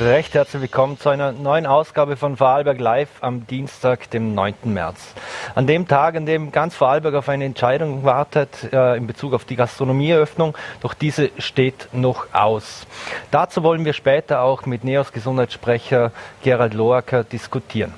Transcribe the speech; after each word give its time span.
Recht 0.00 0.34
herzlich 0.34 0.62
willkommen 0.62 0.96
zu 0.96 1.08
einer 1.08 1.32
neuen 1.32 1.66
Ausgabe 1.66 2.16
von 2.16 2.36
Vorarlberg 2.36 2.78
Live 2.78 3.08
am 3.20 3.48
Dienstag, 3.48 4.08
dem 4.10 4.32
9. 4.32 4.54
März. 4.62 5.14
An 5.56 5.66
dem 5.66 5.88
Tag, 5.88 6.14
an 6.14 6.24
dem 6.24 6.52
ganz 6.52 6.76
Vorarlberg 6.76 7.16
auf 7.16 7.28
eine 7.28 7.44
Entscheidung 7.44 8.04
wartet 8.04 8.72
äh, 8.72 8.96
in 8.96 9.08
Bezug 9.08 9.34
auf 9.34 9.44
die 9.44 9.56
Gastronomieeröffnung, 9.56 10.56
doch 10.82 10.94
diese 10.94 11.30
steht 11.38 11.88
noch 11.90 12.32
aus. 12.32 12.86
Dazu 13.32 13.64
wollen 13.64 13.84
wir 13.84 13.92
später 13.92 14.42
auch 14.42 14.66
mit 14.66 14.84
NEOS 14.84 15.10
Gesundheitssprecher 15.10 16.12
Gerald 16.44 16.74
Loacker 16.74 17.24
diskutieren. 17.24 17.92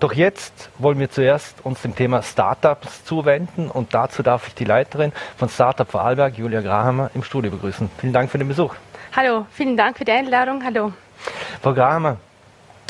Doch 0.00 0.14
jetzt 0.14 0.70
wollen 0.78 0.98
wir 0.98 1.10
zuerst 1.10 1.66
uns 1.66 1.82
dem 1.82 1.94
Thema 1.94 2.22
Startups 2.22 3.04
zuwenden 3.04 3.70
und 3.70 3.92
dazu 3.92 4.22
darf 4.22 4.48
ich 4.48 4.54
die 4.54 4.64
Leiterin 4.64 5.12
von 5.36 5.50
Startup 5.50 5.90
Vorarlberg, 5.90 6.38
Julia 6.38 6.62
Grahammer, 6.62 7.10
im 7.12 7.22
Studio 7.22 7.50
begrüßen. 7.50 7.90
Vielen 7.98 8.14
Dank 8.14 8.30
für 8.30 8.38
den 8.38 8.48
Besuch. 8.48 8.74
Hallo, 9.14 9.44
vielen 9.50 9.76
Dank 9.76 9.98
für 9.98 10.06
die 10.06 10.12
Einladung. 10.12 10.64
Hallo. 10.64 10.92
Frau 11.62 11.74
Grahammer, 11.74 12.16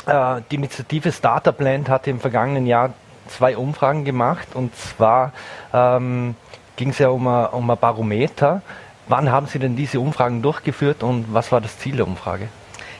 äh, 0.05 0.41
die 0.51 0.55
Initiative 0.55 1.11
Startup 1.11 1.59
Land 1.59 1.89
hat 1.89 2.07
im 2.07 2.19
vergangenen 2.19 2.65
Jahr 2.65 2.93
zwei 3.27 3.57
Umfragen 3.57 4.05
gemacht 4.05 4.49
und 4.53 4.75
zwar 4.75 5.33
ähm, 5.73 6.35
ging 6.75 6.89
es 6.89 6.99
ja 6.99 7.09
um 7.09 7.27
ein, 7.27 7.47
um 7.47 7.69
ein 7.69 7.77
Barometer. 7.77 8.61
Wann 9.07 9.31
haben 9.31 9.47
Sie 9.47 9.59
denn 9.59 9.75
diese 9.75 9.99
Umfragen 9.99 10.41
durchgeführt 10.41 11.03
und 11.03 11.33
was 11.33 11.51
war 11.51 11.61
das 11.61 11.77
Ziel 11.79 11.97
der 11.97 12.07
Umfrage? 12.07 12.49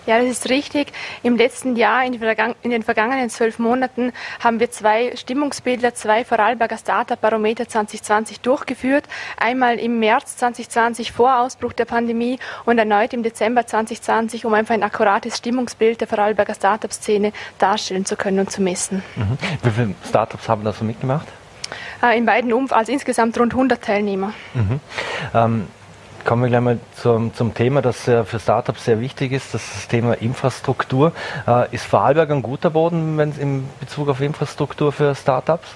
Ja, 0.08 0.20
das 0.20 0.30
ist 0.30 0.50
richtig. 0.50 0.94
Im 1.22 1.36
letzten 1.36 1.76
Jahr, 1.76 2.06
in 2.06 2.14
den 2.72 2.84
vergangenen 2.84 3.30
zwölf 3.30 3.59
Monaten, 3.59 4.14
haben 4.40 4.62
wir 4.62 4.72
zwei 4.72 5.14
Stimmungsbilder, 5.18 5.94
zwei 5.95 6.23
Vorarlberger 6.23 6.78
Startup-Barometer 6.78 7.68
2020 7.68 8.40
durchgeführt. 8.40 9.04
Einmal 9.36 9.78
im 9.80 10.00
März 10.00 10.38
2020 10.38 11.12
vor 11.12 11.40
Ausbruch 11.40 11.73
der 11.73 11.84
Pandemie 11.84 12.40
und 12.64 12.78
erneut 12.78 13.14
im 13.14 13.22
Dezember 13.22 13.68
2020, 13.68 14.46
um 14.46 14.54
einfach 14.54 14.76
ein 14.76 14.84
akkurates 14.84 15.38
Stimmungsbild 15.38 16.00
der 16.00 16.08
Vorarlberger 16.08 16.56
Startup-Szene 16.56 17.34
darstellen 17.59 18.06
zu 18.06 18.16
können 18.16 18.40
und 18.40 18.50
zu 18.50 18.62
messen. 18.62 19.03
Mhm. 19.18 19.38
Wie 19.62 19.72
viele 19.72 19.96
Startups 20.08 20.48
haben 20.48 20.64
da 20.64 20.72
so 20.72 20.86
mitgemacht? 20.86 21.28
Äh, 22.02 22.18
in 22.18 22.26
beiden 22.26 22.53
Umf 22.53 22.72
also 22.72 22.94
insgesamt 22.94 23.38
rund 23.38 23.52
100 23.52 23.84
Teilnehmer. 23.84 24.31
Mhm. 24.53 24.80
Ähm, 25.34 25.68
Kommen 26.26 26.44
wir 26.44 26.50
gleich 26.50 26.62
mal 26.62 26.80
zum, 26.96 27.34
zum 27.34 27.54
Thema, 27.54 27.82
das 27.82 28.02
für 28.02 28.40
Startups 28.40 28.86
sehr 28.86 29.00
wichtig 29.00 29.32
ist, 29.32 29.54
das, 29.54 29.64
das 29.73 29.88
Thema 29.88 30.14
Infrastruktur. 30.14 31.14
Äh, 31.48 31.74
ist 31.74 31.86
Vorarlberg 31.86 32.32
ein 32.32 32.42
guter 32.42 32.70
Boden 32.70 33.18
wenn 33.18 33.32
in 33.34 33.70
Bezug 33.80 34.09
auf 34.09 34.20
Infrastruktur 34.22 34.92
für 34.92 35.16
Startups? 35.16 35.68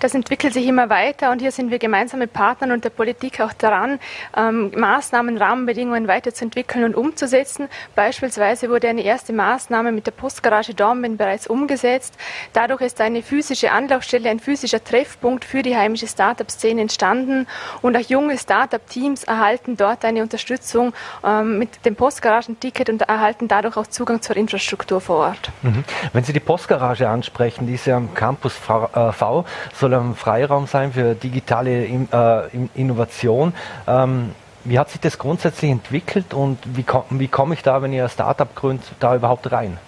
Das 0.00 0.14
entwickelt 0.14 0.52
sich 0.52 0.66
immer 0.66 0.90
weiter 0.90 1.30
und 1.30 1.40
hier 1.40 1.50
sind 1.50 1.70
wir 1.70 1.78
gemeinsam 1.78 2.20
mit 2.20 2.32
Partnern 2.32 2.72
und 2.72 2.84
der 2.84 2.90
Politik 2.90 3.40
auch 3.40 3.54
daran, 3.54 3.98
ähm, 4.36 4.70
Maßnahmen, 4.76 5.38
Rahmenbedingungen 5.38 6.06
weiterzuentwickeln 6.06 6.84
und 6.84 6.94
umzusetzen. 6.94 7.68
Beispielsweise 7.94 8.68
wurde 8.68 8.88
eine 8.88 9.02
erste 9.02 9.32
Maßnahme 9.32 9.92
mit 9.92 10.06
der 10.06 10.10
Postgarage 10.10 10.74
Dornbirn 10.74 11.16
bereits 11.16 11.46
umgesetzt. 11.46 12.14
Dadurch 12.52 12.82
ist 12.82 13.00
eine 13.00 13.22
physische 13.22 13.72
Anlaufstelle, 13.72 14.28
ein 14.28 14.38
physischer 14.38 14.84
Treffpunkt 14.84 15.46
für 15.46 15.62
die 15.62 15.76
heimische 15.76 16.06
Startup-Szene 16.06 16.82
entstanden 16.82 17.46
und 17.80 17.96
auch 17.96 18.00
junge 18.00 18.36
Startup-Teams 18.36 19.24
erhalten 19.24 19.78
dort 19.78 20.04
eine 20.04 20.20
Unterstützung 20.20 20.92
ähm, 21.24 21.58
mit 21.58 21.86
dem 21.86 21.96
Postgaragenticket 21.96 22.90
und 22.90 23.02
erhalten 23.02 23.48
dadurch 23.48 23.78
auch 23.78 23.86
Zugang 23.86 24.20
zur 24.20 24.36
Infrastruktur 24.36 25.00
vor 25.00 25.16
Ort. 25.16 25.50
Mhm. 25.62 25.84
Wenn 26.12 26.24
Sie 26.24 26.34
die 26.34 26.40
Postgarage 26.40 27.08
ansprechen, 27.08 27.66
die 27.66 27.74
ist 27.74 27.86
ja 27.86 27.96
am 27.96 28.12
Campus 28.12 28.52
V, 28.52 28.90
äh, 28.92 29.12
v 29.12 29.44
soll 29.86 29.94
ein 29.94 30.14
Freiraum 30.14 30.66
sein 30.66 30.92
für 30.92 31.14
digitale 31.14 31.84
äh, 31.84 32.68
Innovation. 32.74 33.54
Ähm, 33.86 34.34
wie 34.64 34.78
hat 34.80 34.90
sich 34.90 35.00
das 35.00 35.16
grundsätzlich 35.16 35.70
entwickelt 35.70 36.34
und 36.34 36.58
wie, 36.76 36.84
wie 37.10 37.28
komme 37.28 37.54
ich 37.54 37.62
da, 37.62 37.82
wenn 37.82 37.92
ihr 37.92 38.04
ein 38.04 38.10
Startup 38.10 38.52
gründet, 38.52 38.86
da 38.98 39.14
überhaupt 39.14 39.52
rein? 39.52 39.78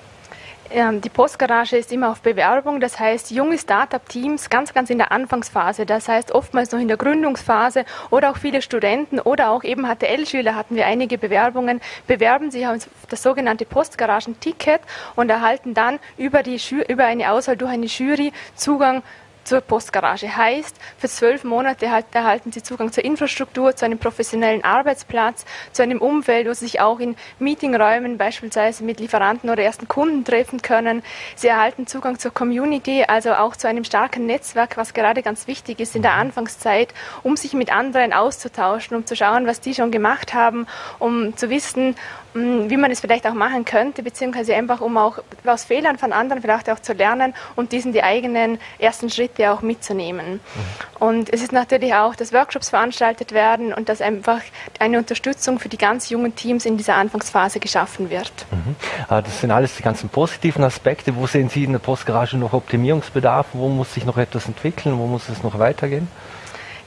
Ähm, 0.71 1.01
die 1.01 1.09
Postgarage 1.09 1.77
ist 1.77 1.91
immer 1.93 2.11
auf 2.11 2.21
Bewerbung, 2.21 2.79
das 2.79 3.01
heißt 3.01 3.31
junge 3.31 3.59
Startup-Teams 3.59 4.51
ganz, 4.51 4.75
ganz 4.75 4.91
in 4.91 4.99
der 4.99 5.11
Anfangsphase, 5.11 5.87
das 5.87 6.09
heißt 6.09 6.31
oftmals 6.31 6.71
noch 6.73 6.79
in 6.79 6.89
der 6.89 6.99
Gründungsphase 6.99 7.87
oder 8.11 8.31
auch 8.31 8.37
viele 8.37 8.61
Studenten 8.61 9.19
oder 9.19 9.51
auch 9.51 9.65
eben 9.65 9.87
HTL-Schüler 9.87 10.55
hatten 10.55 10.77
wir 10.77 10.87
einige 10.87 11.17
Bewerbungen, 11.17 11.81
bewerben 12.07 12.51
sich 12.51 12.67
auf 12.67 12.87
das 13.09 13.23
sogenannte 13.23 13.65
Postgaragen-Ticket 13.65 14.83
und 15.17 15.31
erhalten 15.31 15.73
dann 15.73 15.99
über, 16.19 16.43
die, 16.43 16.61
über 16.89 17.07
eine 17.07 17.33
Auswahl 17.33 17.57
durch 17.57 17.73
eine 17.73 17.87
Jury 17.87 18.33
Zugang 18.55 19.03
zur 19.49 19.63
Postgarage. 19.63 20.37
Heißt, 20.37 20.77
für 20.99 21.09
zwölf 21.09 21.43
Monate 21.43 21.87
erhalten 21.87 22.53
Sie 22.53 22.63
Zugang 22.63 22.93
zur 22.93 23.03
Infrastruktur, 23.03 23.75
zu 23.75 23.87
einem 23.87 23.99
professionellen 23.99 24.63
Arbeitsplatz, 24.63 25.47
zu 25.73 25.83
einem 25.83 26.03
Umfeld, 26.03 26.47
wo 26.47 26.53
Sie 26.53 26.67
sich 26.67 26.81
auch 26.81 27.01
in 27.01 27.17
Meetingräumen 27.39 28.19
beispielsweise 28.19 28.85
mit 28.85 29.01
Lieferanten 29.01 29.49
oder 29.49 29.63
ersten 29.63 29.89
Kunden 29.89 30.23
treffen 30.23 30.61
können. 30.61 31.03
Sie 31.35 31.49
erhalten 31.49 31.87
Zugang 31.87 32.19
zur 32.19 32.33
Community, 32.33 33.05
also 33.09 33.33
auch 33.33 33.57
zu 33.57 33.69
einem 33.69 33.85
starken 33.85 34.27
Netzwerk, 34.27 34.77
was 34.77 34.93
gerade 34.93 35.23
ganz 35.23 35.47
wichtig 35.47 35.81
ist 35.81 35.97
in 35.97 36.03
der 36.03 36.13
Anfangszeit, 36.13 36.93
um 37.23 37.39
sich 37.39 37.55
mit 37.55 37.73
anderen 37.73 38.13
auszutauschen, 38.13 38.99
um 38.99 39.07
zu 39.07 39.17
schauen, 39.17 39.47
was 39.47 39.63
die 39.63 39.75
schon 39.75 39.91
gemacht 39.91 40.35
haben, 40.35 40.67
um 40.99 41.35
zu 41.39 41.49
wissen, 41.49 41.97
wie 42.35 42.77
man 42.77 42.91
es 42.91 43.01
vielleicht 43.01 43.27
auch 43.27 43.35
machen 43.35 43.65
könnte, 43.65 44.03
beziehungsweise 44.03 44.55
einfach 44.55 44.81
um 44.81 44.97
auch 44.97 45.19
aus 45.45 45.65
Fehlern 45.65 45.99
von 45.99 46.13
anderen 46.13 46.43
vielleicht 46.43 46.71
auch 46.71 46.79
zu 46.79 46.93
lernen 46.93 47.35
und 47.57 47.73
diesen 47.73 47.93
die 47.93 48.03
eigenen 48.03 48.59
ersten 48.79 49.11
Schritte 49.11 49.51
auch 49.51 49.63
mitzunehmen. 49.63 50.35
Mhm. 50.35 51.07
Und 51.07 51.33
es 51.33 51.43
ist 51.43 51.53
natürlich 51.53 51.95
auch, 51.95 52.15
dass 52.15 52.33
Workshops 52.33 52.71
veranstaltet 52.71 53.33
werden 53.33 53.73
und 53.73 53.89
dass 53.89 54.01
einfach 54.01 54.41
eine 54.79 54.99
Unterstützung 54.99 55.59
für 55.59 55.69
die 55.69 55.79
ganz 55.79 56.11
jungen 56.11 56.35
Teams 56.35 56.67
in 56.67 56.77
dieser 56.77 56.97
Anfangsphase 56.97 57.61
geschaffen 57.61 58.11
wird. 58.11 58.33
Mhm. 58.51 58.77
Ah, 59.09 59.23
das 59.23 59.41
sind 59.41 59.51
alles 59.51 59.77
die 59.77 59.83
ganzen 59.83 60.09
positiven 60.09 60.65
Aspekte. 60.65 61.17
Wo 61.17 61.27
sehen 61.27 61.49
Sie 61.49 61.65
in 61.65 61.73
der 61.73 61.79
Postgarage 61.79 62.37
noch 62.37 62.53
Optimierungsbedarf? 62.53 63.47
Wo 63.53 63.69
muss 63.69 63.95
sich 63.95 64.05
noch 64.05 64.19
etwas 64.19 64.47
entwickeln? 64.47 64.99
Wo 64.99 65.07
muss 65.07 65.29
es 65.29 65.43
noch 65.43 65.59
weitergehen? 65.59 66.09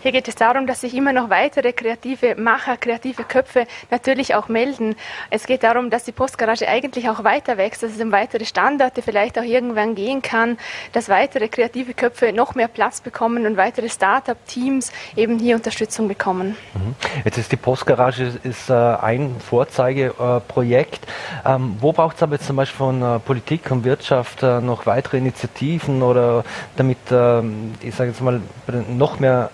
Hier 0.01 0.11
geht 0.11 0.27
es 0.27 0.33
darum, 0.33 0.65
dass 0.65 0.81
sich 0.81 0.95
immer 0.95 1.13
noch 1.13 1.29
weitere 1.29 1.73
kreative 1.73 2.35
Macher, 2.35 2.75
kreative 2.75 3.23
Köpfe 3.23 3.67
natürlich 3.91 4.33
auch 4.33 4.47
melden. 4.47 4.95
Es 5.29 5.45
geht 5.45 5.61
darum, 5.61 5.91
dass 5.91 6.05
die 6.05 6.11
Postgarage 6.11 6.67
eigentlich 6.67 7.07
auch 7.07 7.23
weiter 7.23 7.57
wächst, 7.57 7.83
dass 7.83 7.91
es 7.91 8.01
um 8.01 8.11
weitere 8.11 8.45
Standorte 8.45 9.03
vielleicht 9.03 9.37
auch 9.37 9.43
irgendwann 9.43 9.93
gehen 9.93 10.23
kann, 10.23 10.57
dass 10.91 11.07
weitere 11.07 11.49
kreative 11.49 11.93
Köpfe 11.93 12.33
noch 12.33 12.55
mehr 12.55 12.67
Platz 12.67 12.99
bekommen 12.99 13.45
und 13.45 13.57
weitere 13.57 13.89
Start-up-Teams 13.89 14.91
eben 15.15 15.37
hier 15.37 15.55
Unterstützung 15.55 16.07
bekommen. 16.07 16.57
Mhm. 16.73 16.95
Jetzt 17.23 17.37
ist 17.37 17.51
die 17.51 17.57
Postgarage 17.57 18.39
ist, 18.43 18.71
äh, 18.71 18.73
ein 18.73 19.35
Vorzeigeprojekt. 19.39 21.05
Ähm, 21.45 21.77
wo 21.79 21.93
braucht 21.93 22.15
es 22.15 22.23
aber 22.23 22.33
jetzt 22.33 22.47
zum 22.47 22.55
Beispiel 22.55 22.77
von 22.77 23.01
äh, 23.03 23.19
Politik 23.19 23.69
und 23.69 23.83
Wirtschaft 23.83 24.41
äh, 24.41 24.61
noch 24.61 24.87
weitere 24.87 25.17
Initiativen 25.17 26.01
oder 26.01 26.43
damit, 26.75 26.97
ähm, 27.11 27.75
ich 27.81 27.93
sage 27.93 28.09
jetzt 28.09 28.21
mal, 28.21 28.41
noch 28.89 29.19
mehr 29.19 29.51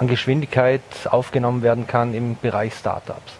an 0.00 0.08
Geschwindigkeit 0.08 0.80
aufgenommen 1.04 1.62
werden 1.62 1.86
kann 1.86 2.14
im 2.14 2.36
Bereich 2.40 2.72
Startups. 2.74 3.34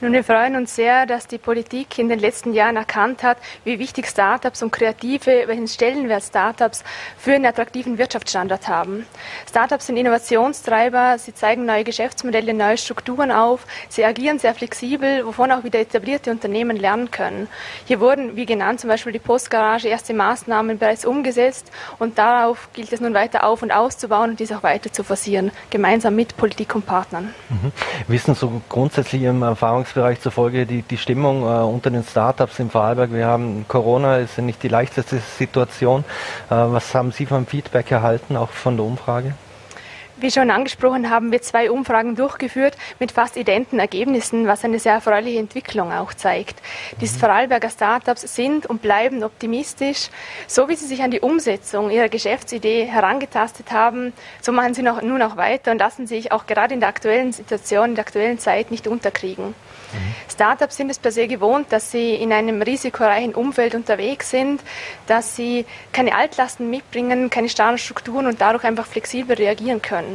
Nun, 0.00 0.12
wir 0.12 0.24
freuen 0.24 0.56
uns 0.56 0.74
sehr, 0.74 1.06
dass 1.06 1.28
die 1.28 1.38
Politik 1.38 2.00
in 2.00 2.08
den 2.08 2.18
letzten 2.18 2.52
Jahren 2.52 2.76
erkannt 2.76 3.22
hat, 3.22 3.38
wie 3.62 3.78
wichtig 3.78 4.08
Startups 4.08 4.60
und 4.60 4.72
Kreative, 4.72 5.44
welchen 5.46 5.68
Stellenwert 5.68 6.24
Startups 6.24 6.82
für 7.16 7.34
einen 7.34 7.46
attraktiven 7.46 7.96
Wirtschaftsstandort 7.96 8.66
haben. 8.66 9.06
Startups 9.48 9.86
sind 9.86 9.96
Innovationstreiber, 9.96 11.16
sie 11.18 11.32
zeigen 11.32 11.64
neue 11.64 11.84
Geschäftsmodelle, 11.84 12.54
neue 12.54 12.76
Strukturen 12.76 13.30
auf, 13.30 13.66
sie 13.88 14.04
agieren 14.04 14.40
sehr 14.40 14.54
flexibel, 14.54 15.24
wovon 15.26 15.52
auch 15.52 15.62
wieder 15.62 15.78
etablierte 15.78 16.32
Unternehmen 16.32 16.76
lernen 16.76 17.12
können. 17.12 17.46
Hier 17.84 18.00
wurden, 18.00 18.34
wie 18.34 18.46
genannt, 18.46 18.80
zum 18.80 18.90
Beispiel 18.90 19.12
die 19.12 19.20
Postgarage, 19.20 19.86
erste 19.86 20.12
Maßnahmen 20.12 20.76
bereits 20.76 21.04
umgesetzt 21.04 21.70
und 22.00 22.18
darauf 22.18 22.68
gilt 22.72 22.92
es 22.92 23.00
nun 23.00 23.14
weiter 23.14 23.44
auf 23.44 23.62
und 23.62 23.70
auszubauen 23.70 24.30
und 24.30 24.40
dies 24.40 24.50
auch 24.50 24.64
weiter 24.64 24.92
zu 24.92 25.04
forcieren, 25.04 25.52
gemeinsam 25.70 26.16
mit 26.16 26.36
Politik 26.36 26.74
und 26.74 26.84
Partnern. 26.84 27.32
Mhm. 27.48 27.72
Wissen 28.08 28.34
so 28.34 28.60
grundsätzlich 28.68 29.22
im 29.22 29.40
Erfahrungs 29.42 29.83
Österreich 29.84 30.20
zufolge 30.20 30.64
die, 30.64 30.80
die 30.82 30.96
Stimmung 30.96 31.42
äh, 31.42 31.62
unter 31.62 31.90
den 31.90 32.02
Startups 32.02 32.58
im 32.58 32.70
Vorarlberg. 32.70 33.12
Wir 33.12 33.26
haben 33.26 33.66
Corona, 33.68 34.16
ist 34.16 34.38
ja 34.38 34.42
nicht 34.42 34.62
die 34.62 34.68
leichteste 34.68 35.18
Situation. 35.18 36.04
Äh, 36.48 36.54
was 36.54 36.94
haben 36.94 37.12
Sie 37.12 37.26
vom 37.26 37.46
Feedback 37.46 37.90
erhalten, 37.90 38.36
auch 38.36 38.48
von 38.48 38.76
der 38.76 38.86
Umfrage? 38.86 39.34
Wie 40.24 40.30
schon 40.30 40.50
angesprochen, 40.50 41.10
haben 41.10 41.32
wir 41.32 41.42
zwei 41.42 41.70
Umfragen 41.70 42.16
durchgeführt 42.16 42.78
mit 42.98 43.12
fast 43.12 43.36
identen 43.36 43.78
Ergebnissen, 43.78 44.46
was 44.46 44.64
eine 44.64 44.78
sehr 44.78 44.94
erfreuliche 44.94 45.38
Entwicklung 45.38 45.92
auch 45.92 46.14
zeigt. 46.14 46.62
Die. 47.02 47.06
Vorarlberger 47.06 47.68
Startups 47.68 48.34
sind 48.34 48.64
und 48.64 48.80
bleiben 48.80 49.22
optimistisch. 49.22 50.08
So 50.46 50.66
wie 50.70 50.76
sie 50.76 50.86
sich 50.86 51.02
an 51.02 51.10
die 51.10 51.20
Umsetzung 51.20 51.90
ihrer 51.90 52.08
Geschäftsidee 52.08 52.86
herangetastet 52.86 53.70
haben, 53.70 54.14
so 54.40 54.50
machen 54.50 54.72
sie 54.72 54.80
noch, 54.80 55.02
nun 55.02 55.20
auch 55.20 55.36
weiter 55.36 55.72
und 55.72 55.78
lassen 55.78 56.06
sich 56.06 56.32
auch 56.32 56.46
gerade 56.46 56.72
in 56.72 56.80
der 56.80 56.88
aktuellen 56.88 57.32
Situation, 57.32 57.90
in 57.90 57.94
der 57.94 58.06
aktuellen 58.06 58.38
Zeit 58.38 58.70
nicht 58.70 58.88
unterkriegen. 58.88 59.54
Startups 60.28 60.76
sind 60.76 60.90
es 60.90 60.98
per 60.98 61.12
se 61.12 61.28
gewohnt, 61.28 61.70
dass 61.70 61.90
sie 61.90 62.14
in 62.14 62.32
einem 62.32 62.62
risikoreichen 62.62 63.34
Umfeld 63.34 63.74
unterwegs 63.74 64.30
sind, 64.30 64.60
dass 65.06 65.36
sie 65.36 65.66
keine 65.92 66.14
Altlasten 66.14 66.70
mitbringen, 66.70 67.30
keine 67.30 67.48
starren 67.48 67.78
Strukturen 67.78 68.26
und 68.26 68.40
dadurch 68.40 68.64
einfach 68.64 68.86
flexibel 68.86 69.36
reagieren 69.36 69.82
können. 69.82 70.13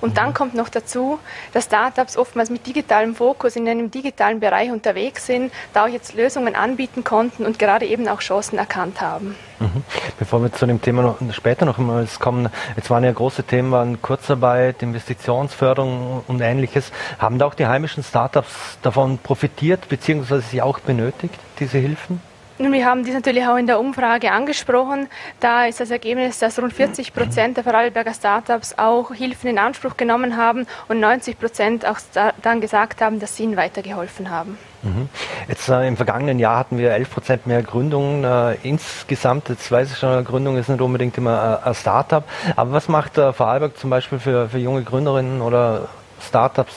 Und 0.00 0.16
dann 0.18 0.34
kommt 0.34 0.54
noch 0.54 0.68
dazu, 0.68 1.18
dass 1.52 1.64
Startups 1.64 2.16
oftmals 2.16 2.50
mit 2.50 2.66
digitalem 2.66 3.14
Fokus 3.14 3.56
in 3.56 3.68
einem 3.68 3.90
digitalen 3.90 4.40
Bereich 4.40 4.70
unterwegs 4.70 5.26
sind, 5.26 5.52
da 5.72 5.84
auch 5.84 5.88
jetzt 5.88 6.14
Lösungen 6.14 6.54
anbieten 6.54 7.04
konnten 7.04 7.44
und 7.44 7.58
gerade 7.58 7.86
eben 7.86 8.08
auch 8.08 8.20
Chancen 8.20 8.58
erkannt 8.58 9.00
haben. 9.00 9.34
Mhm. 9.60 9.82
Bevor 10.18 10.42
wir 10.42 10.52
zu 10.52 10.66
dem 10.66 10.80
Thema 10.80 11.02
noch, 11.02 11.18
später 11.32 11.64
noch 11.64 11.78
einmal 11.78 12.06
kommen, 12.18 12.48
jetzt 12.76 12.90
waren 12.90 13.04
ja 13.04 13.12
große 13.12 13.42
Themen 13.42 13.72
waren 13.72 14.00
Kurzarbeit, 14.00 14.82
Investitionsförderung 14.82 16.22
und 16.26 16.40
ähnliches. 16.40 16.92
Haben 17.18 17.38
da 17.38 17.46
auch 17.46 17.54
die 17.54 17.66
heimischen 17.66 18.02
Startups 18.02 18.78
davon 18.82 19.18
profitiert, 19.18 19.88
beziehungsweise 19.88 20.42
sie 20.42 20.62
auch 20.62 20.78
benötigt, 20.80 21.38
diese 21.58 21.78
Hilfen? 21.78 22.20
Nun, 22.60 22.72
wir 22.72 22.84
haben 22.86 23.04
dies 23.04 23.14
natürlich 23.14 23.46
auch 23.46 23.56
in 23.56 23.68
der 23.68 23.78
Umfrage 23.78 24.32
angesprochen. 24.32 25.08
Da 25.38 25.66
ist 25.66 25.78
das 25.78 25.92
Ergebnis, 25.92 26.40
dass 26.40 26.60
rund 26.60 26.72
40 26.72 27.14
Prozent 27.14 27.56
der 27.56 27.62
Vorarlberger 27.62 28.12
Startups 28.12 28.74
auch 28.76 29.12
Hilfen 29.12 29.50
in 29.50 29.58
Anspruch 29.60 29.96
genommen 29.96 30.36
haben 30.36 30.66
und 30.88 30.98
90 30.98 31.38
Prozent 31.38 31.86
auch 31.86 31.98
dann 32.42 32.60
gesagt 32.60 33.00
haben, 33.00 33.20
dass 33.20 33.36
sie 33.36 33.44
ihnen 33.44 33.56
weitergeholfen 33.56 34.30
haben. 34.30 34.58
Mhm. 34.82 35.08
Jetzt 35.46 35.68
äh, 35.68 35.86
im 35.86 35.96
vergangenen 35.96 36.40
Jahr 36.40 36.58
hatten 36.58 36.78
wir 36.78 36.90
11 36.90 37.10
Prozent 37.10 37.46
mehr 37.46 37.62
Gründungen 37.62 38.24
äh, 38.24 38.54
insgesamt. 38.64 39.48
Jetzt 39.50 39.70
weiß 39.70 39.92
ich 39.92 39.98
schon, 39.98 40.24
Gründung 40.24 40.56
ist 40.56 40.68
nicht 40.68 40.80
unbedingt 40.80 41.16
immer 41.16 41.60
äh, 41.64 41.68
ein 41.68 41.74
Startup. 41.76 42.24
Aber 42.56 42.72
was 42.72 42.88
macht 42.88 43.18
äh, 43.18 43.32
Vorarlberg 43.32 43.76
zum 43.76 43.90
Beispiel 43.90 44.18
für, 44.18 44.48
für 44.48 44.58
junge 44.58 44.82
Gründerinnen 44.82 45.42
oder 45.42 45.88
Startups 46.20 46.74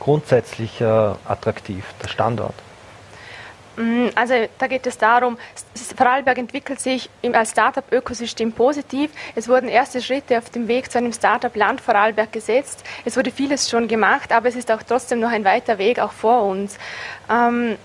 grundsätzlich 0.00 0.82
äh, 0.82 0.84
attraktiv, 0.84 1.84
der 2.02 2.08
Standort? 2.08 2.54
Mm, 3.76 4.08
also 4.14 4.34
da 4.58 4.66
geht 4.66 4.86
es 4.86 4.98
darum, 4.98 5.38
Vorarlberg 5.96 6.38
entwickelt 6.38 6.80
sich 6.80 7.10
als 7.32 7.50
Startup-Ökosystem 7.50 8.52
positiv. 8.52 9.10
Es 9.34 9.48
wurden 9.48 9.68
erste 9.68 10.00
Schritte 10.00 10.38
auf 10.38 10.50
dem 10.50 10.68
Weg 10.68 10.90
zu 10.90 10.98
einem 10.98 11.12
Startup-Land 11.12 11.80
Vorarlberg 11.80 12.32
gesetzt. 12.32 12.84
Es 13.04 13.16
wurde 13.16 13.30
vieles 13.30 13.68
schon 13.68 13.88
gemacht, 13.88 14.32
aber 14.32 14.48
es 14.48 14.56
ist 14.56 14.70
auch 14.70 14.82
trotzdem 14.82 15.20
noch 15.20 15.30
ein 15.30 15.44
weiter 15.44 15.78
Weg 15.78 15.98
auch 15.98 16.12
vor 16.12 16.42
uns. 16.42 16.78
Ähm, 17.30 17.76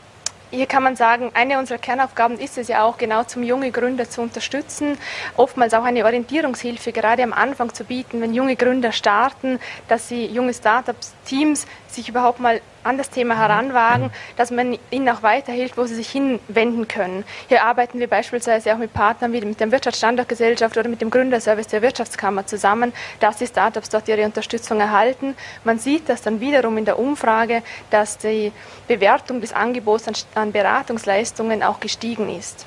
hier 0.52 0.66
kann 0.66 0.82
man 0.82 0.96
sagen, 0.96 1.30
eine 1.36 1.60
unserer 1.60 1.78
Kernaufgaben 1.78 2.40
ist 2.40 2.58
es 2.58 2.70
ja 2.70 2.84
auch, 2.84 2.98
genau 2.98 3.24
zum 3.24 3.44
junge 3.44 3.70
Gründer 3.72 4.10
zu 4.10 4.22
unterstützen, 4.22 4.98
oftmals 5.38 5.76
auch 5.76 5.84
eine 5.84 6.04
Orientierungshilfe 6.04 6.92
gerade 6.92 7.22
am 7.22 7.34
Anfang 7.34 7.72
zu 7.72 7.84
bieten, 7.84 8.20
wenn 8.22 8.34
junge 8.34 8.56
Gründer 8.56 8.92
starten, 8.92 9.60
dass 9.88 10.08
sie 10.08 10.26
junge 10.26 10.56
Startups, 10.56 11.14
Teams 11.26 11.68
sich 11.88 12.10
überhaupt 12.10 12.40
mal 12.40 12.62
an 12.84 12.98
das 12.98 13.10
Thema 13.10 13.38
heranwagen, 13.38 14.12
dass 14.38 14.52
man 14.52 14.78
ihnen 14.92 15.10
auch 15.10 15.24
weiterhilft, 15.24 15.78
wo 15.78 15.86
sie 15.86 15.96
sich 15.96 16.10
hinwenden 16.10 16.88
können. 16.88 17.24
Hier 17.48 17.64
arbeiten 17.64 18.00
wir 18.00 18.08
beispielsweise 18.08 18.74
auch 18.74 18.78
mit 18.78 18.94
Partnern 18.94 19.34
wie 19.34 19.42
mit 19.42 19.60
der 19.60 19.72
Wirtschaftsstandortgesellschaft 19.72 20.78
oder 20.78 20.90
mit 20.90 21.02
dem 21.02 21.10
Gründerservice 21.10 21.68
der 21.68 21.82
Wirtschaftskammer 21.82 22.46
zusammen, 22.46 22.94
dass 23.20 23.38
die 23.38 23.48
Startups 23.48 23.90
dort 23.90 24.08
ihre 24.08 24.24
Unterstützung 24.26 24.80
erhalten. 24.80 25.36
Man 25.64 25.80
sieht 25.80 26.10
das 26.10 26.22
dann 26.22 26.40
wiederum 26.40 26.78
in 26.78 26.86
der 26.86 27.00
Umfrage, 27.00 27.64
dass 27.90 28.18
die 28.18 28.52
Bewertung 28.88 29.42
des 29.42 29.54
Angebots 29.54 30.06
an 30.36 30.52
Beratungsleistungen 30.52 31.64
auch 31.64 31.80
gestiegen 31.80 32.30
ist. 32.30 32.66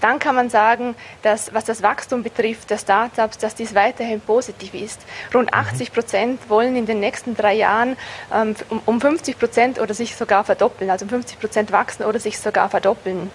Dann 0.00 0.18
kann 0.18 0.34
man 0.34 0.50
sagen, 0.50 0.94
dass 1.22 1.52
was 1.54 1.64
das 1.64 1.82
Wachstum 1.82 2.22
betrifft 2.22 2.70
der 2.70 2.78
Startups, 2.78 3.38
dass 3.38 3.54
dies 3.54 3.74
weiterhin 3.74 4.20
positiv 4.20 4.74
ist. 4.74 5.00
Rund 5.34 5.52
80 5.52 5.90
mhm. 5.90 5.94
Prozent 5.94 6.50
wollen 6.50 6.76
in 6.76 6.86
den 6.86 7.00
nächsten 7.00 7.36
drei 7.36 7.54
Jahren 7.54 7.96
ähm, 8.32 8.54
um, 8.68 8.80
um 8.86 9.00
50 9.00 9.38
Prozent 9.38 9.80
oder 9.80 9.94
sich 9.94 10.16
sogar 10.16 10.44
verdoppeln, 10.44 10.90
also 10.90 11.04
um 11.04 11.10
50 11.10 11.40
Prozent 11.40 11.72
wachsen 11.72 12.04
oder 12.04 12.18
sich 12.18 12.38
sogar 12.38 12.68
verdoppeln. 12.68 13.30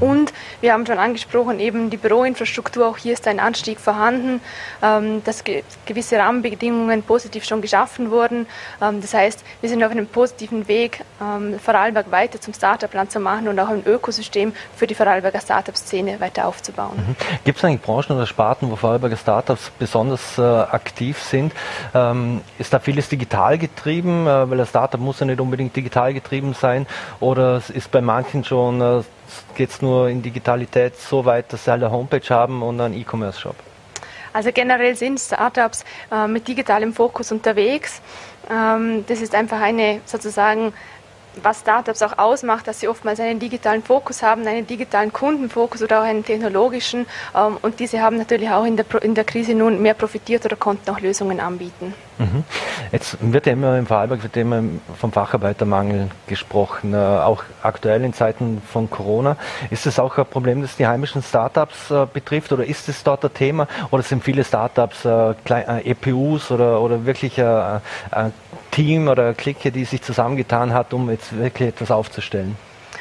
Und 0.00 0.32
wir 0.60 0.72
haben 0.72 0.86
schon 0.86 0.98
angesprochen, 0.98 1.60
eben 1.60 1.90
die 1.90 1.96
Büroinfrastruktur, 1.96 2.88
auch 2.88 2.96
hier 2.96 3.12
ist 3.12 3.26
ein 3.26 3.40
Anstieg 3.40 3.78
vorhanden, 3.80 4.40
ähm, 4.82 5.22
dass 5.24 5.44
gewisse 5.86 6.18
Rahmenbedingungen 6.18 7.02
positiv 7.02 7.44
schon 7.44 7.60
geschaffen 7.60 8.10
wurden. 8.10 8.46
Ähm, 8.80 9.00
das 9.00 9.14
heißt, 9.14 9.44
wir 9.60 9.68
sind 9.68 9.82
auf 9.84 9.90
einem 9.90 10.06
positiven 10.06 10.68
Weg, 10.68 11.04
ähm, 11.20 11.58
Vorarlberg 11.58 12.10
weiter 12.10 12.40
zum 12.40 12.54
Startup-Land 12.54 13.12
zu 13.12 13.20
machen 13.20 13.48
und 13.48 13.58
auch 13.60 13.68
ein 13.68 13.84
Ökosystem 13.86 14.52
für 14.76 14.86
die 14.86 14.94
Vorarlberger 14.94 15.40
Startup-Szene 15.40 16.20
weiter 16.20 16.46
aufzubauen. 16.46 16.96
Mhm. 16.96 17.16
Gibt 17.44 17.58
es 17.58 17.64
eigentlich 17.64 17.82
Branchen 17.82 18.16
oder 18.16 18.26
Sparten, 18.26 18.70
wo 18.70 18.76
Vorarlberger 18.76 19.16
Startups 19.16 19.70
besonders 19.78 20.38
äh, 20.38 20.42
aktiv 20.42 21.22
sind? 21.22 21.52
Ähm, 21.94 22.40
ist 22.58 22.72
da 22.72 22.78
vieles 22.78 23.08
digital 23.08 23.58
getrieben? 23.58 24.26
Äh, 24.26 24.50
weil 24.50 24.60
ein 24.60 24.66
Startup 24.66 25.00
muss 25.00 25.20
ja 25.20 25.26
nicht 25.26 25.40
unbedingt 25.40 25.76
digital 25.76 26.14
getrieben 26.14 26.54
sein. 26.54 26.86
Oder 27.20 27.62
ist 27.72 27.90
bei 27.90 28.00
manchen 28.00 28.44
schon 28.44 28.80
äh, 28.80 29.02
geht 29.54 29.70
es 29.70 29.82
nur 29.82 30.08
in 30.08 30.22
Digitalität 30.22 30.96
so 30.96 31.24
weit, 31.24 31.52
dass 31.52 31.64
sie 31.64 31.72
alle 31.72 31.90
Homepage 31.90 32.28
haben 32.30 32.62
und 32.62 32.80
einen 32.80 32.94
E-Commerce-Shop? 32.94 33.56
Also 34.32 34.50
generell 34.52 34.96
sind 34.96 35.20
Startups 35.20 35.84
äh, 36.10 36.26
mit 36.26 36.48
digitalem 36.48 36.92
Fokus 36.92 37.30
unterwegs. 37.30 38.02
Ähm, 38.50 39.04
das 39.06 39.20
ist 39.20 39.34
einfach 39.34 39.60
eine 39.60 40.00
sozusagen 40.06 40.72
was 41.42 41.60
Startups 41.60 42.02
auch 42.02 42.18
ausmacht, 42.18 42.66
dass 42.68 42.80
sie 42.80 42.88
oftmals 42.88 43.20
einen 43.20 43.38
digitalen 43.38 43.82
Fokus 43.82 44.22
haben, 44.22 44.46
einen 44.46 44.66
digitalen 44.66 45.12
Kundenfokus 45.12 45.82
oder 45.82 46.00
auch 46.00 46.04
einen 46.04 46.24
technologischen. 46.24 47.06
Ähm, 47.34 47.58
und 47.62 47.80
diese 47.80 48.00
haben 48.00 48.16
natürlich 48.16 48.50
auch 48.50 48.64
in 48.64 48.76
der, 48.76 48.86
in 49.02 49.14
der 49.14 49.24
Krise 49.24 49.54
nun 49.54 49.80
mehr 49.82 49.94
profitiert 49.94 50.44
oder 50.44 50.56
konnten 50.56 50.90
auch 50.90 51.00
Lösungen 51.00 51.40
anbieten. 51.40 51.94
Mhm. 52.18 52.44
Jetzt 52.92 53.16
wird 53.20 53.46
ja 53.46 53.54
immer 53.54 53.76
im 53.76 53.86
Vorarlberg 53.86 54.22
wird 54.22 54.36
immer 54.36 54.62
vom 54.98 55.10
Facharbeitermangel 55.10 56.10
gesprochen, 56.28 56.94
äh, 56.94 56.96
auch 56.96 57.42
aktuell 57.62 58.04
in 58.04 58.12
Zeiten 58.12 58.62
von 58.70 58.88
Corona. 58.88 59.36
Ist 59.70 59.86
das 59.86 59.98
auch 59.98 60.16
ein 60.16 60.26
Problem, 60.26 60.62
das 60.62 60.76
die 60.76 60.86
heimischen 60.86 61.22
Startups 61.22 61.90
äh, 61.90 62.06
betrifft 62.12 62.52
oder 62.52 62.64
ist 62.64 62.88
es 62.88 63.02
dort 63.02 63.24
ein 63.24 63.34
Thema 63.34 63.66
oder 63.90 64.02
sind 64.02 64.22
viele 64.22 64.44
Startups 64.44 65.04
äh, 65.04 65.34
EPUs 65.84 66.50
oder, 66.50 66.80
oder 66.80 67.04
wirklich 67.04 67.40
Team 68.74 69.06
oder 69.06 69.34
Clique, 69.34 69.70
die 69.70 69.84
sich 69.84 70.02
zusammengetan 70.02 70.74
hat, 70.74 70.92
um 70.92 71.08
jetzt 71.08 71.38
wirklich 71.38 71.68
etwas 71.68 71.92
aufzustellen? 71.92 72.56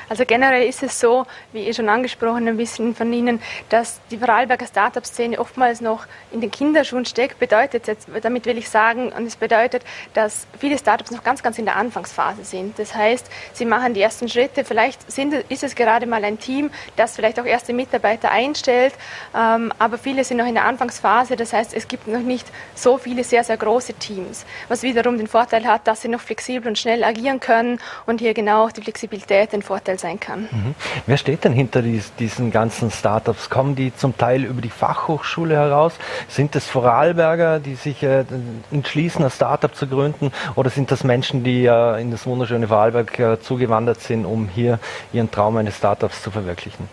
Also 0.09 0.25
generell 0.25 0.67
ist 0.67 0.83
es 0.83 0.99
so, 0.99 1.25
wie 1.51 1.65
ihr 1.65 1.73
schon 1.73 1.89
angesprochen 1.89 2.47
ein 2.47 2.57
bisschen 2.57 2.95
von 2.95 3.11
Ihnen, 3.11 3.41
dass 3.69 3.99
die 4.11 4.17
Vorarlberger 4.17 4.65
Startup-Szene 4.65 5.39
oftmals 5.39 5.81
noch 5.81 6.05
in 6.31 6.41
den 6.41 6.51
Kinderschuhen 6.51 7.05
steckt. 7.05 7.39
Bedeutet 7.39 7.87
jetzt, 7.87 8.07
damit 8.21 8.45
will 8.45 8.57
ich 8.57 8.69
sagen, 8.69 9.11
und 9.11 9.25
es 9.25 9.35
bedeutet, 9.35 9.83
dass 10.13 10.47
viele 10.59 10.77
Startups 10.77 11.11
noch 11.11 11.23
ganz, 11.23 11.41
ganz 11.43 11.57
in 11.57 11.65
der 11.65 11.75
Anfangsphase 11.75 12.43
sind. 12.43 12.77
Das 12.79 12.93
heißt, 12.93 13.27
sie 13.53 13.65
machen 13.65 13.93
die 13.93 14.01
ersten 14.01 14.27
Schritte. 14.27 14.63
Vielleicht 14.63 15.11
sind, 15.11 15.33
ist 15.49 15.63
es 15.63 15.75
gerade 15.75 16.05
mal 16.05 16.23
ein 16.23 16.39
Team, 16.39 16.71
das 16.95 17.15
vielleicht 17.15 17.39
auch 17.39 17.45
erste 17.45 17.73
Mitarbeiter 17.73 18.31
einstellt, 18.31 18.93
ähm, 19.35 19.71
aber 19.79 19.97
viele 19.97 20.23
sind 20.23 20.37
noch 20.37 20.47
in 20.47 20.55
der 20.55 20.65
Anfangsphase. 20.65 21.35
Das 21.35 21.53
heißt, 21.53 21.73
es 21.73 21.87
gibt 21.87 22.07
noch 22.07 22.19
nicht 22.19 22.47
so 22.75 22.97
viele 22.97 23.23
sehr, 23.23 23.43
sehr 23.43 23.57
große 23.57 23.93
Teams, 23.93 24.45
was 24.67 24.83
wiederum 24.83 25.17
den 25.17 25.27
Vorteil 25.27 25.65
hat, 25.65 25.87
dass 25.87 26.01
sie 26.01 26.07
noch 26.07 26.21
flexibel 26.21 26.67
und 26.67 26.77
schnell 26.77 27.03
agieren 27.03 27.39
können 27.39 27.79
und 28.05 28.19
hier 28.19 28.33
genau 28.33 28.65
auch 28.65 28.71
die 28.71 28.81
Flexibilität 28.81 29.53
den 29.53 29.61
Vorteil 29.61 29.92
Vorteil 29.93 29.99
sein 29.99 30.19
kann. 30.19 30.47
Mhm. 30.51 30.75
Wer 31.05 31.17
steht 31.17 31.43
denn 31.43 31.53
hinter 31.53 31.81
dies, 31.81 32.13
diesen 32.15 32.51
ganzen 32.51 32.91
Startups? 32.91 33.49
Kommen 33.49 33.75
die 33.75 33.95
zum 33.95 34.17
Teil 34.17 34.43
über 34.43 34.61
die 34.61 34.69
Fachhochschule 34.69 35.55
heraus? 35.55 35.93
Sind 36.27 36.55
es 36.55 36.67
Vorarlberger, 36.67 37.59
die 37.59 37.75
sich 37.75 38.03
äh, 38.03 38.25
entschließen, 38.71 39.23
ein 39.23 39.31
Startup 39.31 39.73
zu 39.73 39.87
gründen? 39.87 40.31
Oder 40.55 40.69
sind 40.69 40.91
das 40.91 41.03
Menschen, 41.03 41.43
die 41.43 41.65
äh, 41.65 42.01
in 42.01 42.11
das 42.11 42.25
wunderschöne 42.25 42.67
Vorarlberg 42.67 43.19
äh, 43.19 43.39
zugewandert 43.41 44.01
sind, 44.01 44.25
um 44.25 44.47
hier 44.47 44.79
ihren 45.11 45.29
Traum 45.31 45.57
eines 45.57 45.77
Startups 45.77 46.21
zu 46.21 46.31
verwirklichen? 46.31 46.87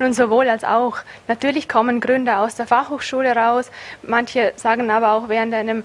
Nun, 0.00 0.12
sowohl 0.12 0.48
als 0.48 0.64
auch. 0.64 0.96
Natürlich 1.28 1.68
kommen 1.68 2.00
Gründer 2.00 2.40
aus 2.40 2.56
der 2.56 2.66
Fachhochschule 2.66 3.36
raus. 3.36 3.70
Manche 4.02 4.52
sagen 4.56 4.90
aber 4.90 5.12
auch 5.12 5.28
während 5.28 5.54
einem 5.54 5.84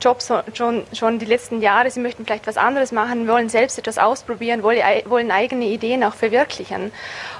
Job 0.00 0.22
so, 0.22 0.40
schon, 0.54 0.84
schon 0.92 1.18
die 1.18 1.26
letzten 1.26 1.60
Jahre, 1.60 1.90
sie 1.90 2.00
möchten 2.00 2.24
vielleicht 2.24 2.46
was 2.46 2.56
anderes 2.56 2.92
machen, 2.92 3.26
wollen 3.28 3.48
selbst 3.48 3.78
etwas 3.78 3.98
ausprobieren, 3.98 4.62
wollen 4.62 5.30
eigene 5.30 5.66
Ideen 5.66 6.04
auch 6.04 6.14
verwirklichen. 6.14 6.92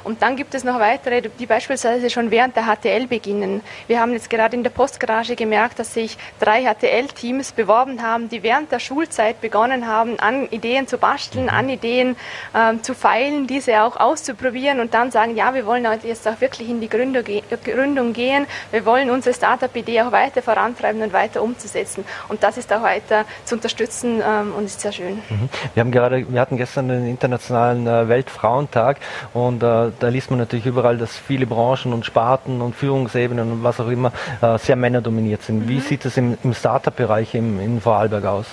Und 0.05 0.23
dann 0.23 0.37
gibt 0.37 0.55
es 0.55 0.65
noch 0.65 0.79
weitere, 0.79 1.23
die 1.23 1.47
beispielsweise 1.47 2.11
schon 2.11 2.31
während 2.31 2.57
der 2.57 2.65
HTL 2.65 3.07
beginnen. 3.07 3.63
Wir 3.87 4.01
haben 4.01 4.13
jetzt 4.13 4.31
gerade 4.31 4.57
in 4.57 4.63
der 4.63 4.71
Postgarage 4.71 5.37
gemerkt, 5.37 5.79
dass 5.79 5.95
sich 5.95 6.17
drei 6.39 6.65
HTL-Teams 6.65 7.53
beworben 7.53 8.03
haben, 8.03 8.29
die 8.29 8.43
während 8.43 8.73
der 8.73 8.79
Schulzeit 8.79 9.41
begonnen 9.41 9.87
haben, 9.87 10.19
an 10.19 10.49
Ideen 10.51 10.87
zu 10.87 10.99
basteln, 10.99 11.49
an 11.49 11.69
Ideen 11.69 12.17
ähm, 12.55 12.83
zu 12.83 12.95
feilen, 12.95 13.47
diese 13.47 13.83
auch 13.83 13.97
auszuprobieren 13.97 14.81
und 14.81 14.95
dann 14.95 15.11
sagen, 15.11 15.37
ja, 15.37 15.55
wir 15.55 15.67
wollen 15.67 15.87
jetzt 16.03 16.27
auch 16.27 16.41
wirklich 16.41 16.69
in 16.69 16.81
die 16.81 16.89
Gründung 16.89 18.13
gehen, 18.13 18.47
wir 18.71 18.85
wollen 18.85 19.11
unsere 19.11 19.35
Startup-Idee 19.35 20.03
auch 20.03 20.13
weiter 20.13 20.43
vorantreiben 20.43 21.03
und 21.03 21.13
weiter 21.13 21.43
umzusetzen. 21.43 22.05
Und 22.29 22.40
das 22.41 22.57
ist 22.57 22.73
auch 22.73 22.83
weiter 22.83 23.25
zu 23.45 23.55
unterstützen 23.55 24.23
ähm, 24.27 24.53
und 24.57 24.65
ist 24.65 24.81
sehr 24.81 24.93
schön. 24.93 25.17
Mhm. 25.29 25.49
Wir 25.75 25.81
haben 25.81 25.91
gerade, 25.91 26.27
wir 26.33 26.41
hatten 26.41 26.57
gestern 26.57 26.89
den 26.89 27.07
internationalen 27.07 27.87
äh, 27.87 28.09
Weltfrauentag 28.09 28.99
und 29.33 29.63
äh, 29.63 29.91
da 29.99 30.09
liest 30.09 30.31
man 30.31 30.39
natürlich 30.39 30.67
überall, 30.67 30.99
dass 30.99 31.17
viele 31.17 31.47
Branchen 31.47 31.93
und 31.93 32.05
Sparten 32.05 32.61
und 32.61 32.75
Führungsebenen 32.75 33.53
und 33.53 33.63
was 33.63 33.81
auch 33.81 33.89
immer 33.89 34.13
äh, 34.41 34.59
sehr 34.59 34.77
männerdominiert 34.77 35.43
sind. 35.43 35.67
Mhm. 35.67 35.69
Wie 35.69 35.81
sieht 35.81 36.05
es 36.05 36.17
im, 36.17 36.37
im 36.43 36.55
Startup-Bereich 36.55 37.35
in 37.35 37.81
Vorarlberg 37.81 38.25
aus? 38.25 38.47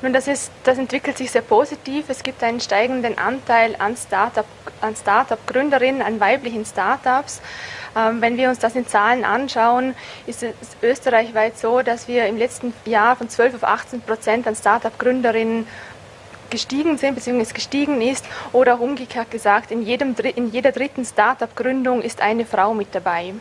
Nun, 0.00 0.12
das, 0.12 0.28
ist, 0.28 0.52
das 0.62 0.78
entwickelt 0.78 1.18
sich 1.18 1.30
sehr 1.30 1.42
positiv. 1.42 2.04
Es 2.08 2.22
gibt 2.22 2.44
einen 2.44 2.60
steigenden 2.60 3.18
Anteil 3.18 3.74
an 3.78 3.96
Startup, 3.96 4.46
an 4.80 4.94
Startup-Gründerinnen, 4.94 6.02
an 6.02 6.20
weiblichen 6.20 6.64
Startups. 6.64 7.40
Ähm, 7.98 8.20
wenn 8.20 8.36
wir 8.36 8.48
uns 8.48 8.58
das 8.58 8.76
in 8.76 8.86
Zahlen 8.86 9.24
anschauen, 9.24 9.94
ist 10.26 10.42
es 10.42 10.54
österreichweit 10.82 11.58
so, 11.58 11.82
dass 11.82 12.06
wir 12.06 12.26
im 12.26 12.36
letzten 12.36 12.72
Jahr 12.84 13.16
von 13.16 13.28
12 13.28 13.56
auf 13.56 13.64
18 13.64 14.02
Prozent 14.02 14.46
an 14.46 14.54
Start-up-Gründerinnen 14.54 15.66
gestiegen 16.50 16.96
sind 16.96 17.14
bzw. 17.14 17.52
gestiegen 17.52 18.00
ist 18.00 18.24
oder 18.52 18.76
auch 18.76 18.80
umgekehrt 18.80 19.30
gesagt, 19.30 19.70
in, 19.70 19.82
jedem, 19.82 20.14
in 20.36 20.50
jeder 20.50 20.72
dritten 20.72 21.04
Start-up-Gründung 21.04 22.02
ist 22.02 22.20
eine 22.20 22.46
Frau 22.46 22.72
mit 22.72 22.94
dabei. 22.94 23.34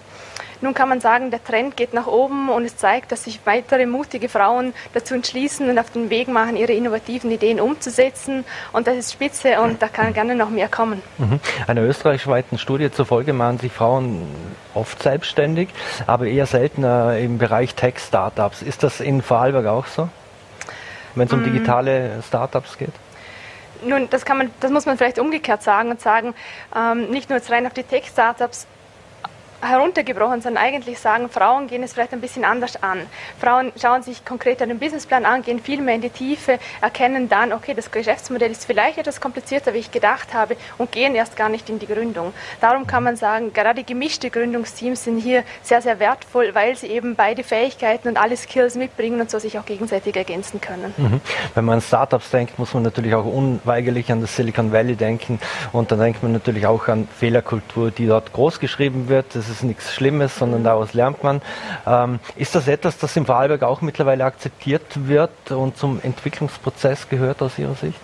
Nun 0.61 0.73
kann 0.73 0.89
man 0.89 0.99
sagen, 0.99 1.29
der 1.29 1.43
Trend 1.43 1.77
geht 1.77 1.93
nach 1.93 2.07
oben 2.07 2.49
und 2.49 2.65
es 2.65 2.77
zeigt, 2.77 3.11
dass 3.11 3.25
sich 3.25 3.39
weitere 3.45 3.85
mutige 3.85 4.27
Frauen 4.27 4.73
dazu 4.93 5.13
entschließen 5.13 5.69
und 5.69 5.77
auf 5.77 5.91
den 5.91 6.09
Weg 6.09 6.27
machen, 6.27 6.55
ihre 6.55 6.73
innovativen 6.73 7.29
Ideen 7.29 7.59
umzusetzen. 7.59 8.43
Und 8.73 8.87
das 8.87 8.95
ist 8.97 9.13
spitze 9.13 9.59
und 9.61 9.81
da 9.81 9.87
kann 9.87 10.13
gerne 10.13 10.35
noch 10.35 10.49
mehr 10.49 10.67
kommen. 10.67 11.01
Mhm. 11.17 11.39
Einer 11.67 11.81
österreichweiten 11.81 12.57
Studie 12.57 12.91
zufolge 12.91 13.33
machen 13.33 13.59
sich 13.59 13.71
Frauen 13.71 14.27
oft 14.73 15.01
selbstständig, 15.01 15.69
aber 16.07 16.25
eher 16.25 16.45
seltener 16.45 17.17
im 17.17 17.37
Bereich 17.37 17.75
Tech-Startups. 17.75 18.61
Ist 18.61 18.83
das 18.83 18.99
in 18.99 19.21
Vorarlberg 19.21 19.67
auch 19.67 19.85
so, 19.85 20.09
wenn 21.15 21.27
es 21.27 21.33
um 21.33 21.41
mm. 21.41 21.45
digitale 21.45 22.23
Startups 22.27 22.77
geht? 22.77 22.93
Nun, 23.83 24.09
das, 24.09 24.25
kann 24.25 24.37
man, 24.37 24.51
das 24.59 24.71
muss 24.71 24.85
man 24.85 24.97
vielleicht 24.97 25.19
umgekehrt 25.19 25.61
sagen 25.61 25.91
und 25.91 26.01
sagen, 26.01 26.33
ähm, 26.75 27.09
nicht 27.09 27.29
nur 27.29 27.37
jetzt 27.37 27.51
rein 27.51 27.65
auf 27.65 27.73
die 27.73 27.83
Tech-Startups 27.83 28.67
heruntergebrochen, 29.61 30.41
sondern 30.41 30.63
eigentlich 30.63 30.99
sagen, 30.99 31.29
Frauen 31.29 31.67
gehen 31.67 31.83
es 31.83 31.93
vielleicht 31.93 32.13
ein 32.13 32.21
bisschen 32.21 32.45
anders 32.45 32.81
an. 32.81 32.99
Frauen 33.39 33.71
schauen 33.79 34.03
sich 34.03 34.23
konkreter 34.23 34.67
den 34.67 34.79
Businessplan 34.79 35.25
an, 35.25 35.41
gehen 35.41 35.59
viel 35.59 35.81
mehr 35.81 35.95
in 35.95 36.01
die 36.01 36.09
Tiefe, 36.09 36.59
erkennen 36.81 37.29
dann, 37.29 37.53
okay, 37.53 37.73
das 37.73 37.91
Geschäftsmodell 37.91 38.51
ist 38.51 38.65
vielleicht 38.65 38.97
etwas 38.97 39.19
komplizierter, 39.19 39.73
wie 39.73 39.79
ich 39.79 39.91
gedacht 39.91 40.33
habe 40.33 40.57
und 40.77 40.91
gehen 40.91 41.15
erst 41.15 41.35
gar 41.35 41.49
nicht 41.49 41.69
in 41.69 41.79
die 41.79 41.87
Gründung. 41.87 42.33
Darum 42.61 42.87
kann 42.87 43.03
man 43.03 43.15
sagen, 43.15 43.53
gerade 43.53 43.83
gemischte 43.83 44.29
Gründungsteams 44.29 45.03
sind 45.03 45.19
hier 45.19 45.43
sehr, 45.63 45.81
sehr 45.81 45.99
wertvoll, 45.99 46.53
weil 46.53 46.75
sie 46.75 46.87
eben 46.87 47.15
beide 47.15 47.43
Fähigkeiten 47.43 48.07
und 48.07 48.17
alle 48.17 48.37
Skills 48.37 48.75
mitbringen 48.75 49.21
und 49.21 49.31
so 49.31 49.39
sich 49.39 49.57
auch 49.57 49.65
gegenseitig 49.65 50.15
ergänzen 50.15 50.61
können. 50.61 50.93
Mhm. 50.97 51.21
Wenn 51.55 51.65
man 51.65 51.75
an 51.75 51.81
Startups 51.81 52.29
denkt, 52.29 52.59
muss 52.59 52.73
man 52.73 52.83
natürlich 52.83 53.15
auch 53.15 53.25
unweigerlich 53.25 54.11
an 54.11 54.21
das 54.21 54.35
Silicon 54.35 54.71
Valley 54.71 54.95
denken 54.95 55.39
und 55.71 55.91
dann 55.91 55.99
denkt 55.99 56.23
man 56.23 56.31
natürlich 56.31 56.65
auch 56.67 56.87
an 56.87 57.07
Fehlerkultur, 57.07 57.91
die 57.91 58.07
dort 58.07 58.33
groß 58.33 58.59
geschrieben 58.59 59.09
wird. 59.09 59.33
Das 59.33 59.46
ist 59.49 59.63
nichts 59.63 59.93
Schlimmes, 59.93 60.37
sondern 60.37 60.63
daraus 60.63 60.93
lernt 60.93 61.23
man. 61.23 61.41
Ähm, 61.85 62.19
ist 62.35 62.55
das 62.55 62.67
etwas, 62.67 62.97
das 62.97 63.15
im 63.15 63.25
Vorarlberg 63.25 63.63
auch 63.63 63.81
mittlerweile 63.81 64.25
akzeptiert 64.25 65.07
wird 65.07 65.51
und 65.51 65.77
zum 65.77 65.99
Entwicklungsprozess 66.01 67.09
gehört 67.09 67.41
aus 67.41 67.57
Ihrer 67.57 67.75
Sicht? 67.75 67.99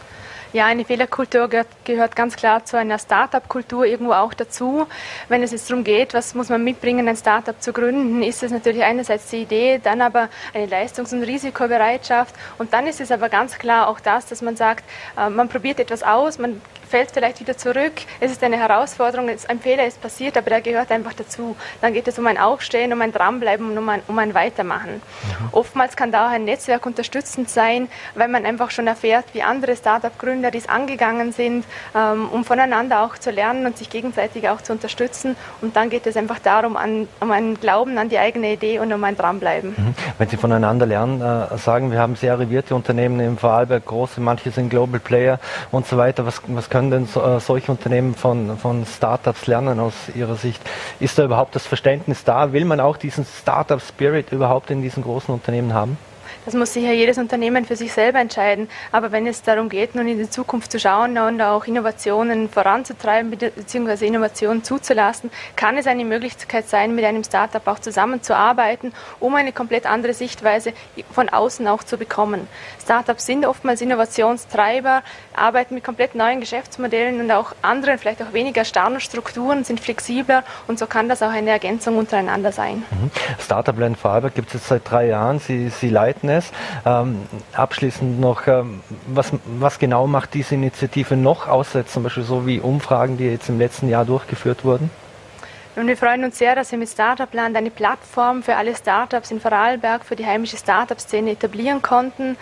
Ja, 0.54 0.68
eine 0.68 0.86
Fehlerkultur 0.86 1.48
gehört, 1.48 1.68
gehört 1.84 2.16
ganz 2.16 2.36
klar 2.36 2.64
zu 2.64 2.78
einer 2.78 3.00
Start-up-Kultur 3.00 3.86
irgendwo 3.86 4.14
auch 4.14 4.36
dazu. 4.36 4.86
Wenn 5.28 5.42
es 5.42 5.50
jetzt 5.50 5.68
darum 5.68 5.84
geht, 5.84 6.14
was 6.14 6.36
muss 6.36 6.50
man 6.50 6.64
mitbringen, 6.64 7.08
ein 7.08 7.18
Start-up 7.18 7.60
zu 7.60 7.74
gründen, 7.74 8.22
ist 8.22 8.44
es 8.44 8.52
natürlich 8.52 8.84
einerseits 8.84 9.32
die 9.32 9.38
Idee, 9.38 9.82
dann 9.84 10.00
aber 10.00 10.30
eine 10.54 10.68
Leistungs- 10.68 11.12
und 11.12 11.24
Risikobereitschaft 11.24 12.36
und 12.60 12.72
dann 12.72 12.86
ist 12.86 13.02
es 13.02 13.12
aber 13.12 13.30
ganz 13.30 13.58
klar 13.58 13.88
auch 13.88 14.00
das, 14.00 14.28
dass 14.28 14.44
man 14.44 14.56
sagt, 14.56 14.84
äh, 15.18 15.28
man 15.28 15.50
probiert 15.50 15.80
etwas 15.80 16.04
aus, 16.04 16.38
man 16.38 16.62
fällt 16.94 17.10
vielleicht 17.10 17.40
wieder 17.40 17.58
zurück. 17.58 17.94
Es 18.20 18.32
ist 18.32 18.44
eine 18.44 18.56
Herausforderung, 18.56 19.28
ein 19.28 19.60
Fehler 19.60 19.88
ist 19.88 20.00
passiert, 20.00 20.38
aber 20.38 20.52
der 20.52 20.62
gehört 20.62 20.92
einfach 20.92 21.14
dazu. 21.14 21.56
Dann 21.82 21.92
geht 21.92 22.08
es 22.08 22.20
um 22.20 22.28
ein 22.28 22.38
Aufstehen, 22.38 22.94
um 22.94 23.02
ein 23.02 23.12
Dranbleiben 23.12 23.72
und 23.72 23.78
um 23.80 23.90
ein, 23.90 24.02
um 24.08 24.20
ein 24.20 24.36
Weitermachen. 24.36 25.02
Mhm. 25.02 25.50
Oftmals 25.54 25.96
kann 25.96 26.12
da 26.12 26.28
auch 26.28 26.32
ein 26.32 26.46
Netzwerk 26.46 26.86
unterstützend 26.86 27.50
sein, 27.50 27.88
weil 28.14 28.28
man 28.28 28.46
einfach 28.46 28.70
schon 28.70 28.86
erfährt, 28.86 29.26
wie 29.34 29.42
andere 29.42 29.76
Startup-Gründer 29.76 30.52
dies 30.52 30.70
angegangen 30.70 31.32
sind, 31.32 31.66
ähm, 31.96 32.30
um 32.30 32.46
voneinander 32.46 33.02
auch 33.02 33.18
zu 33.18 33.32
lernen 33.32 33.66
und 33.66 33.76
sich 33.76 33.90
gegenseitig 33.90 34.48
auch 34.50 34.62
zu 34.62 34.72
unterstützen. 34.72 35.36
Und 35.62 35.76
dann 35.76 35.90
geht 35.90 36.06
es 36.06 36.16
einfach 36.16 36.38
darum, 36.38 36.78
an, 36.78 37.08
um 37.20 37.32
einen 37.32 37.60
Glauben 37.60 37.98
an 37.98 38.10
die 38.10 38.20
eigene 38.20 38.54
Idee 38.54 38.78
und 38.78 38.94
um 38.94 39.04
ein 39.04 39.18
Dranbleiben. 39.18 39.72
Mhm. 39.76 39.96
Wenn 40.20 40.30
Sie 40.30 40.38
voneinander 40.38 40.86
lernen, 40.86 41.22
äh, 41.22 41.58
sagen, 41.58 41.92
wir 41.92 41.98
haben 41.98 42.16
sehr 42.16 42.34
arrivierte 42.34 42.76
Unternehmen 42.76 43.20
im 43.20 43.40
Vorarlberg, 43.40 43.84
große, 43.84 44.22
manche 44.22 44.52
sind 44.52 44.70
Global 44.70 45.00
Player 45.00 45.40
und 45.72 45.88
so 45.88 45.98
weiter. 45.98 46.28
Was, 46.28 46.40
was 46.50 46.70
können 46.70 46.83
können 46.90 47.08
denn 47.14 47.22
äh, 47.24 47.40
solche 47.40 47.72
Unternehmen 47.72 48.16
von, 48.16 48.58
von 48.58 48.86
Startups 48.86 49.48
lernen 49.48 49.80
aus 49.80 49.94
Ihrer 50.16 50.36
Sicht? 50.36 50.62
Ist 51.00 51.18
da 51.18 51.26
überhaupt 51.26 51.56
das 51.56 51.66
Verständnis 51.66 52.24
da? 52.24 52.52
Will 52.52 52.66
man 52.66 52.80
auch 52.80 52.98
diesen 52.98 53.26
Startup-Spirit 53.26 54.32
überhaupt 54.32 54.70
in 54.72 54.82
diesen 54.82 55.04
großen 55.04 55.34
Unternehmen 55.34 55.74
haben? 55.74 55.98
Das 56.46 56.54
muss 56.54 56.74
sicher 56.74 56.92
jedes 56.92 57.18
Unternehmen 57.18 57.66
für 57.66 57.76
sich 57.76 57.94
selber 57.94 58.20
entscheiden. 58.20 58.68
Aber 58.92 59.12
wenn 59.12 59.26
es 59.28 59.42
darum 59.42 59.70
geht, 59.70 59.96
nun 59.96 60.08
in 60.08 60.18
die 60.18 60.30
Zukunft 60.30 60.72
zu 60.72 60.80
schauen 60.80 61.18
und 61.18 61.42
auch 61.42 61.66
Innovationen 61.66 62.50
voranzutreiben 62.50 63.32
bzw. 63.32 64.08
Innovationen 64.08 64.64
zuzulassen, 64.64 65.32
kann 65.56 65.78
es 65.78 65.88
eine 65.88 66.04
Möglichkeit 66.04 66.68
sein, 66.68 66.96
mit 66.96 67.06
einem 67.06 67.24
Startup 67.24 67.66
auch 67.68 67.80
zusammenzuarbeiten, 67.80 68.94
um 69.20 69.36
eine 69.36 69.52
komplett 69.52 69.86
andere 69.86 70.14
Sichtweise 70.14 70.74
von 71.12 71.30
außen 71.30 71.68
auch 71.68 71.84
zu 71.84 71.98
bekommen. 71.98 72.48
Startups 72.82 73.26
sind 73.26 73.46
oftmals 73.46 73.82
Innovationstreiber, 73.82 75.04
arbeiten 75.34 75.76
mit 75.76 75.84
komplett 75.84 76.16
neuen 76.16 76.42
Geschäftsmodellen 76.42 77.22
und 77.22 77.32
auch 77.32 77.54
anderen, 77.62 77.98
vielleicht 77.98 78.22
auch 78.22 78.34
weniger 78.34 78.66
starren 78.66 79.00
Strukturen, 79.00 79.64
sind 79.64 79.80
flexibler 79.80 80.44
und 80.68 80.78
so 80.80 80.88
kann 80.88 81.08
das 81.08 81.22
auch 81.22 81.32
eine 81.32 81.52
Ergänzung 81.52 81.98
untereinander 81.98 82.52
sein. 82.52 82.84
Mhm. 82.92 83.12
Startup 83.40 83.78
Land 83.78 83.98
Vorarlberg 83.98 84.36
gibt 84.36 84.50
es 84.50 84.56
jetzt 84.56 84.68
seit 84.68 84.90
drei 84.90 85.08
Jahren. 85.08 85.40
Sie, 85.40 85.70
Sie 85.70 85.90
leiten 85.90 86.30
es. 86.34 86.52
Ähm, 86.86 87.18
abschließend 87.54 88.20
noch, 88.20 88.48
ähm, 88.48 88.82
was, 89.08 89.32
was 89.60 89.80
genau 89.80 90.08
macht 90.08 90.34
diese 90.34 90.56
Initiative 90.56 91.16
noch 91.16 91.48
außer 91.48 91.86
zum 91.86 92.04
Beispiel 92.04 92.24
so 92.24 92.46
wie 92.46 92.60
Umfragen, 92.60 93.18
die 93.18 93.26
jetzt 93.26 93.50
im 93.50 93.60
letzten 93.60 93.90
Jahr 93.90 94.06
durchgeführt 94.06 94.66
wurden? 94.66 94.90
Und 95.76 95.88
wir 95.88 95.98
freuen 95.98 96.24
uns 96.24 96.38
sehr, 96.38 96.54
dass 96.54 96.72
wir 96.72 96.78
mit 96.78 96.90
Startupland 96.90 97.58
eine 97.58 97.72
Plattform 97.72 98.44
für 98.44 98.56
alle 98.56 98.76
Startups 98.76 99.32
in 99.32 99.40
Vorarlberg, 99.40 100.06
für 100.06 100.16
die 100.16 100.26
heimische 100.26 100.56
Startup-Szene 100.56 101.32
etablieren 101.32 101.82
konnten. 101.82 102.38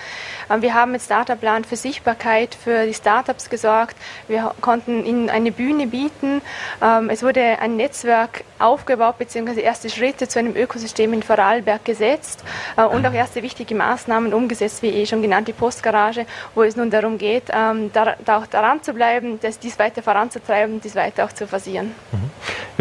Ähm, 0.50 0.61
wir 0.61 0.73
haben 0.73 0.91
mit 0.91 1.01
Startupland 1.01 1.65
für 1.65 1.77
Sichtbarkeit 1.77 2.55
für 2.55 2.85
die 2.85 2.93
Startups 2.93 3.50
gesorgt. 3.50 3.95
Wir 4.27 4.53
konnten 4.59 5.05
ihnen 5.05 5.29
eine 5.29 5.53
Bühne 5.53 5.88
bieten. 5.88 6.41
Ähm, 6.81 7.09
es 7.09 7.23
wurde 7.23 7.59
ein 7.59 7.77
Netzwerk 7.77 8.43
aufgebaut, 8.59 9.17
beziehungsweise 9.17 9.61
erste 9.61 9.89
Schritte 9.89 10.27
zu 10.27 10.38
einem 10.39 10.57
Ökosystem 10.57 11.13
in 11.13 11.23
Vorarlberg 11.23 11.85
gesetzt 11.85 12.43
äh, 12.75 12.83
und 12.83 13.05
auch 13.05 13.13
erste 13.13 13.43
wichtige 13.43 13.75
Maßnahmen 13.75 14.33
umgesetzt, 14.33 14.83
wie 14.83 14.89
eh 14.89 15.05
schon 15.05 15.21
genannt, 15.21 15.47
die 15.47 15.53
Postgarage, 15.53 16.25
wo 16.53 16.63
es 16.63 16.75
nun 16.75 16.89
darum 16.89 17.17
geht, 17.17 17.43
ähm, 17.53 17.91
da, 17.93 18.17
auch 18.27 18.47
daran 18.47 18.83
zu 18.83 18.93
bleiben, 18.93 19.39
dies 19.63 19.79
weiter 19.79 20.03
voranzutreiben, 20.03 20.81
dies 20.81 20.95
weiter 20.95 21.23
auch 21.23 21.31
zu 21.31 21.47
forcieren. 21.47 21.95
Mhm. 22.11 22.30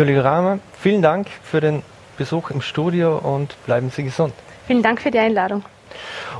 Juli 0.00 0.14
Kramer, 0.14 0.60
vielen 0.78 1.02
Dank 1.02 1.26
für 1.42 1.60
den 1.60 1.82
Besuch 2.16 2.48
im 2.48 2.62
Studio 2.62 3.18
und 3.18 3.54
bleiben 3.66 3.90
Sie 3.90 4.02
gesund. 4.02 4.32
Vielen 4.66 4.82
Dank 4.82 5.02
für 5.02 5.10
die 5.10 5.18
Einladung. 5.18 5.62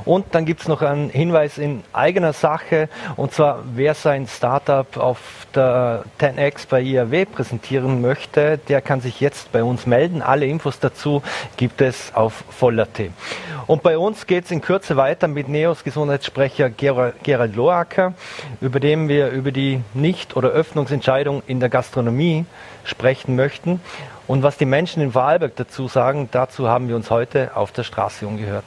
Und 0.03 0.25
dann 0.31 0.45
gibt 0.45 0.61
es 0.61 0.67
noch 0.67 0.81
einen 0.81 1.11
Hinweis 1.11 1.59
in 1.59 1.83
eigener 1.93 2.33
Sache, 2.33 2.89
und 3.17 3.33
zwar, 3.33 3.59
wer 3.75 3.93
sein 3.93 4.25
Startup 4.25 4.97
auf 4.97 5.45
der 5.53 6.05
10X 6.19 6.69
bei 6.69 6.81
IAW 6.81 7.25
präsentieren 7.25 8.01
möchte, 8.01 8.57
der 8.57 8.81
kann 8.81 8.99
sich 8.99 9.21
jetzt 9.21 9.51
bei 9.51 9.63
uns 9.63 9.85
melden. 9.85 10.23
Alle 10.23 10.47
Infos 10.47 10.79
dazu 10.79 11.21
gibt 11.55 11.81
es 11.81 12.15
auf 12.15 12.43
voller.t. 12.49 13.11
Und 13.67 13.83
bei 13.83 13.95
uns 13.95 14.25
geht 14.25 14.45
es 14.45 14.51
in 14.51 14.61
Kürze 14.61 14.97
weiter 14.97 15.27
mit 15.27 15.49
Neos 15.49 15.83
Gesundheitssprecher 15.83 16.71
Gerald 16.71 17.55
Loacker, 17.55 18.15
über 18.59 18.79
den 18.79 19.07
wir 19.07 19.29
über 19.29 19.51
die 19.51 19.81
Nicht- 19.93 20.35
oder 20.35 20.49
Öffnungsentscheidung 20.49 21.43
in 21.45 21.59
der 21.59 21.69
Gastronomie 21.69 22.45
sprechen 22.83 23.35
möchten. 23.35 23.79
Und 24.27 24.43
was 24.43 24.57
die 24.57 24.65
Menschen 24.65 25.01
in 25.01 25.11
Vorarlberg 25.11 25.55
dazu 25.55 25.87
sagen, 25.87 26.29
dazu 26.31 26.67
haben 26.67 26.87
wir 26.87 26.95
uns 26.95 27.09
heute 27.09 27.55
auf 27.55 27.71
der 27.71 27.83
Straße 27.83 28.25
umgehört. 28.25 28.65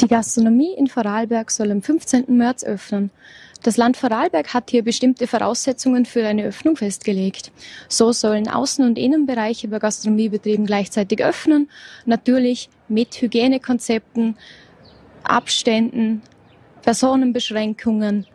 Die 0.00 0.08
Gastronomie 0.08 0.74
in 0.74 0.86
Vorarlberg 0.86 1.50
soll 1.50 1.70
am 1.70 1.82
15. 1.82 2.24
März 2.28 2.64
öffnen. 2.64 3.10
Das 3.62 3.76
Land 3.76 3.98
Vorarlberg 3.98 4.54
hat 4.54 4.70
hier 4.70 4.82
bestimmte 4.82 5.26
Voraussetzungen 5.26 6.06
für 6.06 6.26
eine 6.26 6.44
Öffnung 6.44 6.76
festgelegt. 6.76 7.52
So 7.88 8.10
sollen 8.12 8.48
Außen- 8.48 8.86
und 8.86 8.98
Innenbereiche 8.98 9.68
bei 9.68 9.78
Gastronomiebetrieben 9.78 10.64
gleichzeitig 10.64 11.22
öffnen, 11.22 11.68
natürlich 12.06 12.70
mit 12.88 13.20
Hygienekonzepten, 13.20 14.38
Abständen, 15.22 16.22
Personenbeschränkungen, 16.82 18.26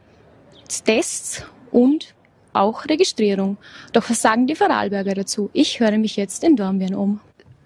Tests 0.86 1.44
und 1.72 2.14
auch 2.56 2.86
Registrierung. 2.86 3.58
Doch 3.94 4.10
was 4.10 4.22
sagen 4.22 4.48
die 4.48 4.56
Vorarlberger 4.56 5.14
dazu? 5.14 5.50
Ich 5.54 5.80
höre 5.80 5.98
mich 5.98 6.16
jetzt 6.16 6.44
in 6.44 6.56
Dornbirn 6.56 6.96
um. 6.96 7.20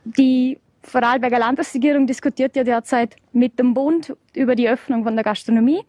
Die 0.03 0.57
Vorarlberger 0.83 1.39
Landesregierung 1.39 2.07
diskutiert 2.07 2.55
ja 2.55 2.63
derzeit 2.63 3.15
mit 3.31 3.59
dem 3.59 3.73
Bund 3.73 4.15
über 4.33 4.55
die 4.55 4.69
Öffnung 4.69 5.03
von 5.03 5.15
der 5.15 5.23
Gastronomie. 5.23 5.81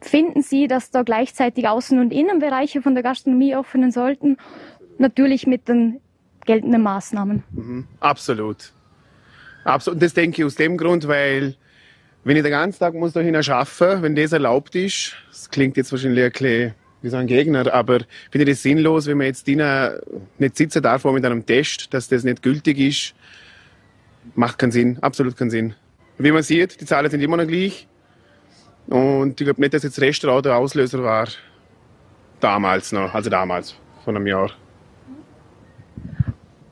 Finden 0.00 0.42
Sie, 0.42 0.68
dass 0.68 0.90
da 0.90 1.02
gleichzeitig 1.02 1.66
Außen- 1.66 1.98
und 1.98 2.12
Innenbereiche 2.12 2.82
von 2.82 2.94
der 2.94 3.02
Gastronomie 3.02 3.56
öffnen 3.56 3.90
sollten? 3.90 4.36
Natürlich 4.98 5.46
mit 5.46 5.68
den 5.68 6.00
geltenden 6.44 6.82
Maßnahmen. 6.82 7.42
Mhm, 7.50 7.86
absolut. 8.00 8.72
Absolut. 9.64 9.96
Und 9.96 10.02
das 10.02 10.14
denke 10.14 10.42
ich 10.42 10.46
aus 10.46 10.54
dem 10.54 10.76
Grund, 10.76 11.08
weil 11.08 11.56
wenn 12.22 12.36
ich 12.36 12.42
den 12.42 12.52
ganzen 12.52 12.78
Tag 12.78 12.94
muss 12.94 13.12
da 13.12 13.20
hin 13.20 13.34
arbeiten, 13.34 14.02
wenn 14.02 14.14
das 14.14 14.32
erlaubt 14.32 14.74
ist, 14.76 15.14
das 15.28 15.50
klingt 15.50 15.76
jetzt 15.76 15.90
wahrscheinlich 15.90 16.24
ein 16.24 16.32
bisschen, 16.32 16.74
wie 17.06 17.10
so 17.10 17.16
ein 17.16 17.28
Gegner, 17.28 17.72
aber 17.72 18.00
finde 18.30 18.50
ich 18.50 18.56
das 18.56 18.62
sinnlos, 18.62 19.06
wenn 19.06 19.16
man 19.16 19.28
jetzt 19.28 19.46
nicht 19.46 20.56
sitzen 20.56 20.82
darf 20.82 21.04
mit 21.04 21.24
einem 21.24 21.46
Test, 21.46 21.94
dass 21.94 22.08
das 22.08 22.24
nicht 22.24 22.42
gültig 22.42 22.78
ist. 22.78 23.14
Macht 24.34 24.58
keinen 24.58 24.72
Sinn, 24.72 24.98
absolut 25.00 25.36
keinen 25.36 25.50
Sinn. 25.50 25.74
Wie 26.18 26.32
man 26.32 26.42
sieht, 26.42 26.80
die 26.80 26.84
Zahlen 26.84 27.10
sind 27.10 27.20
immer 27.20 27.36
noch 27.36 27.46
gleich. 27.46 27.86
Und 28.88 29.40
ich 29.40 29.44
glaube 29.44 29.60
nicht, 29.60 29.72
dass 29.72 29.84
jetzt 29.84 30.00
Restaurant 30.00 30.46
der 30.46 30.56
Auslöser 30.56 31.02
war. 31.02 31.28
Damals 32.40 32.90
noch, 32.90 33.14
also 33.14 33.30
damals, 33.30 33.76
von 34.04 34.16
einem 34.16 34.26
Jahr. 34.26 34.50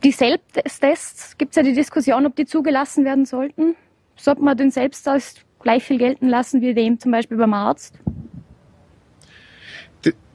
Die 0.02 0.10
Selbsttests, 0.10 1.38
gibt 1.38 1.52
es 1.52 1.56
ja 1.56 1.62
die 1.62 1.74
Diskussion, 1.74 2.26
ob 2.26 2.34
die 2.36 2.44
zugelassen 2.44 3.04
werden 3.04 3.24
sollten. 3.24 3.76
Sollte 4.16 4.42
man 4.42 4.56
den 4.56 4.70
Selbsttest 4.70 5.44
gleich 5.60 5.84
viel 5.84 5.98
gelten 5.98 6.28
lassen 6.28 6.60
wie 6.60 6.74
dem 6.74 6.98
zum 6.98 7.12
Beispiel 7.12 7.36
beim 7.36 7.54
Arzt? 7.54 7.98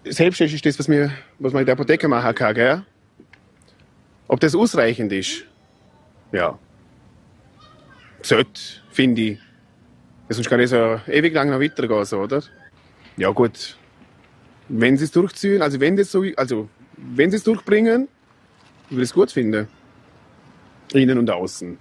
Selbsttest 0.05 0.53
ist 0.53 0.65
das, 0.65 0.79
was, 0.79 0.87
wir, 0.87 1.11
was 1.39 1.53
man 1.53 1.61
in 1.61 1.65
der 1.65 1.73
Apotheke 1.73 2.07
machen 2.07 2.33
kann, 2.33 2.55
gell? 2.55 2.83
Ob 4.27 4.39
das 4.39 4.55
ausreichend 4.55 5.11
ist? 5.11 5.43
Ja. 6.31 6.57
Sollte, 8.21 8.61
finde 8.91 9.21
ich. 9.21 9.39
Sonst 10.29 10.49
kann 10.49 10.59
ich 10.59 10.69
so 10.69 10.99
ewig 11.07 11.33
lang 11.33 11.49
noch 11.49 11.59
weitergehen, 11.59 12.05
so, 12.05 12.19
oder? 12.19 12.43
Ja, 13.17 13.31
gut. 13.31 13.75
Wenn 14.67 14.95
sie 14.97 15.05
es 15.05 15.11
durchziehen, 15.11 15.61
also 15.61 15.79
wenn 15.79 15.97
das 15.97 16.11
so, 16.11 16.23
also, 16.35 16.69
wenn 16.95 17.31
sie 17.31 17.37
es 17.37 17.43
durchbringen, 17.43 18.07
würde 18.89 19.03
ich 19.03 19.09
es 19.09 19.13
gut 19.13 19.31
finden. 19.31 19.67
Innen 20.93 21.17
und 21.17 21.29
außen. 21.29 21.77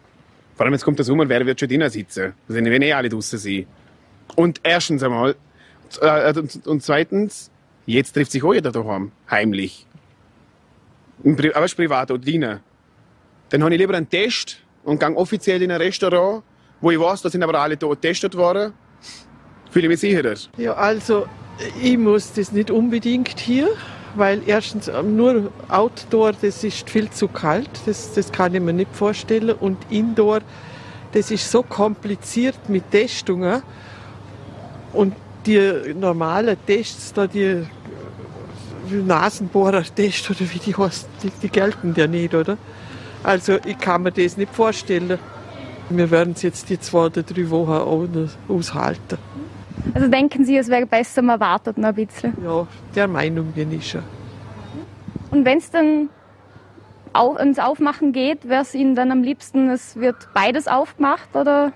Vor 0.57 0.65
allem 0.65 0.73
jetzt 0.73 0.85
kommt 0.85 0.99
das 0.99 1.09
um, 1.09 1.29
wer 1.29 1.47
wird 1.47 1.61
schon 1.61 1.69
drinnen 1.69 1.91
sitzen? 1.91 2.33
Also, 2.49 2.61
wenn 2.61 2.83
eh 2.83 2.93
alle 2.93 3.09
draußen 3.09 3.39
sind. 3.39 3.67
Und 4.35 4.61
erstens 4.63 5.03
einmal, 5.03 5.37
äh, 6.01 6.33
und 6.65 6.83
zweitens, 6.83 7.51
jetzt 7.95 8.13
trifft 8.13 8.33
sich 8.33 8.45
auch 8.45 8.55
jeder 8.55 8.71
daheim, 8.71 9.13
heimlich. 9.31 9.87
Aber 11.25 11.65
es 11.65 11.73
ist 11.73 11.75
privat 11.75 12.11
oder 12.11 12.21
drinnen. 12.21 12.61
Dann 13.49 13.63
habe 13.63 13.75
ich 13.75 13.81
lieber 13.81 13.95
einen 13.95 14.09
Test 14.09 14.59
und 14.85 15.01
gehe 15.01 15.17
offiziell 15.17 15.63
in 15.63 15.71
ein 15.71 15.81
Restaurant, 15.81 16.43
wo 16.81 16.91
ich 16.91 17.01
weiß, 17.01 17.23
da 17.23 17.31
sind 17.31 17.43
aber 17.43 17.59
alle 17.59 17.77
da 17.77 17.87
getestet 17.87 18.37
worden. 18.37 18.73
Fühle 19.71 19.87
ich 19.87 19.91
mich 19.91 20.01
sicherer. 20.01 20.35
Ja, 20.57 20.75
also 20.75 21.27
ich 21.83 21.99
muss 21.99 22.33
das 22.33 22.53
nicht 22.53 22.71
unbedingt 22.71 23.41
hier, 23.41 23.69
weil 24.15 24.43
erstens 24.47 24.89
ähm, 24.89 25.17
nur 25.17 25.53
Outdoor, 25.69 26.33
das 26.33 26.63
ist 26.65 26.89
viel 26.89 27.11
zu 27.11 27.29
kalt, 27.29 27.71
das, 27.87 28.13
das 28.15 28.31
kann 28.31 28.55
ich 28.55 28.61
mir 28.61 28.73
nicht 28.73 28.95
vorstellen. 28.95 29.57
Und 29.59 29.79
Indoor, 29.91 30.41
das 31.13 31.31
ist 31.31 31.51
so 31.51 31.63
kompliziert 31.63 32.69
mit 32.69 32.91
Testungen. 32.91 33.63
Und 34.93 35.15
die 35.47 35.95
normalen 35.95 36.57
Tests, 36.67 37.13
da 37.13 37.27
die 37.27 37.65
Nasenbohrer-Test 38.97 40.31
oder 40.31 40.41
wie 40.41 40.59
die 40.59 40.77
heißen, 40.77 41.09
die, 41.23 41.31
die 41.43 41.49
gelten 41.49 41.95
ja 41.97 42.07
nicht, 42.07 42.35
oder? 42.35 42.57
Also 43.23 43.59
ich 43.65 43.79
kann 43.79 44.03
mir 44.03 44.13
das 44.13 44.37
nicht 44.37 44.55
vorstellen. 44.55 45.19
Wir 45.91 46.11
werden 46.11 46.35
es 46.37 46.43
jetzt 46.43 46.69
die 46.69 46.79
zwei 46.79 47.07
oder 47.07 47.23
drei 47.23 47.49
Wochen 47.51 48.29
aushalten. 48.49 49.19
Also 49.95 50.09
denken 50.09 50.45
Sie, 50.45 50.57
es 50.57 50.69
wäre 50.69 50.87
besser, 50.87 51.23
man 51.23 51.41
wartet 51.41 51.79
noch 51.79 51.89
ein 51.89 51.95
bisschen? 51.95 52.35
Ja, 52.45 52.67
der 52.95 53.09
Meinung 53.09 53.53
bin 53.53 53.73
ich 53.73 53.91
schon. 53.91 54.03
Und 55.31 55.45
wenn 55.45 55.59
es 55.59 55.71
dann 55.71 56.09
auf, 57.13 57.39
ins 57.39 57.59
Aufmachen 57.59 58.13
geht, 58.13 58.49
wäre 58.49 58.63
es 58.63 58.75
Ihnen 58.75 58.95
dann 58.95 59.11
am 59.11 59.23
liebsten, 59.23 59.71
es 59.71 59.97
wird 59.97 60.17
beides 60.35 60.69
aufgemacht 60.69 61.35
oder? 61.35 61.73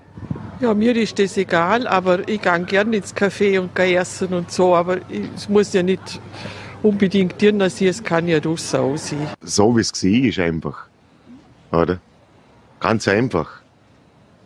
Ja, 0.60 0.74
mir 0.74 0.94
ist 0.96 1.18
das 1.18 1.36
egal, 1.36 1.86
aber 1.86 2.28
ich 2.28 2.40
gehe 2.40 2.60
gerne 2.60 2.96
ins 2.96 3.14
Café 3.16 3.58
und 3.58 3.74
gehe 3.74 3.98
essen 3.98 4.32
und 4.32 4.50
so, 4.50 4.76
aber 4.76 4.98
es 5.34 5.48
muss 5.48 5.72
ja 5.72 5.82
nicht 5.82 6.20
unbedingt 6.82 7.40
drin 7.40 7.60
sein, 7.68 7.88
es 7.88 8.02
kann 8.02 8.28
ja 8.28 8.40
draussen 8.40 8.80
auch 8.80 8.96
sein. 8.96 9.28
So 9.40 9.76
wie 9.76 9.80
es 9.80 9.92
war, 9.92 10.10
ist 10.10 10.38
einfach. 10.38 10.86
Oder? 11.70 12.00
Ganz 12.80 13.08
einfach. 13.08 13.62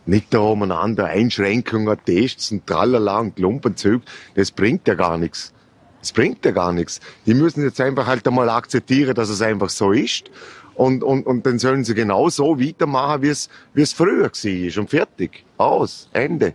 Nicht 0.04 0.32
da 0.32 0.38
umeinander 0.38 1.06
Einschränkungen, 1.06 1.98
Tests 2.04 2.52
und 2.52 2.66
tralala 2.66 3.18
und 3.18 3.36
Klumpenzug. 3.36 4.02
Das 4.34 4.52
bringt 4.52 4.86
ja 4.86 4.94
gar 4.94 5.18
nichts. 5.18 5.52
Das 6.00 6.12
bringt 6.12 6.44
ja 6.44 6.52
gar 6.52 6.72
nichts. 6.72 7.00
Die 7.26 7.34
müssen 7.34 7.64
jetzt 7.64 7.80
einfach 7.80 8.06
halt 8.06 8.26
einmal 8.28 8.48
akzeptieren, 8.48 9.14
dass 9.14 9.28
es 9.28 9.42
einfach 9.42 9.68
so 9.68 9.90
ist. 9.90 10.30
Und, 10.74 11.02
und, 11.02 11.26
und 11.26 11.44
dann 11.46 11.58
sollen 11.58 11.82
sie 11.82 11.94
genau 11.94 12.28
so 12.28 12.60
weitermachen, 12.60 13.22
wie 13.22 13.28
es, 13.28 13.48
wie 13.74 13.82
es 13.82 13.92
früher 13.92 14.30
war. 14.30 14.80
Und 14.80 14.90
fertig. 14.90 15.44
Aus. 15.56 16.08
Ende. 16.12 16.52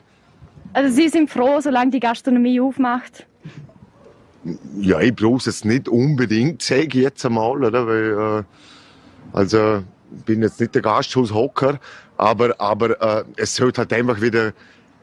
Also 0.74 0.96
Sie 0.96 1.10
sind 1.10 1.30
froh, 1.30 1.60
solange 1.60 1.92
die 1.92 2.00
Gastronomie 2.00 2.62
aufmacht? 2.62 3.26
Ja, 4.80 5.00
ich 5.00 5.16
brauche 5.16 5.48
es 5.50 5.64
nicht 5.64 5.88
unbedingt, 5.88 6.62
sage 6.62 6.84
ich 6.84 6.94
jetzt 6.96 7.26
einmal, 7.26 7.64
oder? 7.64 7.86
Weil, 7.86 8.40
äh, 8.40 8.44
also, 9.34 9.84
ich 10.18 10.24
bin 10.24 10.42
jetzt 10.42 10.60
nicht 10.60 10.74
der 10.74 10.82
Gasthaushhocker, 10.82 11.80
aber, 12.18 12.60
aber 12.60 13.02
äh, 13.02 13.24
es 13.38 13.56
sollte 13.56 13.82
halt 13.82 13.94
einfach 13.94 14.20
wieder, 14.20 14.54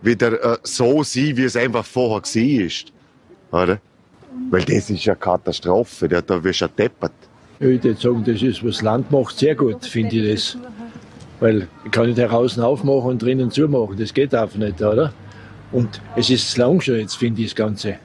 wieder 0.03 0.55
äh, 0.55 0.59
so 0.63 1.03
sein, 1.03 1.37
wie 1.37 1.45
es 1.45 1.57
einfach 1.57 1.85
vorher 1.85 2.23
war. 2.23 3.63
Oder? 3.63 3.81
Weil 4.51 4.65
das 4.65 4.91
ist 4.91 5.05
ja 5.05 5.15
Katastrophe, 5.15 6.09
da, 6.09 6.21
da 6.21 6.43
wirst 6.43 6.61
du 6.61 6.65
ja 6.67 6.71
deppert. 6.77 7.13
Ich 7.61 7.67
würde 7.67 7.95
sagen, 7.97 8.25
das 8.25 8.43
ist, 8.43 8.65
was 8.65 8.77
das 8.77 8.83
Land 8.83 9.11
macht, 9.11 9.39
sehr 9.39 9.55
gut, 9.55 9.85
finde 9.85 10.17
ich 10.17 10.33
das. 10.33 10.59
Weil 11.41 11.69
ich 11.85 11.91
kann 11.91 12.07
nicht 12.07 12.19
draußen 12.19 12.63
aufmachen 12.63 13.11
und 13.11 13.23
drinnen 13.23 13.51
zumachen, 13.51 13.97
das 13.99 14.13
geht 14.13 14.35
einfach 14.35 14.59
nicht, 14.59 14.81
oder? 14.81 15.13
Und 15.71 16.01
es 16.17 16.31
ist 16.31 16.57
lang 16.57 16.81
schon 16.81 16.97
jetzt, 16.97 17.17
finde 17.17 17.43
ich, 17.43 17.49
das 17.49 17.57
Ganze. 17.57 17.97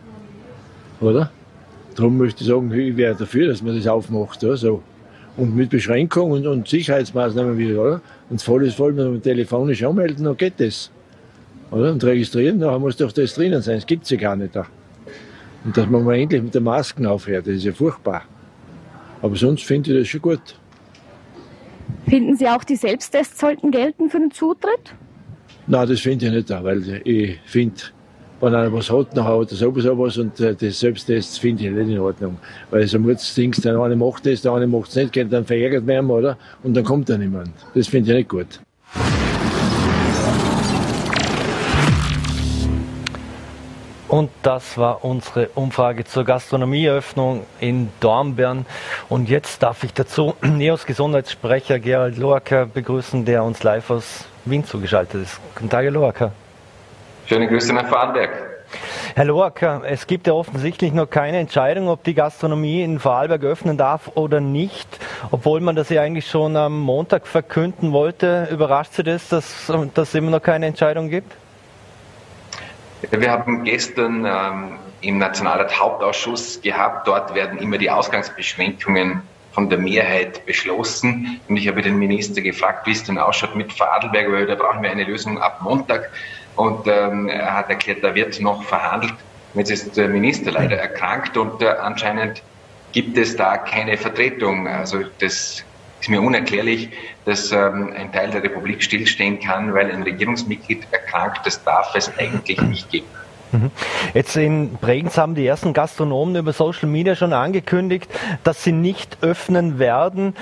Oder? 1.01 1.32
Darum 1.95 2.17
möchte 2.17 2.41
ich 2.43 2.47
sagen, 2.49 2.71
ich 2.71 2.97
wäre 2.97 3.15
dafür, 3.15 3.47
dass 3.47 3.62
man 3.62 3.75
das 3.75 3.88
aufmacht. 3.88 4.41
Ja, 4.43 4.56
so. 4.56 4.82
Und 5.36 5.56
mit 5.56 5.69
Beschränkungen 5.69 6.45
und, 6.45 6.47
und 6.47 6.67
Sicherheitsmaßnahmen 6.67 7.58
wieder, 7.58 7.82
oder? 7.82 8.01
Und 8.29 8.41
voll 8.41 8.65
ist 8.65 8.75
voll, 8.75 8.95
wenn 8.95 9.12
man 9.12 9.21
telefonisch 9.21 9.84
anmelden, 9.84 10.25
dann 10.25 10.38
geht 10.38 10.60
das. 10.60 10.91
Oder? 11.71 11.91
Und 11.91 12.03
registrieren, 12.03 12.60
dann 12.60 12.79
muss 12.82 12.97
doch 12.97 13.12
das 13.12 13.34
drinnen 13.34 13.62
sein. 13.62 13.75
Das 13.75 13.86
gibt 13.86 14.03
es 14.03 14.12
ja 14.12 14.17
gar 14.17 14.36
nicht 14.36 14.56
da. 14.56 14.65
Und 15.65 15.75
dass 15.75 15.88
man 15.88 16.03
mal 16.03 16.15
endlich 16.15 16.41
mit 16.41 16.53
den 16.53 16.63
Masken 16.63 17.06
aufhört, 17.06 17.47
das 17.47 17.56
ist 17.56 17.63
ja 17.63 17.73
furchtbar. 17.73 18.23
Aber 19.21 19.36
sonst 19.36 19.63
finde 19.63 19.91
ich 19.91 19.99
das 19.99 20.08
schon 20.08 20.21
gut. 20.21 20.41
Finden 22.08 22.36
Sie 22.36 22.47
auch, 22.47 22.63
die 22.63 22.75
Selbsttests 22.75 23.39
sollten 23.39 23.71
gelten 23.71 24.10
für 24.10 24.19
den 24.19 24.32
Zutritt? 24.32 24.93
Nein, 25.67 25.88
das 25.88 26.01
finde 26.01 26.25
ich 26.25 26.32
nicht, 26.32 26.49
weil 26.49 27.01
ich 27.06 27.39
finde, 27.45 27.75
wenn 28.43 28.56
einer 28.56 28.73
was 28.73 28.91
hat, 28.91 29.15
dann 29.15 29.23
hat 29.23 29.51
er 29.51 29.58
sowieso 29.58 29.97
was 29.97 30.17
und 30.17 30.38
äh, 30.41 30.53
das 30.53 30.79
Selbsttest 30.79 31.39
finde 31.39 31.63
ich 31.63 31.71
nicht 31.71 31.89
in 31.89 31.99
Ordnung. 31.99 32.38
Weil 32.71 32.86
so 32.88 32.99
muss 32.99 33.34
Dings, 33.34 33.62
der 33.62 33.79
eine 33.79 33.95
macht 33.95 34.25
das, 34.25 34.41
der 34.41 34.51
eine 34.51 34.67
macht 34.67 34.89
es 34.89 34.95
nicht, 34.97 35.32
dann 35.32 35.45
verärgert 35.45 35.86
man 35.86 36.10
oder? 36.10 36.38
Und 36.62 36.73
dann 36.73 36.84
kommt 36.84 37.10
da 37.10 37.17
niemand. 37.17 37.51
Das 37.73 37.88
finde 37.88 38.12
ich 38.12 38.17
nicht 38.17 38.29
gut. 38.29 38.60
Und 44.10 44.29
das 44.43 44.77
war 44.77 45.03
unsere 45.06 45.47
Umfrage 45.56 46.03
zur 46.03 46.25
Gastronomieöffnung 46.25 47.45
in 47.62 47.89
Dornbirn. 48.01 48.65
Und 49.10 49.29
jetzt 49.29 49.63
darf 49.63 49.86
ich 49.86 49.93
dazu 49.93 50.36
NEOS 50.41 50.86
Gesundheitssprecher 50.86 51.79
Gerald 51.79 52.17
Loacker 52.17 52.65
begrüßen, 52.65 53.23
der 53.23 53.43
uns 53.43 53.63
live 53.63 53.89
aus 53.89 54.25
Wien 54.43 54.65
zugeschaltet 54.65 55.23
ist. 55.23 55.39
Guten 55.56 55.69
Tag, 55.69 55.86
Herr 55.86 55.91
Loacker. 55.91 56.34
Schöne 57.25 57.47
Grüße 57.47 57.73
nach 57.73 57.88
Vorarlberg. 57.88 58.53
Herr 59.15 59.25
Loacker, 59.25 59.83
es 59.86 60.07
gibt 60.07 60.27
ja 60.27 60.33
offensichtlich 60.33 60.93
noch 60.93 61.09
keine 61.09 61.38
Entscheidung, 61.38 61.88
ob 61.88 62.03
die 62.03 62.15
Gastronomie 62.15 62.83
in 62.83 62.99
Vorarlberg 62.99 63.43
öffnen 63.43 63.77
darf 63.77 64.12
oder 64.15 64.39
nicht, 64.39 64.88
obwohl 65.31 65.59
man 65.62 65.75
das 65.75 65.89
ja 65.89 66.01
eigentlich 66.01 66.27
schon 66.27 66.57
am 66.57 66.79
Montag 66.79 67.27
verkünden 67.27 67.91
wollte. 67.91 68.47
Überrascht 68.51 68.93
Sie 68.93 69.03
das, 69.03 69.29
dass, 69.29 69.71
dass 69.93 70.09
es 70.09 70.15
immer 70.15 70.31
noch 70.31 70.41
keine 70.41 70.65
Entscheidung 70.65 71.09
gibt? 71.09 71.33
Wir 73.12 73.31
haben 73.31 73.63
gestern 73.63 74.25
ähm, 74.25 74.79
im 75.01 75.17
Nationalrat 75.17 75.79
Hauptausschuss 75.79 76.62
gehabt. 76.62 77.07
Dort 77.07 77.36
werden 77.36 77.59
immer 77.59 77.77
die 77.77 77.89
Ausgangsbeschränkungen 77.89 79.21
von 79.51 79.69
der 79.69 79.77
Mehrheit 79.77 80.45
beschlossen. 80.45 81.39
Und 81.47 81.57
ich 81.57 81.67
habe 81.67 81.81
den 81.81 81.97
Minister 81.99 82.41
gefragt, 82.41 82.88
wie 82.88 82.91
es 82.91 83.03
denn 83.03 83.17
ausschaut 83.17 83.55
mit 83.55 83.71
Vorarlberg, 83.71 84.31
weil 84.31 84.47
da 84.47 84.55
brauchen 84.55 84.81
wir 84.81 84.89
eine 84.89 85.03
Lösung 85.03 85.39
ab 85.39 85.59
Montag. 85.62 86.09
Und 86.56 86.88
ähm, 86.88 87.30
er 87.30 87.56
hat 87.56 87.70
erklärt, 87.70 88.04
da 88.04 88.13
wird 88.13 88.39
noch 88.39 88.63
verhandelt. 88.63 89.13
Jetzt 89.56 89.72
ist 89.72 89.98
der 89.98 90.08
Minister 90.08 90.52
leider 90.52 90.78
erkrankt 90.78 91.38
und 91.38 91.62
äh, 91.62 91.68
anscheinend 91.68 92.42
gibt 92.92 93.18
es 93.18 93.36
da 93.36 93.58
keine 93.58 93.98
Vertretung. 93.98 94.68
Also 94.68 95.00
das 95.20 95.63
ist 96.00 96.10
mir 96.10 96.22
unerklärlich, 96.22 96.89
dass 97.26 97.52
ähm, 97.52 97.94
ein 97.96 98.12
Teil 98.12 98.32
der 98.32 98.44
Republik 98.44 98.84
stillstehen 98.84 99.39
kann, 99.39 99.74
weil 99.74 99.92
ein 99.92 100.04
Regierungsmitglied 100.04 100.88
erkrankt. 100.92 101.46
Das 101.46 101.63
darf 101.63 101.94
es 101.96 102.12
eigentlich 102.18 102.62
nicht 102.62 102.89
geben. 102.92 103.08
Mhm. 103.52 103.72
Jetzt 104.13 104.36
in 104.36 104.74
Bregenz 104.74 105.18
haben 105.18 105.36
die 105.36 105.46
ersten 105.46 105.74
Gastronomen 105.74 106.36
über 106.36 106.54
Social 106.54 106.89
Media 106.89 107.16
schon 107.16 107.34
angekündigt, 107.34 108.10
dass 108.44 108.63
sie 108.63 108.72
nicht 108.72 109.18
öffnen 109.22 109.80
werden. 109.80 110.36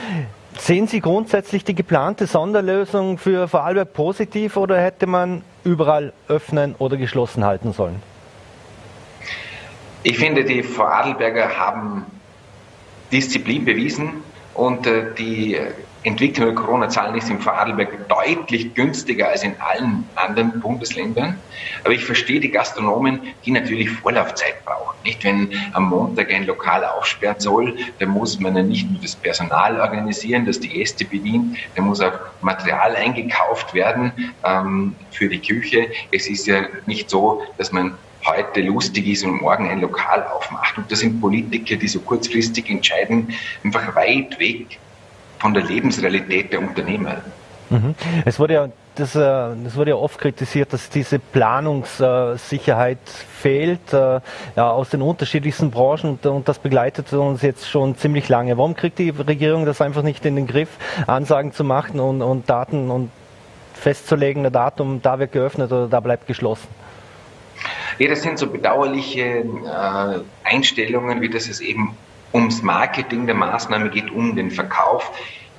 Sehen 0.57 0.87
Sie 0.87 0.99
grundsätzlich 0.99 1.63
die 1.63 1.75
geplante 1.75 2.27
Sonderlösung 2.27 3.17
für 3.17 3.47
Vorarlberg 3.47 3.93
positiv 3.93 4.57
oder 4.57 4.79
hätte 4.79 5.07
man 5.07 5.43
überall 5.63 6.13
öffnen 6.27 6.75
oder 6.77 6.97
geschlossen 6.97 7.45
halten 7.45 7.73
sollen? 7.73 8.01
Ich 10.03 10.17
finde, 10.17 10.43
die 10.43 10.63
Vorarlberger 10.63 11.57
haben 11.57 12.05
Disziplin 13.11 13.65
bewiesen 13.65 14.23
und 14.53 14.87
äh, 14.87 15.13
die 15.17 15.59
Entwicklung 16.03 16.47
der 16.47 16.55
Corona-Zahlen 16.55 17.15
ist 17.15 17.29
im 17.29 17.39
Vorarlberg 17.39 18.09
deutlich 18.09 18.73
günstiger 18.73 19.29
als 19.29 19.43
in 19.43 19.55
allen 19.59 20.09
anderen 20.15 20.59
Bundesländern. 20.59 21.39
Aber 21.83 21.93
ich 21.93 22.03
verstehe 22.03 22.39
die 22.39 22.49
Gastronomen, 22.49 23.21
die 23.45 23.51
natürlich 23.51 23.89
Vorlaufzeit 23.89 24.65
brauchen. 24.65 24.97
Nicht, 25.03 25.23
wenn 25.23 25.53
am 25.73 25.89
Montag 25.89 26.31
ein 26.31 26.45
Lokal 26.45 26.85
aufsperren 26.85 27.39
soll, 27.39 27.77
dann 27.99 28.09
muss 28.09 28.39
man 28.39 28.55
ja 28.55 28.63
nicht 28.63 28.89
nur 28.89 28.99
das 28.99 29.15
Personal 29.15 29.79
organisieren, 29.79 30.45
das 30.45 30.59
die 30.59 30.69
Gäste 30.69 31.05
bedient, 31.05 31.57
dann 31.75 31.85
muss 31.85 32.01
auch 32.01 32.13
Material 32.41 32.95
eingekauft 32.95 33.73
werden 33.73 34.33
ähm, 34.43 34.95
für 35.11 35.29
die 35.29 35.39
Küche. 35.39 35.87
Es 36.11 36.27
ist 36.27 36.47
ja 36.47 36.63
nicht 36.87 37.09
so, 37.11 37.43
dass 37.57 37.71
man 37.71 37.97
heute 38.25 38.61
lustig 38.61 39.07
ist 39.07 39.23
und 39.23 39.41
morgen 39.41 39.69
ein 39.69 39.81
Lokal 39.81 40.23
aufmacht. 40.27 40.77
Und 40.77 40.91
da 40.91 40.95
sind 40.95 41.19
Politiker, 41.19 41.75
die 41.75 41.87
so 41.87 41.99
kurzfristig 42.01 42.69
entscheiden, 42.69 43.33
einfach 43.63 43.95
weit 43.95 44.39
weg 44.39 44.79
von 45.41 45.55
der 45.55 45.63
Lebensrealität 45.63 46.53
der 46.53 46.61
Unternehmer. 46.61 47.17
Mhm. 47.71 47.95
Es 48.25 48.39
wurde 48.39 48.53
ja 48.53 48.69
das, 48.95 49.13
das, 49.13 49.15
äh, 49.15 49.75
wurde 49.75 49.91
ja 49.91 49.97
oft 49.97 50.19
kritisiert, 50.19 50.73
dass 50.73 50.89
diese 50.89 51.17
Planungssicherheit 51.17 52.99
fehlt 53.05 53.93
äh, 53.93 54.19
ja, 54.55 54.69
aus 54.69 54.89
den 54.89 55.01
unterschiedlichsten 55.01 55.71
Branchen 55.71 56.19
und, 56.21 56.47
das 56.47 56.59
begleitet 56.59 57.11
uns 57.13 57.41
jetzt 57.41 57.69
schon 57.69 57.95
ziemlich 57.97 58.29
lange. 58.29 58.57
Warum 58.57 58.75
kriegt 58.75 58.99
die 58.99 59.09
Regierung 59.09 59.65
das 59.65 59.81
einfach 59.81 60.03
nicht 60.03 60.25
in 60.25 60.35
den 60.35 60.45
Griff, 60.45 60.69
Ansagen 61.07 61.53
zu 61.53 61.63
machen 61.63 61.99
und, 61.99 62.21
und 62.21 62.49
Daten 62.49 62.91
und 62.91 63.09
festzulegen, 63.73 64.45
ein 64.45 64.51
Datum, 64.51 65.01
da 65.01 65.17
wird 65.17 65.31
geöffnet 65.31 65.71
oder 65.71 65.87
da 65.87 66.01
bleibt 66.01 66.27
geschlossen? 66.27 66.67
Ja, 67.97 68.09
das 68.09 68.21
sind 68.21 68.37
so 68.37 68.47
bedauerliche 68.47 69.21
äh, 69.21 70.19
Einstellungen, 70.43 71.21
wie 71.21 71.29
das 71.29 71.47
es 71.47 71.61
eben 71.61 71.95
ums 72.33 72.61
Marketing 72.61 73.25
der 73.25 73.35
Maßnahme 73.35 73.89
geht, 73.89 74.11
um 74.11 74.35
den 74.35 74.51
Verkauf. 74.51 75.11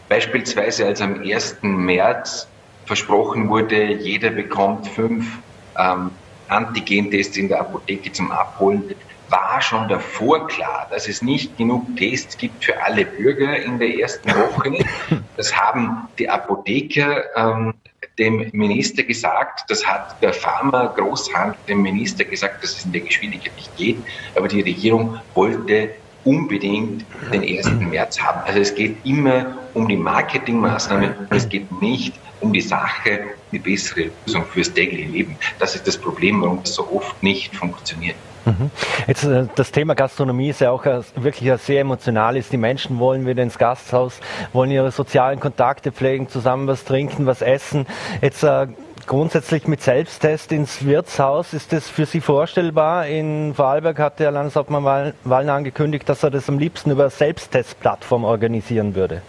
Beispielsweise 0.09 0.87
als 0.87 1.01
am 1.01 1.21
1. 1.23 1.59
März 1.63 2.49
versprochen 2.85 3.49
wurde, 3.49 3.93
jeder 3.93 4.31
bekommt 4.31 4.89
fünf 4.89 5.39
ähm, 5.79 6.11
Antigen-Tests 6.49 7.37
in 7.37 7.49
der 7.49 7.61
Apotheke 7.61 8.13
zum 8.13 8.31
Abholen, 8.31 8.95
war 9.29 9.63
schon 9.63 9.89
davor 9.89 10.47
klar, 10.47 10.87
dass 10.91 11.09
es 11.09 11.23
nicht 11.23 11.57
genug 11.57 11.97
Tests 11.97 12.37
gibt 12.37 12.65
für 12.65 12.83
alle 12.83 13.07
Bürger 13.07 13.57
in 13.57 13.79
der 13.79 13.97
ersten 13.99 14.31
Woche. 14.31 14.85
Das 15.37 15.57
haben 15.57 16.09
die 16.19 16.29
Apotheker 16.29 17.25
ähm, 17.35 17.75
dem 18.19 18.51
Minister 18.53 19.03
gesagt, 19.03 19.65
das 19.69 19.87
hat 19.87 20.23
der 20.23 20.35
Pharma-Großhandel 20.35 21.59
dem 21.67 21.83
Minister 21.83 22.25
gesagt, 22.25 22.63
dass 22.63 22.77
es 22.77 22.85
in 22.85 22.93
der 22.93 23.01
Geschwindigkeit 23.01 23.57
nicht 23.57 23.75
geht, 23.75 24.07
aber 24.35 24.49
die 24.49 24.61
Regierung 24.61 25.19
wollte 25.35 25.95
unbedingt 26.25 27.05
den 27.33 27.43
1. 27.43 27.71
März 27.91 28.21
haben. 28.21 28.41
Also 28.45 28.61
es 28.61 28.75
geht 28.75 28.97
immer 29.05 29.57
um 29.75 29.89
die 29.89 29.97
Marketingmaßnahmen, 29.97 31.15
es 31.31 31.49
geht 31.49 31.71
nicht 31.81 32.15
um 32.41 32.53
die 32.53 32.61
Sache, 32.61 33.21
die 33.51 33.59
bessere 33.59 34.11
Lösung 34.27 34.45
fürs 34.47 34.73
tägliche 34.73 35.09
Leben. 35.09 35.37
Das 35.59 35.75
ist 35.75 35.87
das 35.87 35.97
Problem, 35.97 36.43
warum 36.43 36.61
das 36.63 36.75
so 36.75 36.91
oft 36.93 37.23
nicht 37.23 37.55
funktioniert. 37.55 38.17
Mhm. 38.45 38.71
Jetzt, 39.07 39.25
äh, 39.25 39.47
das 39.55 39.71
Thema 39.71 39.95
Gastronomie 39.95 40.51
ist 40.51 40.61
ja 40.61 40.71
auch 40.71 40.85
wirklich 40.85 41.53
sehr 41.61 41.81
emotional. 41.81 42.41
Die 42.41 42.57
Menschen 42.57 42.99
wollen 42.99 43.27
wieder 43.27 43.43
ins 43.43 43.59
Gasthaus, 43.59 44.21
wollen 44.53 44.71
ihre 44.71 44.91
sozialen 44.91 45.39
Kontakte 45.39 45.93
pflegen, 45.93 46.29
zusammen 46.29 46.67
was 46.67 46.85
trinken, 46.85 47.27
was 47.27 47.41
essen. 47.41 47.87
Jetzt 48.21 48.43
äh, 48.43 48.67
grundsätzlich 49.07 49.67
mit 49.67 49.83
Selbsttest 49.83 50.53
ins 50.53 50.85
Wirtshaus. 50.85 51.53
Ist 51.53 51.73
das 51.73 51.89
für 51.89 52.07
Sie 52.07 52.21
vorstellbar? 52.21 53.07
In 53.07 53.55
Vorarlberg 53.55 53.99
hat 53.99 54.21
der 54.21 54.31
Landeshauptmann 54.31 55.15
Wallner 55.25 55.55
angekündigt, 55.55 56.09
dass 56.09 56.23
er 56.23 56.31
das 56.31 56.49
am 56.49 56.59
liebsten 56.59 56.91
über 56.91 57.11
Selbsttestplattform 57.11 58.25
organisieren 58.25 58.95
würde. 58.95 59.23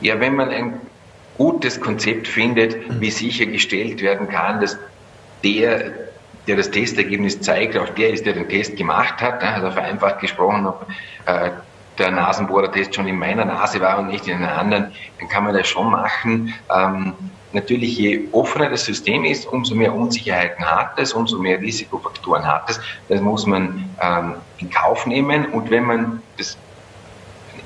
Ja, 0.00 0.18
wenn 0.18 0.34
man 0.34 0.48
ein 0.50 0.80
gutes 1.38 1.80
Konzept 1.80 2.28
findet, 2.28 2.76
wie 3.00 3.10
sichergestellt 3.10 4.02
werden 4.02 4.28
kann, 4.28 4.60
dass 4.60 4.76
der, 5.44 5.92
der 6.46 6.56
das 6.56 6.70
Testergebnis 6.70 7.40
zeigt, 7.40 7.76
auch 7.76 7.88
der 7.90 8.10
ist, 8.10 8.26
der 8.26 8.34
den 8.34 8.48
Test 8.48 8.76
gemacht 8.76 9.20
hat, 9.20 9.42
also 9.42 9.70
vereinfacht 9.70 10.20
gesprochen, 10.20 10.66
ob 10.66 10.86
äh, 11.26 11.50
der 11.98 12.10
Nasenbohrertest 12.10 12.94
schon 12.94 13.06
in 13.06 13.18
meiner 13.18 13.44
Nase 13.44 13.80
war 13.80 13.98
und 13.98 14.08
nicht 14.08 14.26
in 14.26 14.36
einer 14.36 14.58
anderen, 14.58 14.92
dann 15.18 15.28
kann 15.28 15.44
man 15.44 15.54
das 15.54 15.68
schon 15.68 15.90
machen. 15.90 16.54
Ähm, 16.74 17.14
natürlich, 17.54 17.98
je 17.98 18.20
offener 18.32 18.70
das 18.70 18.84
System 18.84 19.24
ist, 19.24 19.46
umso 19.46 19.74
mehr 19.74 19.94
Unsicherheiten 19.94 20.64
hat 20.64 20.98
es, 20.98 21.12
umso 21.12 21.38
mehr 21.38 21.60
Risikofaktoren 21.60 22.46
hat 22.46 22.70
es. 22.70 22.80
Das 23.08 23.20
muss 23.20 23.46
man 23.46 23.88
ähm, 24.00 24.34
in 24.58 24.70
Kauf 24.70 25.06
nehmen. 25.06 25.46
Und 25.46 25.70
wenn 25.70 25.84
man 25.84 26.22
das 26.38 26.56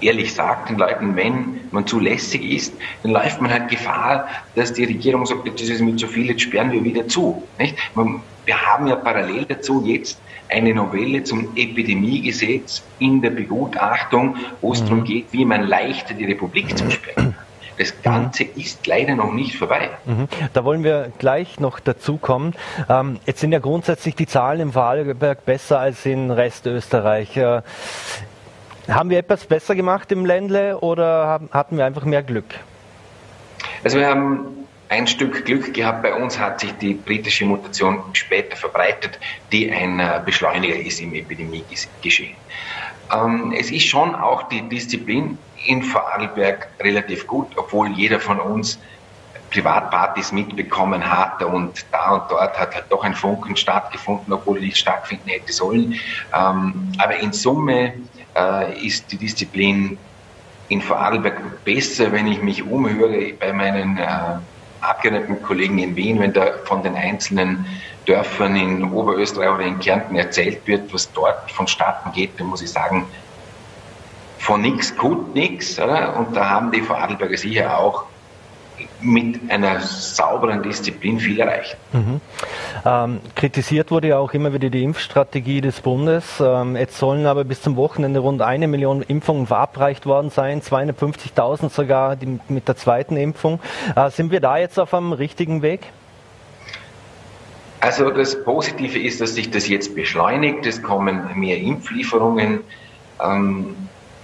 ehrlich 0.00 0.34
sagt 0.34 0.68
den 0.68 0.76
Leuten, 0.76 1.16
wenn 1.16 1.60
man 1.70 1.86
zulässig 1.86 2.44
ist, 2.44 2.74
dann 3.02 3.12
läuft 3.12 3.40
man 3.40 3.50
halt 3.50 3.68
Gefahr, 3.68 4.28
dass 4.54 4.72
die 4.72 4.84
Regierung 4.84 5.24
sagt, 5.24 5.46
das 5.48 5.68
ist 5.68 5.80
mit 5.80 5.98
zu 5.98 6.06
viel, 6.06 6.26
jetzt 6.26 6.42
sperren 6.42 6.70
wir 6.70 6.84
wieder 6.84 7.08
zu. 7.08 7.42
Nicht? 7.58 7.76
Wir 8.44 8.62
haben 8.66 8.86
ja 8.86 8.96
parallel 8.96 9.44
dazu 9.46 9.82
jetzt 9.84 10.20
eine 10.48 10.74
Novelle 10.74 11.24
zum 11.24 11.48
Epidemiegesetz 11.56 12.82
in 12.98 13.20
der 13.20 13.30
Begutachtung, 13.30 14.36
wo 14.60 14.72
es 14.72 14.80
mhm. 14.82 14.86
darum 14.86 15.04
geht, 15.04 15.26
wie 15.32 15.44
man 15.44 15.66
leichter 15.66 16.14
die 16.14 16.26
Republik 16.26 16.76
zu 16.76 16.88
sperren 16.90 17.34
das 17.78 18.02
Ganze 18.02 18.44
ist 18.44 18.86
leider 18.86 19.14
noch 19.14 19.32
nicht 19.32 19.56
vorbei. 19.56 19.90
Mhm. 20.04 20.28
Da 20.52 20.64
wollen 20.64 20.84
wir 20.84 21.12
gleich 21.18 21.60
noch 21.60 21.80
dazu 21.80 22.16
kommen. 22.16 22.54
Ähm, 22.88 23.18
jetzt 23.26 23.40
sind 23.40 23.52
ja 23.52 23.58
grundsätzlich 23.58 24.14
die 24.14 24.26
Zahlen 24.26 24.60
im 24.60 24.72
Vorarlberg 24.72 25.44
besser 25.44 25.80
als 25.80 26.06
in 26.06 26.30
Rest 26.30 26.66
Österreich. 26.66 27.36
Äh, 27.36 27.62
haben 28.88 29.10
wir 29.10 29.18
etwas 29.18 29.46
besser 29.46 29.74
gemacht 29.74 30.12
im 30.12 30.24
Ländle 30.24 30.78
oder 30.78 31.26
haben, 31.26 31.48
hatten 31.52 31.76
wir 31.76 31.84
einfach 31.84 32.04
mehr 32.04 32.22
Glück? 32.22 32.46
Also 33.82 33.98
wir 33.98 34.06
haben 34.06 34.46
ein 34.88 35.06
Stück 35.06 35.44
Glück 35.44 35.74
gehabt. 35.74 36.02
Bei 36.02 36.14
uns 36.14 36.38
hat 36.38 36.60
sich 36.60 36.72
die 36.78 36.94
britische 36.94 37.44
Mutation 37.44 38.00
später 38.12 38.56
verbreitet, 38.56 39.18
die 39.52 39.70
ein 39.70 39.98
äh, 39.98 40.20
Beschleuniger 40.24 40.76
ist 40.76 41.00
im 41.00 41.14
Epidemiegeschehen. 41.14 42.36
Ähm, 43.12 43.54
es 43.58 43.70
ist 43.70 43.86
schon 43.86 44.14
auch 44.14 44.44
die 44.44 44.62
Disziplin 44.68 45.38
in 45.66 45.82
Vorarlberg 45.82 46.68
relativ 46.80 47.26
gut, 47.26 47.48
obwohl 47.56 47.88
jeder 47.90 48.20
von 48.20 48.40
uns 48.40 48.78
Privatpartys 49.50 50.32
mitbekommen 50.32 51.08
hat 51.08 51.42
und 51.42 51.84
da 51.92 52.10
und 52.12 52.30
dort 52.30 52.58
hat 52.58 52.74
halt 52.74 52.86
doch 52.90 53.04
ein 53.04 53.14
Funken 53.14 53.56
stattgefunden, 53.56 54.32
obwohl 54.32 54.60
nicht 54.60 54.76
stattfinden 54.76 55.28
hätte 55.28 55.52
sollen. 55.52 55.94
Ähm, 56.34 56.92
aber 56.98 57.16
in 57.20 57.32
Summe 57.32 57.94
äh, 58.36 58.86
ist 58.86 59.10
die 59.12 59.16
Disziplin 59.16 59.98
in 60.68 60.80
Vorarlberg 60.80 61.64
besser, 61.64 62.10
wenn 62.12 62.26
ich 62.26 62.42
mich 62.42 62.62
umhöre 62.62 63.32
bei 63.34 63.52
meinen 63.52 63.98
äh, 63.98 64.08
Abgeordnetenkollegen 64.80 65.78
in 65.78 65.96
Wien, 65.96 66.18
wenn 66.18 66.32
da 66.32 66.54
von 66.64 66.82
den 66.82 66.96
einzelnen 66.96 67.66
Dörfern 68.04 68.56
in 68.56 68.92
Oberösterreich 68.92 69.50
oder 69.50 69.64
in 69.64 69.78
Kärnten 69.78 70.16
erzählt 70.16 70.66
wird, 70.66 70.92
was 70.92 71.12
dort 71.12 71.50
vonstatten 71.50 72.12
geht, 72.12 72.38
dann 72.38 72.48
muss 72.48 72.62
ich 72.62 72.70
sagen, 72.70 73.06
von 74.46 74.60
nichts 74.60 74.96
gut 74.96 75.34
nichts. 75.34 75.76
Und 75.78 76.36
da 76.36 76.48
haben 76.48 76.70
die 76.70 76.80
Vorarlberger 76.80 77.36
sicher 77.36 77.76
auch 77.76 78.04
mit 79.00 79.50
einer 79.50 79.80
sauberen 79.80 80.62
Disziplin 80.62 81.18
viel 81.18 81.40
erreicht. 81.40 81.76
Mhm. 81.92 82.20
Ähm, 82.84 83.20
kritisiert 83.34 83.90
wurde 83.90 84.08
ja 84.08 84.18
auch 84.18 84.32
immer 84.34 84.52
wieder 84.52 84.70
die 84.70 84.84
Impfstrategie 84.84 85.60
des 85.60 85.80
Bundes. 85.80 86.40
Ähm, 86.40 86.76
jetzt 86.76 86.96
sollen 86.96 87.26
aber 87.26 87.42
bis 87.42 87.60
zum 87.60 87.74
Wochenende 87.74 88.20
rund 88.20 88.40
eine 88.40 88.68
Million 88.68 89.02
Impfungen 89.02 89.48
verabreicht 89.48 90.06
worden 90.06 90.30
sein, 90.30 90.62
250.000 90.62 91.70
sogar 91.70 92.14
die, 92.14 92.38
mit 92.48 92.68
der 92.68 92.76
zweiten 92.76 93.16
Impfung. 93.16 93.58
Äh, 93.96 94.10
sind 94.10 94.30
wir 94.30 94.40
da 94.40 94.58
jetzt 94.58 94.78
auf 94.78 94.94
einem 94.94 95.12
richtigen 95.12 95.62
Weg? 95.62 95.80
Also 97.80 98.10
das 98.10 98.44
Positive 98.44 98.98
ist, 98.98 99.20
dass 99.20 99.34
sich 99.34 99.50
das 99.50 99.68
jetzt 99.68 99.96
beschleunigt. 99.96 100.64
Es 100.66 100.82
kommen 100.82 101.28
mehr 101.34 101.58
Impflieferungen. 101.58 102.60
Ähm, 103.20 103.74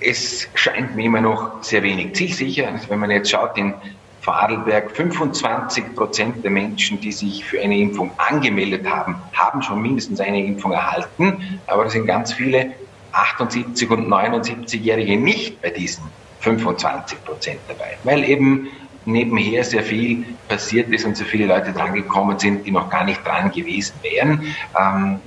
es 0.05 0.49
scheint 0.55 0.97
mir 0.97 1.07
immer 1.07 1.21
noch 1.21 1.63
sehr 1.63 1.83
wenig 1.83 2.15
zielsicher. 2.15 2.69
Also 2.69 2.89
wenn 2.91 2.99
man 2.99 3.11
jetzt 3.11 3.31
schaut, 3.31 3.57
in 3.57 3.75
Vorarlberg 4.21 4.93
25 4.93 5.95
Prozent 5.95 6.45
der 6.45 6.51
Menschen, 6.51 7.01
die 7.01 7.13
sich 7.13 7.45
für 7.45 7.61
eine 7.61 7.77
Impfung 7.77 8.13
angemeldet 8.19 8.89
haben, 8.89 9.17
haben 9.33 9.63
schon 9.63 9.83
mindestens 9.83 10.21
eine 10.21 10.45
Impfung 10.45 10.73
erhalten. 10.73 11.61
Aber 11.67 11.87
es 11.87 11.93
sind 11.93 12.07
ganz 12.07 12.33
viele 12.33 12.73
78 13.13 13.91
und 13.91 14.09
79-Jährige 14.09 15.17
nicht 15.17 15.61
bei 15.61 15.71
diesen 15.71 16.05
25 16.41 17.25
Prozent 17.25 17.61
dabei, 17.69 17.99
weil 18.05 18.25
eben 18.29 18.69
nebenher 19.05 19.65
sehr 19.65 19.83
viel 19.83 20.25
passiert 20.49 20.89
ist 20.93 21.05
und 21.05 21.17
so 21.17 21.25
viele 21.25 21.47
Leute 21.47 21.73
drangekommen 21.73 22.39
sind, 22.39 22.67
die 22.67 22.71
noch 22.71 22.89
gar 22.89 23.05
nicht 23.05 23.27
dran 23.27 23.51
gewesen 23.51 23.95
wären. 24.03 24.55
Ähm, 24.79 25.21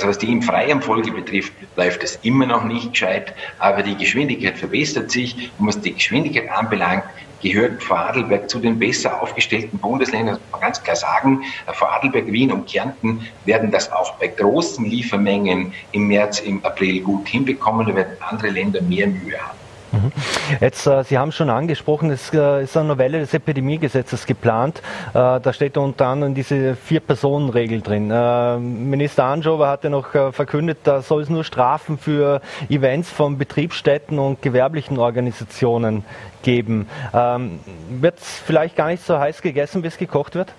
Also 0.00 0.08
was 0.08 0.18
die 0.18 0.32
im 0.32 0.40
freien 0.40 0.80
Folge 0.80 1.12
betrifft, 1.12 1.52
läuft 1.76 2.02
es 2.02 2.16
immer 2.16 2.46
noch 2.46 2.64
nicht 2.64 2.92
gescheit, 2.92 3.34
aber 3.58 3.82
die 3.82 3.98
Geschwindigkeit 3.98 4.56
verbessert 4.56 5.10
sich 5.10 5.52
und 5.58 5.66
was 5.66 5.78
die 5.82 5.92
Geschwindigkeit 5.92 6.48
anbelangt, 6.48 7.04
gehört 7.42 7.82
Vorarlberg 7.82 8.48
zu 8.48 8.60
den 8.60 8.78
besser 8.78 9.20
aufgestellten 9.20 9.78
Bundesländern. 9.78 10.36
Das 10.36 10.42
kann 10.44 10.50
man 10.52 10.60
ganz 10.62 10.82
klar 10.82 10.96
sagen, 10.96 11.42
Vorarlberg, 11.74 12.32
Wien 12.32 12.50
und 12.50 12.66
Kärnten 12.66 13.26
werden 13.44 13.70
das 13.70 13.92
auch 13.92 14.18
bei 14.18 14.28
großen 14.28 14.86
Liefermengen 14.86 15.74
im 15.90 16.06
März, 16.06 16.40
im 16.40 16.64
April 16.64 17.02
gut 17.02 17.28
hinbekommen. 17.28 17.86
Da 17.86 17.94
werden 17.94 18.16
andere 18.20 18.48
Länder 18.48 18.80
mehr 18.80 19.06
Mühe 19.06 19.36
haben. 19.38 19.69
Mhm. 19.92 20.12
Jetzt, 20.60 20.86
äh, 20.86 21.02
Sie 21.04 21.18
haben 21.18 21.32
schon 21.32 21.50
angesprochen, 21.50 22.10
es 22.10 22.32
äh, 22.32 22.62
ist 22.62 22.76
eine 22.76 22.88
Novelle 22.88 23.18
des 23.18 23.34
Epidemiegesetzes 23.34 24.24
geplant. 24.26 24.82
Äh, 25.10 25.40
da 25.40 25.52
steht 25.52 25.76
unter 25.76 26.06
anderem 26.06 26.34
diese 26.34 26.76
Vier-Personen-Regel 26.76 27.80
drin. 27.80 28.10
Äh, 28.10 28.58
Minister 28.58 29.24
Anschober 29.24 29.68
hat 29.68 29.82
ja 29.84 29.90
noch 29.90 30.14
äh, 30.14 30.32
verkündet, 30.32 30.78
da 30.84 31.02
soll 31.02 31.22
es 31.22 31.28
nur 31.28 31.42
Strafen 31.42 31.98
für 31.98 32.40
Events 32.68 33.10
von 33.10 33.36
Betriebsstätten 33.36 34.18
und 34.18 34.42
gewerblichen 34.42 34.98
Organisationen 34.98 36.04
geben. 36.42 36.88
Ähm, 37.12 37.60
wird 37.88 38.18
es 38.18 38.38
vielleicht 38.46 38.76
gar 38.76 38.88
nicht 38.88 39.04
so 39.04 39.18
heiß 39.18 39.42
gegessen, 39.42 39.82
bis 39.82 39.98
gekocht 39.98 40.36
wird? 40.36 40.52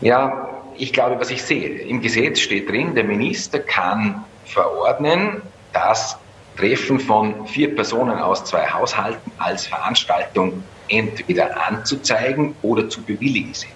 Ja, 0.00 0.48
ich 0.76 0.92
glaube, 0.92 1.20
was 1.20 1.30
ich 1.30 1.42
sehe, 1.42 1.68
im 1.82 2.00
Gesetz 2.00 2.40
steht 2.40 2.70
drin, 2.70 2.94
der 2.94 3.04
Minister 3.04 3.58
kann 3.58 4.24
verordnen, 4.46 5.42
dass 5.72 6.18
Treffen 6.60 7.00
von 7.00 7.46
vier 7.46 7.74
Personen 7.74 8.18
aus 8.18 8.44
zwei 8.44 8.66
Haushalten 8.66 9.32
als 9.38 9.66
Veranstaltung 9.66 10.62
entweder 10.88 11.66
anzuzeigen 11.66 12.54
oder 12.60 12.86
zu 12.86 13.02
bewilligen 13.02 13.54
sind. 13.54 13.72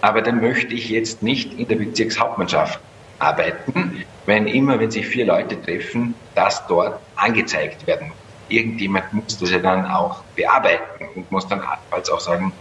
Aber 0.00 0.22
dann 0.22 0.40
möchte 0.40 0.74
ich 0.74 0.88
jetzt 0.88 1.22
nicht 1.22 1.52
in 1.52 1.68
der 1.68 1.76
Bezirkshauptmannschaft 1.76 2.80
arbeiten, 3.18 4.02
wenn 4.24 4.46
immer, 4.46 4.80
wenn 4.80 4.90
sich 4.90 5.06
vier 5.06 5.26
Leute 5.26 5.60
treffen, 5.60 6.14
das 6.34 6.66
dort 6.68 6.98
angezeigt 7.16 7.86
werden. 7.86 8.12
Irgendjemand 8.48 9.12
muss 9.12 9.38
das 9.38 9.50
ja 9.50 9.58
dann 9.58 9.84
auch 9.84 10.24
bearbeiten 10.36 11.08
und 11.16 11.30
muss 11.30 11.46
dann 11.48 11.60
allenfalls 11.60 12.08
auch 12.08 12.20
sagen, 12.20 12.52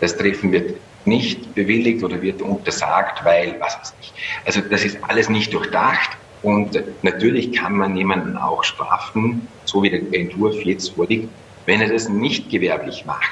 das 0.00 0.16
Treffen 0.16 0.52
wird 0.52 0.80
nicht 1.04 1.54
bewilligt 1.54 2.02
oder 2.02 2.22
wird 2.22 2.40
untersagt, 2.40 3.22
weil 3.26 3.56
was 3.60 3.78
weiß 3.78 3.94
ich. 4.00 4.14
Also 4.46 4.62
das 4.62 4.84
ist 4.84 4.98
alles 5.02 5.28
nicht 5.28 5.52
durchdacht. 5.52 6.16
Und 6.42 6.82
natürlich 7.02 7.52
kann 7.52 7.76
man 7.76 7.96
jemanden 7.96 8.36
auch 8.36 8.62
strafen, 8.62 9.48
so 9.64 9.82
wie 9.82 9.90
der 9.90 10.00
Entwurf 10.12 10.56
jetzt 10.64 10.90
vorliegt, 10.90 11.28
wenn 11.64 11.80
er 11.80 11.88
das 11.88 12.08
nicht 12.08 12.50
gewerblich 12.50 13.04
macht. 13.04 13.30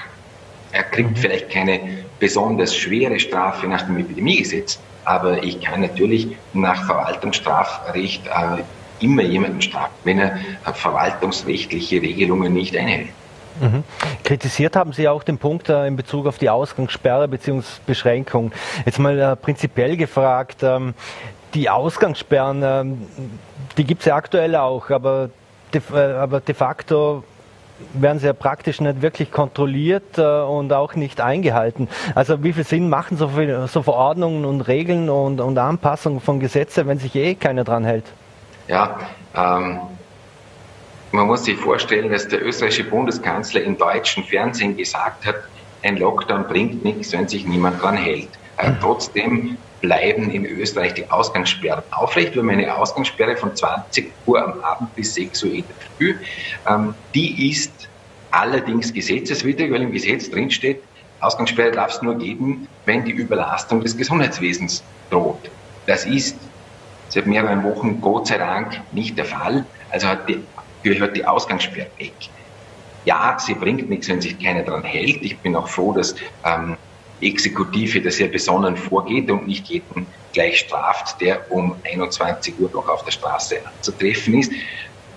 Er 0.73 0.83
kriegt 0.83 1.11
mhm. 1.11 1.17
vielleicht 1.17 1.51
keine 1.51 1.81
besonders 2.19 2.75
schwere 2.75 3.21
Strafe 3.21 3.69
nach 3.69 3.83
dem 3.83 3.99
Epidemiegesetz, 3.99 4.81
aber 5.05 5.43
ich 5.45 5.61
kann 5.61 5.83
natürlich 5.83 6.29
nach 6.53 6.85
Verwaltungsstrafrecht 6.87 8.27
äh, 8.27 9.05
immer 9.05 9.23
jemanden 9.23 9.61
strafen, 9.63 9.95
wenn 10.05 10.19
er 10.19 10.39
verwaltungsrechtliche 10.73 12.01
Regelungen 12.01 12.53
nicht 12.53 12.77
einhält. 12.77 13.09
Mhm. 13.61 13.85
Kritisiert 14.25 14.75
haben 14.75 14.93
Sie 14.93 15.09
auch 15.09 15.23
den 15.23 15.39
Punkt 15.39 15.69
äh, 15.69 15.87
in 15.87 15.97
Bezug 15.97 16.27
auf 16.27 16.39
die 16.39 16.51
Ausgangssperre 16.51 17.29
bzw. 17.29 17.63
Beschränkung. 17.87 18.53
Jetzt 18.85 18.99
mal 18.99 19.19
äh, 19.19 19.37
prinzipiell 19.37 19.97
gefragt, 19.97 20.63
ähm, 20.63 20.95
die 21.55 21.71
Ausgangssperren, 21.71 22.63
ähm, 22.65 23.03
die 23.77 23.85
gibt 23.85 24.01
es 24.01 24.07
ja 24.07 24.17
aktuell 24.17 24.57
auch, 24.57 24.91
aber 24.91 25.31
de, 25.73 25.81
äh, 25.93 26.15
aber 26.15 26.41
de 26.41 26.55
facto 26.55 27.25
werden 27.93 28.19
sie 28.19 28.27
ja 28.27 28.33
praktisch 28.33 28.81
nicht 28.81 29.03
wirklich 29.03 29.31
kontrolliert 29.31 30.19
äh, 30.19 30.23
und 30.23 30.73
auch 30.73 30.95
nicht 30.95 31.21
eingehalten. 31.21 31.89
Also 32.15 32.43
wie 32.43 32.53
viel 32.53 32.65
Sinn 32.65 32.89
machen 32.89 33.17
so, 33.17 33.29
viel, 33.29 33.67
so 33.69 33.83
Verordnungen 33.83 34.45
und 34.45 34.61
Regeln 34.63 35.11
und, 35.11 35.41
und 35.41 35.59
Anpassungen 35.59 36.21
von 36.21 36.41
Gesetzen, 36.41 36.87
wenn 36.87 36.99
sich 36.99 37.15
eh 37.15 37.35
keiner 37.35 37.65
dran 37.65 37.85
hält? 37.85 38.05
Ja, 38.69 38.99
ähm, 39.35 39.81
man 41.13 41.27
muss 41.27 41.45
sich 41.45 41.57
vorstellen, 41.57 42.11
dass 42.11 42.29
der 42.29 42.45
österreichische 42.45 42.85
Bundeskanzler 42.85 43.63
im 43.63 43.77
deutschen 43.77 44.25
Fernsehen 44.25 44.77
gesagt 44.77 45.27
hat, 45.27 45.37
ein 45.83 45.99
Lockdown 45.99 46.47
bringt 46.47 46.85
nichts, 46.85 47.13
wenn 47.13 47.29
sich 47.29 47.47
niemand 47.47 47.83
dran 47.83 47.97
hält. 47.97 48.29
Äh, 48.57 48.73
trotzdem 48.81 49.57
bleiben 49.85 50.31
in 50.31 50.47
Österreich 50.47 50.95
die 50.95 51.11
Ausgangssperren 51.11 51.83
aufrecht. 51.91 52.35
Wir 52.35 52.41
haben 52.41 52.49
eine 52.49 52.75
Ausgangssperre 52.75 53.37
von 53.37 53.55
20 53.55 54.11
Uhr 54.25 54.43
am 54.43 54.61
Abend 54.63 54.95
bis 54.97 55.15
6 55.15 55.45
Uhr 55.45 55.53
in 55.53 55.65
der 55.67 55.77
Früh. 55.99 56.15
Ähm, 56.67 56.95
die 57.15 57.51
ist 57.51 57.91
allerdings 58.31 58.95
gesetzeswidrig, 58.95 59.71
weil 59.71 59.83
im 59.83 59.93
Gesetz 59.93 60.31
drinsteht, 60.31 60.83
Ausgangssperre 61.21 61.71
darf 61.71 61.93
es 61.93 62.03
nur 62.03 62.17
geben, 62.17 62.67
wenn 62.87 63.05
die 63.05 63.13
Überlastung 63.13 63.83
des 63.83 63.95
Gesundheitswesens 63.95 64.83
droht. 65.11 65.51
Das 65.87 66.07
ist 66.07 66.39
seit 67.11 67.27
mehreren 67.27 67.63
Wochen 67.63 68.01
Gott 68.01 68.29
sei 68.29 68.39
Dank 68.39 68.81
nicht 68.93 69.19
der 69.19 69.27
Fall. 69.27 69.67
Also 69.91 70.09
hat 70.09 70.27
die, 70.31 70.41
gehört 70.83 71.15
die 71.15 71.27
Ausgangssperre 71.27 71.91
weg. 71.99 72.15
Ja, 73.05 73.37
sie 73.39 73.53
bringt 73.53 73.91
nichts, 73.91 74.09
wenn 74.09 74.23
sich 74.23 74.43
keiner 74.43 74.63
daran 74.63 74.85
hält. 74.85 75.21
Ich 75.21 75.39
bin 75.41 75.55
auch 75.55 75.69
froh, 75.69 75.93
dass 75.93 76.15
ähm, 76.43 76.79
Exekutive 77.25 78.01
da 78.01 78.11
sehr 78.11 78.29
besonnen 78.29 78.77
vorgeht 78.77 79.31
und 79.31 79.47
nicht 79.47 79.67
jeden 79.69 80.07
gleich 80.33 80.59
straft, 80.59 81.21
der 81.21 81.51
um 81.51 81.81
21 81.85 82.59
Uhr 82.59 82.71
noch 82.71 82.89
auf 82.89 83.05
der 83.05 83.13
Straße 83.13 83.57
anzutreffen 83.67 84.39
ist. 84.39 84.53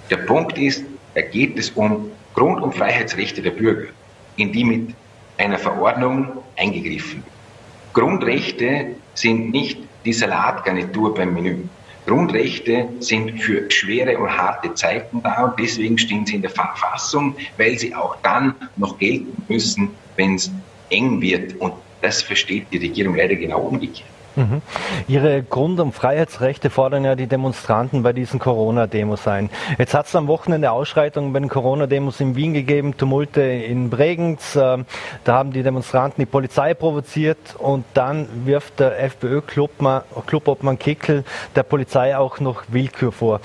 Der 0.09 0.17
Punkt 0.17 0.57
ist, 0.57 0.85
da 1.13 1.21
geht 1.21 1.57
es 1.57 1.71
um 1.71 2.11
Grund- 2.33 2.61
und 2.61 2.75
Freiheitsrechte 2.75 3.41
der 3.41 3.51
Bürger, 3.51 3.89
in 4.35 4.51
die 4.51 4.63
mit 4.63 4.95
einer 5.37 5.57
Verordnung 5.57 6.43
eingegriffen 6.55 7.25
wird. 7.25 7.35
Grundrechte 7.93 8.95
sind 9.15 9.51
nicht 9.51 9.79
die 10.05 10.13
Salatgarnitur 10.13 11.13
beim 11.15 11.33
Menü. 11.33 11.67
Grundrechte 12.05 12.89
sind 12.99 13.41
für 13.41 13.69
schwere 13.69 14.17
und 14.17 14.29
harte 14.29 14.73
Zeiten 14.75 15.21
da 15.23 15.45
und 15.45 15.59
deswegen 15.59 15.97
stehen 15.97 16.25
sie 16.25 16.35
in 16.35 16.41
der 16.41 16.51
Verfassung, 16.51 17.35
weil 17.57 17.77
sie 17.77 17.93
auch 17.93 18.15
dann 18.21 18.55
noch 18.77 18.97
gelten 18.97 19.43
müssen, 19.49 19.97
wenn 20.15 20.35
es 20.35 20.51
eng 20.89 21.19
wird. 21.21 21.55
Und 21.55 21.73
das 22.01 22.21
versteht 22.21 22.67
die 22.71 22.77
Regierung 22.77 23.15
leider 23.15 23.35
genau 23.35 23.59
umgekehrt. 23.59 24.07
Mhm. 24.37 24.61
Ihre 25.07 25.41
Grund- 25.41 25.79
und 25.79 25.93
Freiheitsrechte 25.93 26.69
fordern 26.69 27.03
ja 27.03 27.15
die 27.15 27.25
Demonstranten 27.25 28.03
bei 28.03 28.13
diesen 28.13 28.39
Corona-Demos 28.39 29.27
ein. 29.27 29.49
Jetzt 29.79 29.95
hat 29.95 30.05
es 30.05 30.15
am 30.15 30.27
Wochenende 30.27 30.71
Ausschreitungen 30.71 31.33
bei 31.33 31.39
den 31.39 31.49
Corona-Demos 31.49 32.19
in 32.19 32.35
Wien 32.35 32.53
gegeben, 32.53 32.95
Tumulte 32.95 33.41
in 33.41 33.89
Bregenz. 33.89 34.55
Ähm, 34.55 34.85
da 35.23 35.33
haben 35.33 35.51
die 35.53 35.63
Demonstranten 35.63 36.21
die 36.21 36.27
Polizei 36.27 36.75
provoziert 36.75 37.55
und 37.57 37.83
dann 37.95 38.27
wirft 38.45 38.79
der 38.79 39.03
FPÖ-Clubobmann 39.03 40.77
Kickel 40.77 41.23
der 41.55 41.63
Polizei 41.63 42.15
auch 42.15 42.39
noch 42.39 42.65
Willkür 42.67 43.11
vor. 43.11 43.41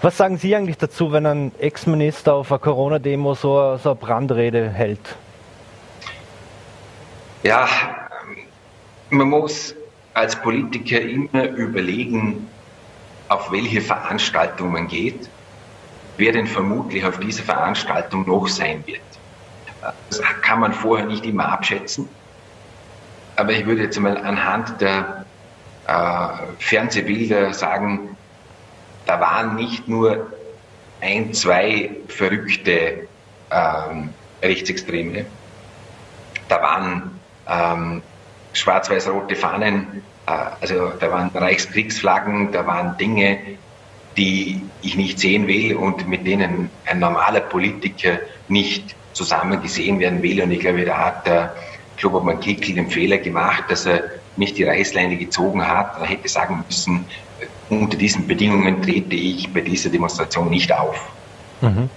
Was 0.00 0.16
sagen 0.16 0.38
Sie 0.38 0.54
eigentlich 0.54 0.78
dazu, 0.78 1.10
wenn 1.10 1.26
ein 1.26 1.52
Ex-Minister 1.58 2.34
auf 2.34 2.52
einer 2.52 2.60
Corona-Demo 2.60 3.34
so, 3.34 3.78
so 3.78 3.90
eine 3.90 3.96
Brandrede 3.96 4.70
hält? 4.70 5.16
Ja, 7.46 7.68
man 9.10 9.28
muss 9.28 9.72
als 10.14 10.34
Politiker 10.34 11.00
immer 11.00 11.44
überlegen, 11.50 12.48
auf 13.28 13.52
welche 13.52 13.80
Veranstaltung 13.80 14.72
man 14.72 14.88
geht, 14.88 15.30
wer 16.16 16.32
denn 16.32 16.48
vermutlich 16.48 17.04
auf 17.04 17.20
dieser 17.20 17.44
Veranstaltung 17.44 18.26
noch 18.26 18.48
sein 18.48 18.82
wird. 18.88 19.00
Das 20.10 20.20
kann 20.42 20.58
man 20.58 20.72
vorher 20.72 21.06
nicht 21.06 21.24
immer 21.24 21.48
abschätzen. 21.48 22.08
Aber 23.36 23.52
ich 23.52 23.64
würde 23.64 23.82
jetzt 23.82 24.00
mal 24.00 24.16
anhand 24.16 24.80
der 24.80 25.24
äh, 25.86 26.28
Fernsehbilder 26.58 27.54
sagen, 27.54 28.16
da 29.06 29.20
waren 29.20 29.54
nicht 29.54 29.86
nur 29.86 30.32
ein, 31.00 31.32
zwei 31.32 31.92
verrückte 32.08 33.06
ähm, 33.52 34.12
Rechtsextreme, 34.42 35.26
da 36.48 36.60
waren 36.60 37.15
ähm, 37.48 38.02
schwarz-weiß-rote 38.52 39.36
Fahnen, 39.36 40.02
äh, 40.26 40.32
also 40.60 40.92
da 40.98 41.10
waren 41.10 41.30
Reichskriegsflaggen, 41.34 42.52
da 42.52 42.66
waren 42.66 42.96
Dinge, 42.98 43.38
die 44.16 44.62
ich 44.82 44.96
nicht 44.96 45.18
sehen 45.18 45.46
will 45.46 45.76
und 45.76 46.08
mit 46.08 46.26
denen 46.26 46.70
ein 46.86 46.98
normaler 46.98 47.40
Politiker 47.40 48.18
nicht 48.48 48.94
zusammen 49.12 49.60
gesehen 49.62 49.98
werden 49.98 50.22
will. 50.22 50.42
Und 50.42 50.50
ich 50.50 50.60
glaube, 50.60 50.84
da 50.84 50.96
hat 50.96 51.26
der 51.26 51.54
Klubobmann 51.96 52.40
Kickel 52.40 52.74
den 52.74 52.90
Fehler 52.90 53.18
gemacht, 53.18 53.64
dass 53.68 53.86
er 53.86 54.04
nicht 54.36 54.56
die 54.58 54.64
Reißleine 54.64 55.16
gezogen 55.16 55.66
hat. 55.66 55.98
Er 56.00 56.06
hätte 56.06 56.28
sagen 56.28 56.64
müssen, 56.66 57.04
unter 57.68 57.96
diesen 57.96 58.26
Bedingungen 58.26 58.82
trete 58.82 59.14
ich 59.14 59.52
bei 59.52 59.60
dieser 59.60 59.90
Demonstration 59.90 60.50
nicht 60.50 60.72
auf. 60.72 61.10
Mhm. 61.60 61.90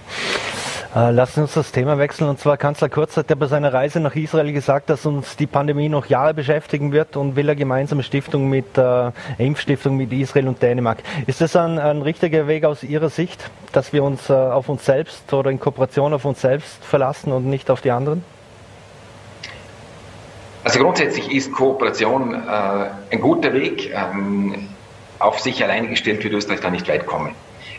Äh, 0.94 1.12
lassen 1.12 1.34
Sie 1.34 1.40
uns 1.42 1.54
das 1.54 1.70
Thema 1.70 1.98
wechseln. 1.98 2.28
Und 2.28 2.40
zwar 2.40 2.56
Kanzler 2.56 2.88
Kurz 2.88 3.16
hat 3.16 3.30
ja 3.30 3.36
bei 3.36 3.46
seiner 3.46 3.72
Reise 3.72 4.00
nach 4.00 4.16
Israel 4.16 4.52
gesagt, 4.52 4.90
dass 4.90 5.06
uns 5.06 5.36
die 5.36 5.46
Pandemie 5.46 5.88
noch 5.88 6.06
Jahre 6.06 6.34
beschäftigen 6.34 6.90
wird 6.90 7.16
und 7.16 7.36
will 7.36 7.48
eine 7.48 7.56
gemeinsame 7.56 8.02
Stiftung 8.02 8.48
mit 8.48 8.76
äh, 8.76 9.12
Impfstiftung 9.38 9.96
mit 9.96 10.12
Israel 10.12 10.48
und 10.48 10.60
Dänemark. 10.60 10.98
Ist 11.28 11.40
das 11.40 11.54
ein, 11.54 11.78
ein 11.78 12.02
richtiger 12.02 12.48
Weg 12.48 12.64
aus 12.64 12.82
Ihrer 12.82 13.08
Sicht, 13.08 13.50
dass 13.70 13.92
wir 13.92 14.02
uns 14.02 14.30
äh, 14.30 14.32
auf 14.32 14.68
uns 14.68 14.84
selbst 14.84 15.32
oder 15.32 15.50
in 15.50 15.60
Kooperation 15.60 16.12
auf 16.12 16.24
uns 16.24 16.40
selbst 16.40 16.84
verlassen 16.84 17.30
und 17.30 17.46
nicht 17.46 17.70
auf 17.70 17.80
die 17.80 17.92
anderen? 17.92 18.24
Also 20.64 20.80
grundsätzlich 20.80 21.32
ist 21.32 21.52
Kooperation 21.52 22.34
äh, 22.34 22.86
ein 23.12 23.20
guter 23.20 23.52
Weg. 23.52 23.94
Ähm, 23.94 24.68
auf 25.20 25.38
sich 25.38 25.62
alleine 25.62 25.88
gestellt 25.88 26.24
wird 26.24 26.34
Österreich 26.34 26.60
da 26.60 26.70
nicht 26.70 26.88
weit 26.88 27.06
kommen. 27.06 27.34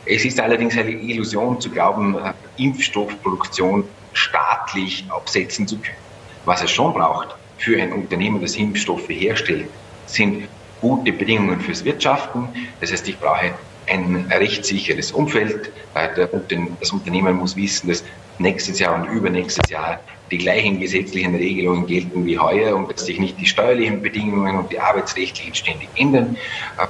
Es 0.05 0.25
ist 0.25 0.39
allerdings 0.39 0.77
eine 0.77 0.91
Illusion 0.91 1.59
zu 1.59 1.69
glauben, 1.69 2.15
äh, 2.17 2.33
Impfstoffproduktion 2.57 3.87
staatlich 4.13 5.05
absetzen 5.09 5.67
zu 5.67 5.79
können. 5.79 5.97
Was 6.45 6.63
es 6.63 6.71
schon 6.71 6.93
braucht 6.93 7.35
für 7.57 7.81
ein 7.81 7.93
Unternehmen, 7.93 8.41
das 8.41 8.55
Impfstoffe 8.55 9.09
herstellt, 9.09 9.69
sind 10.05 10.49
gute 10.79 11.13
Bedingungen 11.13 11.61
fürs 11.61 11.85
Wirtschaften. 11.85 12.49
Das 12.79 12.91
heißt, 12.91 13.07
ich 13.07 13.19
brauche 13.19 13.53
ein 13.87 14.27
rechtssicheres 14.31 15.11
Umfeld. 15.11 15.71
Das 15.93 16.91
Unternehmen 16.91 17.35
muss 17.35 17.55
wissen, 17.55 17.89
dass 17.89 18.03
nächstes 18.39 18.79
Jahr 18.79 18.95
und 18.95 19.07
übernächstes 19.07 19.69
Jahr 19.69 20.01
die 20.31 20.39
gleichen 20.39 20.79
gesetzlichen 20.79 21.35
Regelungen 21.35 21.85
gelten 21.85 22.25
wie 22.25 22.39
heuer 22.39 22.75
und 22.75 22.91
dass 22.91 23.05
sich 23.05 23.19
nicht 23.19 23.39
die 23.39 23.45
steuerlichen 23.45 24.01
Bedingungen 24.01 24.57
und 24.57 24.71
die 24.71 24.79
arbeitsrechtlichen 24.79 25.53
ständig 25.53 25.89
ändern. 25.95 26.37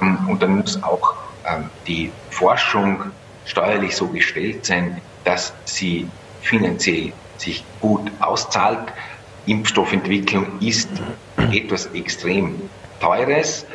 Ähm, 0.00 0.26
und 0.28 0.42
dann 0.42 0.56
muss 0.56 0.82
auch 0.82 1.31
die 1.86 2.10
Forschung 2.30 3.12
steuerlich 3.44 3.96
so 3.96 4.08
gestellt 4.08 4.64
sein, 4.66 5.00
dass 5.24 5.52
sie 5.64 6.08
finanziell 6.42 7.12
sich 7.36 7.64
gut 7.80 8.10
auszahlt. 8.20 8.92
Impfstoffentwicklung 9.46 10.60
ist 10.60 10.88
etwas 11.52 11.86
extrem 11.86 12.70
Teures. 13.00 13.66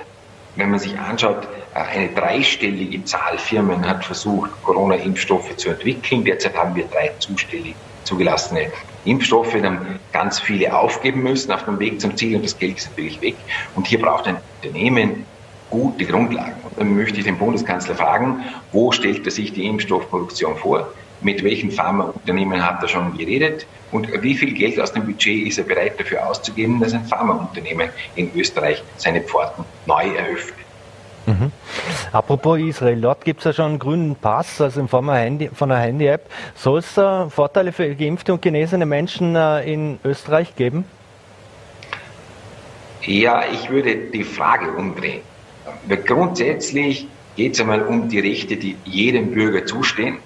Wenn 0.55 0.71
man 0.71 0.79
sich 0.79 0.97
anschaut, 0.97 1.47
äh, 1.75 1.79
eine 1.79 2.09
dreistellige 2.09 3.03
Zahl 3.03 3.37
Firmen 3.37 3.87
hat 3.87 4.03
versucht, 4.03 4.49
Corona-Impfstoffe 4.63 5.55
zu 5.57 5.69
entwickeln. 5.69 6.23
Derzeit 6.23 6.55
haben 6.55 6.75
wir 6.75 6.85
drei 6.85 7.11
zustellig 7.19 7.75
zugelassene 8.05 8.71
Impfstoffe, 9.05 9.55
dann 9.61 9.99
ganz 10.13 10.39
viele 10.39 10.75
aufgeben 10.75 11.23
müssen 11.23 11.51
auf 11.51 11.65
dem 11.65 11.77
Weg 11.79 11.99
zum 11.99 12.15
Ziel 12.15 12.37
und 12.37 12.45
das 12.45 12.57
Geld 12.57 12.77
ist 12.77 12.89
natürlich 12.89 13.21
weg. 13.21 13.35
Und 13.75 13.85
hier 13.85 14.01
braucht 14.01 14.27
ein 14.27 14.37
Unternehmen 14.63 15.25
gute 15.69 16.05
Grundlagen. 16.05 16.55
Und 16.63 16.79
dann 16.79 16.95
möchte 16.95 17.19
ich 17.19 17.25
den 17.25 17.37
Bundeskanzler 17.37 17.95
fragen, 17.95 18.43
wo 18.71 18.91
stellt 18.91 19.25
er 19.25 19.31
sich 19.31 19.53
die 19.53 19.65
Impfstoffproduktion 19.65 20.55
vor? 20.57 20.87
Mit 21.21 21.43
welchen 21.43 21.71
Pharmaunternehmen 21.71 22.63
hat 22.63 22.81
er 22.81 22.87
schon 22.87 23.17
geredet? 23.17 23.65
Und 23.91 24.09
wie 24.21 24.35
viel 24.35 24.53
Geld 24.53 24.79
aus 24.79 24.93
dem 24.93 25.05
Budget 25.05 25.47
ist 25.47 25.57
er 25.57 25.63
bereit 25.63 25.99
dafür 25.99 26.27
auszugeben, 26.27 26.79
dass 26.79 26.93
ein 26.93 27.05
Pharmaunternehmen 27.05 27.89
in 28.15 28.31
Österreich 28.35 28.83
seine 28.97 29.21
Pforten 29.21 29.63
neu 29.85 30.15
eröffnet? 30.15 30.67
Mhm. 31.25 31.51
Apropos 32.13 32.57
Israel, 32.59 33.01
dort 33.01 33.25
gibt 33.25 33.39
es 33.39 33.45
ja 33.45 33.53
schon 33.53 33.65
einen 33.65 33.79
grünen 33.79 34.15
Pass, 34.15 34.61
also 34.61 34.79
in 34.79 34.87
Form 34.87 35.07
von 35.07 35.71
einer 35.71 35.81
Handy-App. 35.81 36.29
Soll 36.55 36.79
es 36.79 36.97
äh, 36.97 37.29
Vorteile 37.29 37.73
für 37.73 37.93
geimpfte 37.95 38.33
und 38.33 38.41
genesene 38.41 38.85
Menschen 38.85 39.35
äh, 39.35 39.61
in 39.71 39.99
Österreich 40.05 40.55
geben? 40.55 40.85
Ja, 43.01 43.43
ich 43.51 43.69
würde 43.69 43.95
die 43.95 44.23
Frage 44.23 44.71
umdrehen. 44.71 45.21
Grundsätzlich 46.05 47.07
geht 47.35 47.53
es 47.53 47.59
einmal 47.59 47.83
um 47.83 48.09
die 48.09 48.19
Rechte, 48.19 48.57
die 48.57 48.75
jedem 48.85 49.31
Bürger 49.31 49.65
zustehen. 49.65 50.17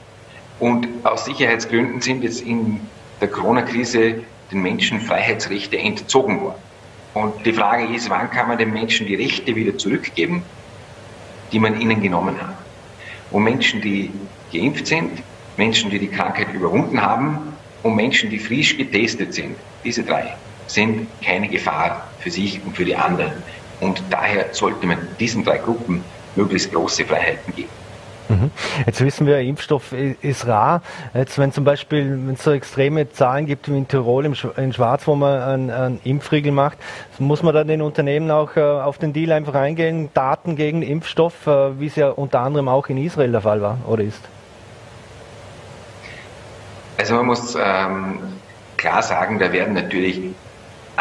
Und 0.60 0.88
aus 1.04 1.26
Sicherheitsgründen 1.26 2.02
sind 2.02 2.24
jetzt 2.24 2.42
in 2.42 2.80
der 3.20 3.28
Corona-Krise 3.28 4.24
den 4.52 4.62
Menschen 4.62 5.02
Freiheitsrechte 5.02 5.78
entzogen 5.78 6.42
worden. 6.42 6.62
Und 7.14 7.46
die 7.46 7.54
Frage 7.54 7.94
ist, 7.94 8.10
wann 8.10 8.30
kann 8.30 8.48
man 8.48 8.58
den 8.58 8.72
Menschen 8.72 9.08
die 9.08 9.16
Rechte 9.16 9.56
wieder 9.56 9.78
zurückgeben? 9.78 10.44
die 11.52 11.60
man 11.60 11.80
ihnen 11.80 12.02
genommen 12.02 12.36
hat. 12.42 12.56
Und 13.32 13.44
Menschen, 13.44 13.82
die 13.82 14.12
geimpft 14.52 14.88
sind, 14.88 15.22
Menschen, 15.58 15.90
die 15.90 16.00
die 16.00 16.08
Krankheit 16.08 16.54
überwunden 16.54 17.02
haben 17.02 17.54
und 17.84 17.96
Menschen, 17.96 18.30
die 18.30 18.40
frisch 18.40 18.78
getestet 18.78 19.34
sind, 19.34 19.56
diese 19.84 20.04
drei 20.04 20.36
sind 20.68 21.08
keine 21.24 21.50
Gefahr 21.50 22.10
für 22.20 22.32
sich 22.32 22.62
und 22.66 22.76
für 22.76 22.86
die 22.86 22.96
anderen. 22.96 23.34
Und 23.82 24.02
daher 24.10 24.46
sollte 24.52 24.88
man 24.88 24.98
diesen 25.20 25.44
drei 25.44 25.58
Gruppen 25.58 26.04
möglichst 26.36 26.72
große 26.72 27.04
Freiheiten 27.04 27.54
geben. 27.54 27.70
Mhm. 28.30 28.52
Jetzt 28.86 29.02
wissen 29.04 29.28
wir, 29.28 29.40
Impfstoff 29.40 29.92
ist 29.94 30.48
rar. 30.48 30.82
Jetzt, 31.14 31.38
wenn 31.38 31.52
zum 31.52 31.66
Beispiel, 31.66 32.12
wenn 32.12 32.36
es 32.36 32.44
so 32.44 32.52
extreme 32.52 33.12
Zahlen 33.12 33.46
gibt 33.46 33.70
wie 33.70 33.78
in 33.78 33.88
Tirol, 33.88 34.26
in 34.26 34.74
Schwarz, 34.74 35.06
wo 35.06 35.16
man 35.16 35.42
einen, 35.42 35.70
einen 35.70 36.00
Impfriegel 36.06 36.54
macht, 36.54 36.78
muss 37.20 37.44
man 37.44 37.54
dann 37.54 37.68
den 37.68 37.82
Unternehmen 37.82 38.32
auch 38.32 38.56
äh, 38.56 38.62
auf 38.62 38.98
den 38.98 39.12
Deal 39.12 39.34
einfach 39.34 39.56
eingehen, 39.56 40.10
Daten 40.14 40.56
gegen 40.56 40.82
Impfstoff, 40.82 41.46
äh, 41.46 41.80
wie 41.80 41.88
es 41.88 41.96
ja 41.98 42.10
unter 42.10 42.40
anderem 42.40 42.70
auch 42.70 42.88
in 42.88 42.98
Israel 42.98 43.32
der 43.32 43.42
Fall 43.42 43.62
war 43.62 43.80
oder 43.86 44.04
ist? 44.04 44.22
Also 46.98 47.16
man 47.16 47.26
muss 47.26 47.58
ähm, 47.62 48.20
klar 48.78 49.02
sagen, 49.02 49.40
da 49.40 49.52
werden 49.52 49.74
natürlich 49.74 50.22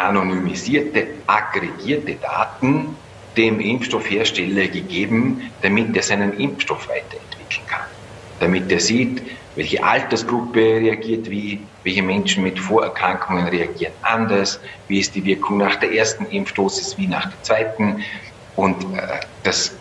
anonymisierte, 0.07 1.07
aggregierte 1.27 2.15
Daten 2.15 2.95
dem 3.37 3.59
Impfstoffhersteller 3.59 4.67
gegeben, 4.67 5.51
damit 5.61 5.95
er 5.95 6.03
seinen 6.03 6.33
Impfstoff 6.33 6.87
weiterentwickeln 6.89 7.65
kann. 7.67 7.85
Damit 8.39 8.71
er 8.71 8.79
sieht, 8.79 9.21
welche 9.55 9.83
Altersgruppe 9.83 10.59
reagiert 10.59 11.29
wie, 11.29 11.59
welche 11.83 12.03
Menschen 12.03 12.43
mit 12.43 12.59
Vorerkrankungen 12.59 13.47
reagieren 13.47 13.93
anders, 14.01 14.59
wie 14.87 14.99
ist 14.99 15.15
die 15.15 15.23
Wirkung 15.25 15.57
nach 15.57 15.75
der 15.77 15.93
ersten 15.93 16.25
Impfdosis 16.25 16.97
wie 16.97 17.07
nach 17.07 17.25
der 17.25 17.43
zweiten. 17.43 18.03
Und 18.55 18.83
äh, 18.95 19.19
das 19.43 19.75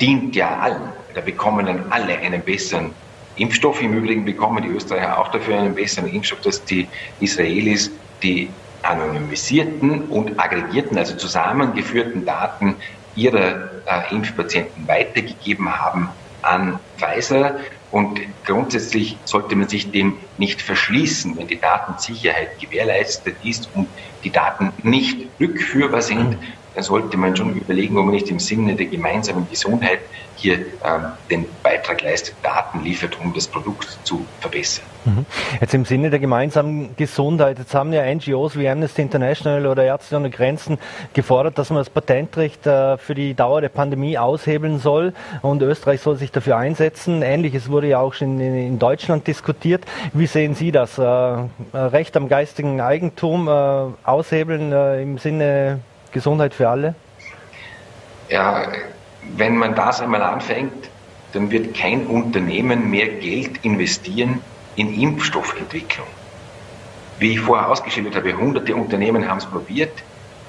dient 0.00 0.34
ja 0.36 0.58
allen. 0.58 0.92
Da 1.14 1.20
bekommen 1.20 1.66
dann 1.66 1.90
alle 1.90 2.18
einen 2.18 2.42
besseren 2.42 2.92
Impfstoff. 3.36 3.80
Im 3.80 3.94
Übrigen 3.94 4.24
bekommen 4.24 4.62
die 4.62 4.68
Österreicher 4.68 5.18
auch 5.18 5.28
dafür 5.28 5.58
einen 5.58 5.74
besseren 5.74 6.08
Impfstoff, 6.08 6.40
dass 6.40 6.64
die 6.64 6.86
Israelis 7.20 7.90
die 8.22 8.50
anonymisierten 8.88 10.08
und 10.08 10.38
aggregierten, 10.38 10.98
also 10.98 11.16
zusammengeführten 11.16 12.24
Daten 12.24 12.80
ihrer 13.14 13.82
äh, 13.86 14.14
Impfpatienten 14.14 14.86
weitergegeben 14.88 15.70
haben 15.78 16.10
an 16.42 16.80
Pfizer. 16.96 17.58
Und 17.90 18.20
grundsätzlich 18.44 19.22
sollte 19.24 19.56
man 19.56 19.68
sich 19.68 19.90
dem 19.90 20.18
nicht 20.36 20.60
verschließen, 20.62 21.36
wenn 21.36 21.48
die 21.48 21.60
Datensicherheit 21.60 22.58
gewährleistet 22.60 23.38
ist 23.42 23.72
und 23.74 23.98
die 24.22 24.32
Daten 24.32 24.72
nicht 24.82 25.30
rückführbar 25.40 26.02
sind, 26.02 26.38
dann 26.76 26.84
sollte 26.84 27.16
man 27.16 27.34
schon 27.34 27.54
überlegen, 27.54 27.96
ob 27.96 28.04
man 28.04 28.14
nicht 28.14 28.28
im 28.28 28.38
Sinne 28.38 28.76
der 28.76 28.86
gemeinsamen 28.86 29.48
Gesundheit 29.48 30.00
hier 30.34 30.58
ähm, 30.58 31.06
den 31.30 31.46
Beitrag 31.62 32.02
leistet, 32.02 32.34
Daten 32.42 32.84
liefert, 32.84 33.18
um 33.18 33.32
das 33.32 33.46
Produkt 33.46 33.98
zu 34.04 34.26
verbessern. 34.40 34.84
Mhm. 35.06 35.24
Jetzt 35.58 35.72
im 35.72 35.86
Sinne 35.86 36.10
der 36.10 36.18
gemeinsamen 36.18 36.94
Gesundheit, 36.96 37.58
jetzt 37.58 37.74
haben 37.74 37.94
ja 37.94 38.04
NGOs 38.14 38.58
wie 38.58 38.68
Amnesty 38.68 39.00
International 39.00 39.66
oder 39.66 39.84
Ärzte 39.84 40.16
ohne 40.16 40.28
Grenzen 40.28 40.76
gefordert, 41.14 41.56
dass 41.56 41.70
man 41.70 41.78
das 41.78 41.88
Patentrecht 41.88 42.66
äh, 42.66 42.98
für 42.98 43.14
die 43.14 43.32
Dauer 43.32 43.62
der 43.62 43.70
Pandemie 43.70 44.18
aushebeln 44.18 44.78
soll 44.78 45.14
und 45.40 45.62
Österreich 45.62 46.02
soll 46.02 46.16
sich 46.16 46.30
dafür 46.30 46.58
einsetzen. 46.58 47.22
Ähnliches 47.22 47.70
wurde 47.70 47.88
ja 47.88 48.00
auch 48.00 48.12
schon 48.12 48.38
in, 48.38 48.78
Deutschland 48.78 49.26
diskutiert. 49.26 49.82
Wie 50.12 50.26
sehen 50.26 50.54
Sie 50.54 50.72
das? 50.72 50.98
Äh, 50.98 51.38
Recht 51.72 52.18
am 52.18 52.28
geistigen 52.28 52.82
Eigentum 52.82 53.48
äh, 53.48 53.50
aushebeln 54.04 54.72
im 55.00 55.16
Sinne 55.16 55.80
Gesundheit 56.16 56.54
für 56.54 56.68
alle? 56.68 56.94
Ja, 58.30 58.66
wenn 59.36 59.56
man 59.56 59.74
das 59.74 60.00
einmal 60.00 60.22
anfängt, 60.22 60.88
dann 61.34 61.50
wird 61.50 61.76
kein 61.76 62.06
Unternehmen 62.06 62.90
mehr 62.90 63.08
Geld 63.08 63.62
investieren 63.64 64.40
in 64.76 64.98
Impfstoffentwicklung. 64.98 66.06
Wie 67.18 67.32
ich 67.32 67.40
vorher 67.40 67.68
ausgeschildert 67.68 68.16
habe, 68.16 68.34
hunderte 68.34 68.74
Unternehmen 68.74 69.28
haben 69.28 69.38
es 69.38 69.46
probiert. 69.46 69.92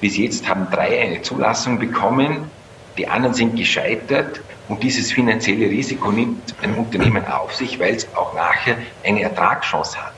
Bis 0.00 0.16
jetzt 0.16 0.48
haben 0.48 0.68
drei 0.70 1.00
eine 1.02 1.20
Zulassung 1.20 1.78
bekommen, 1.78 2.50
die 2.96 3.06
anderen 3.06 3.34
sind 3.34 3.54
gescheitert 3.54 4.40
und 4.68 4.82
dieses 4.82 5.12
finanzielle 5.12 5.68
Risiko 5.68 6.10
nimmt 6.10 6.54
ein 6.62 6.74
Unternehmen 6.76 7.26
auf 7.26 7.54
sich, 7.54 7.78
weil 7.78 7.94
es 7.94 8.08
auch 8.14 8.34
nachher 8.34 8.76
eine 9.04 9.22
Ertragschance 9.22 9.98
hat. 9.98 10.12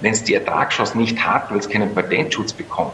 Wenn 0.00 0.12
es 0.12 0.24
die 0.24 0.34
Ertragschance 0.34 0.98
nicht 0.98 1.24
hat, 1.24 1.50
weil 1.50 1.58
es 1.58 1.68
keinen 1.68 1.94
Patentschutz 1.94 2.52
bekommt, 2.52 2.92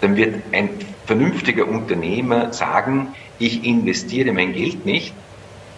dann 0.00 0.16
wird 0.16 0.42
ein 0.52 0.70
vernünftiger 1.06 1.66
Unternehmer 1.66 2.52
sagen, 2.52 3.14
ich 3.38 3.64
investiere 3.64 4.32
mein 4.32 4.52
Geld 4.52 4.84
nicht 4.84 5.14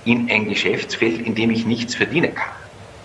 in 0.04 0.30
ein 0.30 0.48
Geschäftsfeld, 0.48 1.26
in 1.26 1.34
dem 1.34 1.50
ich 1.50 1.66
nichts 1.66 1.94
verdienen 1.94 2.34
kann. 2.34 2.52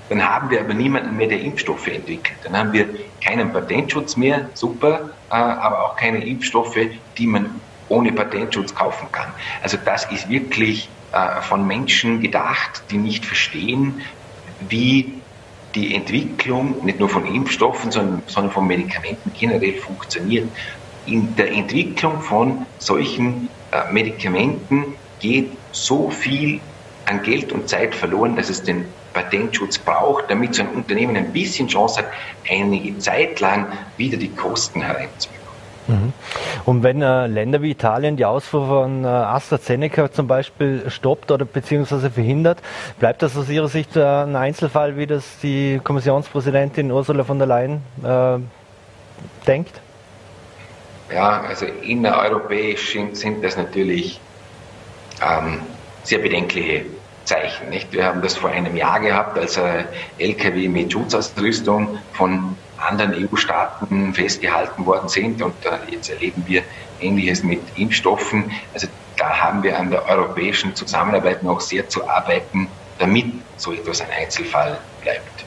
Dann 0.10 0.28
haben 0.28 0.50
wir 0.50 0.60
aber 0.60 0.74
niemanden 0.74 1.16
mehr, 1.16 1.28
der 1.28 1.40
Impfstoffe 1.40 1.88
entwickelt. 1.88 2.38
Dann 2.44 2.58
haben 2.58 2.74
wir 2.74 2.88
keinen 3.24 3.54
Patentschutz 3.54 4.18
mehr, 4.18 4.50
super, 4.56 5.12
äh, 5.30 5.36
aber 5.36 5.86
auch 5.86 5.96
keine 5.96 6.26
Impfstoffe, 6.26 6.78
die 7.18 7.28
man 7.28 7.62
ohne 7.90 8.12
Patentschutz 8.12 8.74
kaufen 8.74 9.08
kann. 9.12 9.32
Also 9.62 9.78
das 9.84 10.06
ist 10.12 10.28
wirklich 10.30 10.90
äh, 11.12 11.42
von 11.42 11.66
Menschen 11.66 12.22
gedacht, 12.22 12.84
die 12.90 12.98
nicht 12.98 13.26
verstehen, 13.26 14.02
wie 14.60 15.14
die 15.76 15.94
Entwicklung 15.94 16.84
nicht 16.84 17.00
nur 17.00 17.10
von 17.10 17.26
Impfstoffen, 17.28 17.92
sondern, 17.92 18.24
sondern 18.26 18.52
von 18.52 18.66
Medikamenten 18.66 19.32
generell 19.34 19.76
funktioniert. 19.76 20.50
In 21.06 21.36
der 21.36 21.52
Entwicklung 21.52 22.22
von 22.22 22.66
solchen 22.78 23.50
äh, 23.72 23.92
Medikamenten 23.92 24.96
geht 25.20 25.52
so 25.72 26.10
viel 26.10 26.60
an 27.06 27.24
Geld 27.24 27.52
und 27.52 27.68
Zeit 27.68 27.96
verloren, 27.96 28.36
dass 28.36 28.50
es 28.50 28.64
den 28.64 28.86
Patentschutz 29.14 29.78
braucht, 29.78 30.30
damit 30.30 30.56
so 30.56 30.64
ein 30.64 30.70
Unternehmen 30.70 31.18
ein 31.18 31.32
bisschen 31.34 31.68
Chance 31.68 32.00
hat, 32.00 32.08
einige 32.50 32.98
Zeit 33.00 33.40
lang 33.40 33.68
wieder 33.98 34.18
die 34.18 34.30
Kosten 34.30 34.82
hereinzubekommen. 34.82 35.40
Mhm. 35.88 36.14
Und 36.66 36.84
wenn 36.84 37.02
äh, 37.02 37.26
Länder 37.26 37.62
wie 37.64 37.72
Italien 37.72 38.16
die 38.16 38.26
Ausfuhr 38.26 38.68
von 38.68 39.04
äh, 39.04 39.08
AstraZeneca 39.08 40.12
zum 40.12 40.28
Beispiel 40.28 40.84
stoppt 40.88 41.32
oder 41.32 41.46
beziehungsweise 41.46 42.12
verhindert, 42.12 42.60
bleibt 43.00 43.24
das 43.24 43.36
aus 43.36 43.50
Ihrer 43.50 43.68
Sicht 43.68 43.96
äh, 43.96 44.04
ein 44.04 44.36
Einzelfall, 44.36 44.98
wie 44.98 45.08
das 45.08 45.40
die 45.42 45.82
Kommissionspräsidentin 45.84 46.92
Ursula 46.92 47.24
von 47.24 47.40
der 47.40 47.48
Leyen 47.48 47.82
äh, 48.04 48.38
denkt? 49.48 49.82
Ja, 51.12 51.42
also 51.42 51.66
innereuropäisch 51.66 52.94
sind, 52.94 53.18
sind 53.18 53.44
das 53.44 53.58
natürlich 53.58 54.20
ähm, 55.22 55.62
sehr 56.04 56.20
bedenkliche 56.20 56.86
Zeichen. 57.26 57.70
Nicht? 57.70 57.92
Wir 57.92 58.06
haben 58.06 58.22
das 58.22 58.36
vor 58.36 58.50
einem 58.50 58.76
Jahr 58.76 59.00
gehabt, 59.00 59.38
als 59.38 59.58
ein 59.58 59.88
LKW 60.18 60.68
mit 60.68 60.92
Schutzausrüstung 60.92 61.98
von 62.14 62.58
anderen 62.78 63.14
EU-Staaten 63.14 64.14
festgehalten 64.14 64.86
worden 64.86 65.10
sind. 65.10 65.42
Und 65.42 65.54
äh, 65.66 65.92
jetzt 65.92 66.10
erleben 66.10 66.44
wir 66.48 66.64
Ähnliches 67.00 67.44
mit 67.44 67.62
Impfstoffen. 67.76 68.52
Also 68.74 68.88
da 69.18 69.42
haben 69.42 69.64
wir 69.64 69.78
an 69.78 69.92
der 69.92 70.06
europäischen 70.08 70.76
Zusammenarbeit 70.76 71.44
noch 71.44 71.60
sehr 71.60 71.90
zu 71.90 72.08
arbeiten, 72.08 72.70
damit 73.00 73.26
so 73.58 73.74
etwas 73.74 74.02
ein 74.02 74.08
Einzelfall 74.12 74.78
bleibt. 75.02 75.46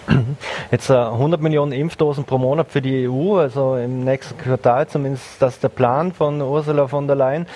Jetzt 0.70 0.90
äh, 0.90 0.94
100 0.94 1.40
Millionen 1.40 1.72
Impfdosen 1.72 2.24
pro 2.24 2.38
Monat 2.38 2.70
für 2.70 2.82
die 2.82 3.09
EU, 3.09 3.36
also 3.38 3.76
im 3.76 4.05
nächsten 4.05 4.36
Quartal 4.38 4.88
zumindest 4.88 5.24
das 5.40 5.55
ist 5.55 5.62
der 5.62 5.68
Plan 5.68 6.12
von 6.12 6.40
Ursula 6.40 6.88
von 6.88 7.07
der 7.07 7.16
Leyen. 7.16 7.46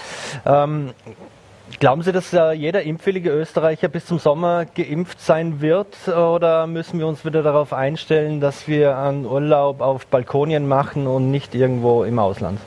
Ähm, 0.44 0.92
Glauben 1.80 2.02
Sie, 2.02 2.12
dass 2.12 2.32
äh, 2.32 2.52
jeder 2.52 2.84
impfwillige 2.84 3.28
Österreicher 3.30 3.88
bis 3.88 4.06
zum 4.06 4.20
Sommer 4.20 4.66
geimpft 4.66 5.20
sein 5.20 5.60
wird? 5.60 6.08
Oder 6.08 6.66
müssen 6.68 7.00
wir 7.00 7.08
uns 7.08 7.24
wieder 7.24 7.42
darauf 7.42 7.72
einstellen, 7.72 8.40
dass 8.40 8.68
wir 8.68 8.96
einen 8.96 9.26
Urlaub 9.26 9.80
auf 9.80 10.06
Balkonien 10.06 10.68
machen 10.68 11.08
und 11.08 11.30
nicht 11.32 11.56
irgendwo 11.56 12.04
im 12.04 12.20
Ausland? 12.20 12.60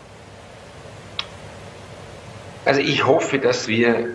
Also 2.66 2.82
ich 2.82 3.08
hoffe, 3.08 3.40
dass 3.40 3.70
wir 3.70 4.10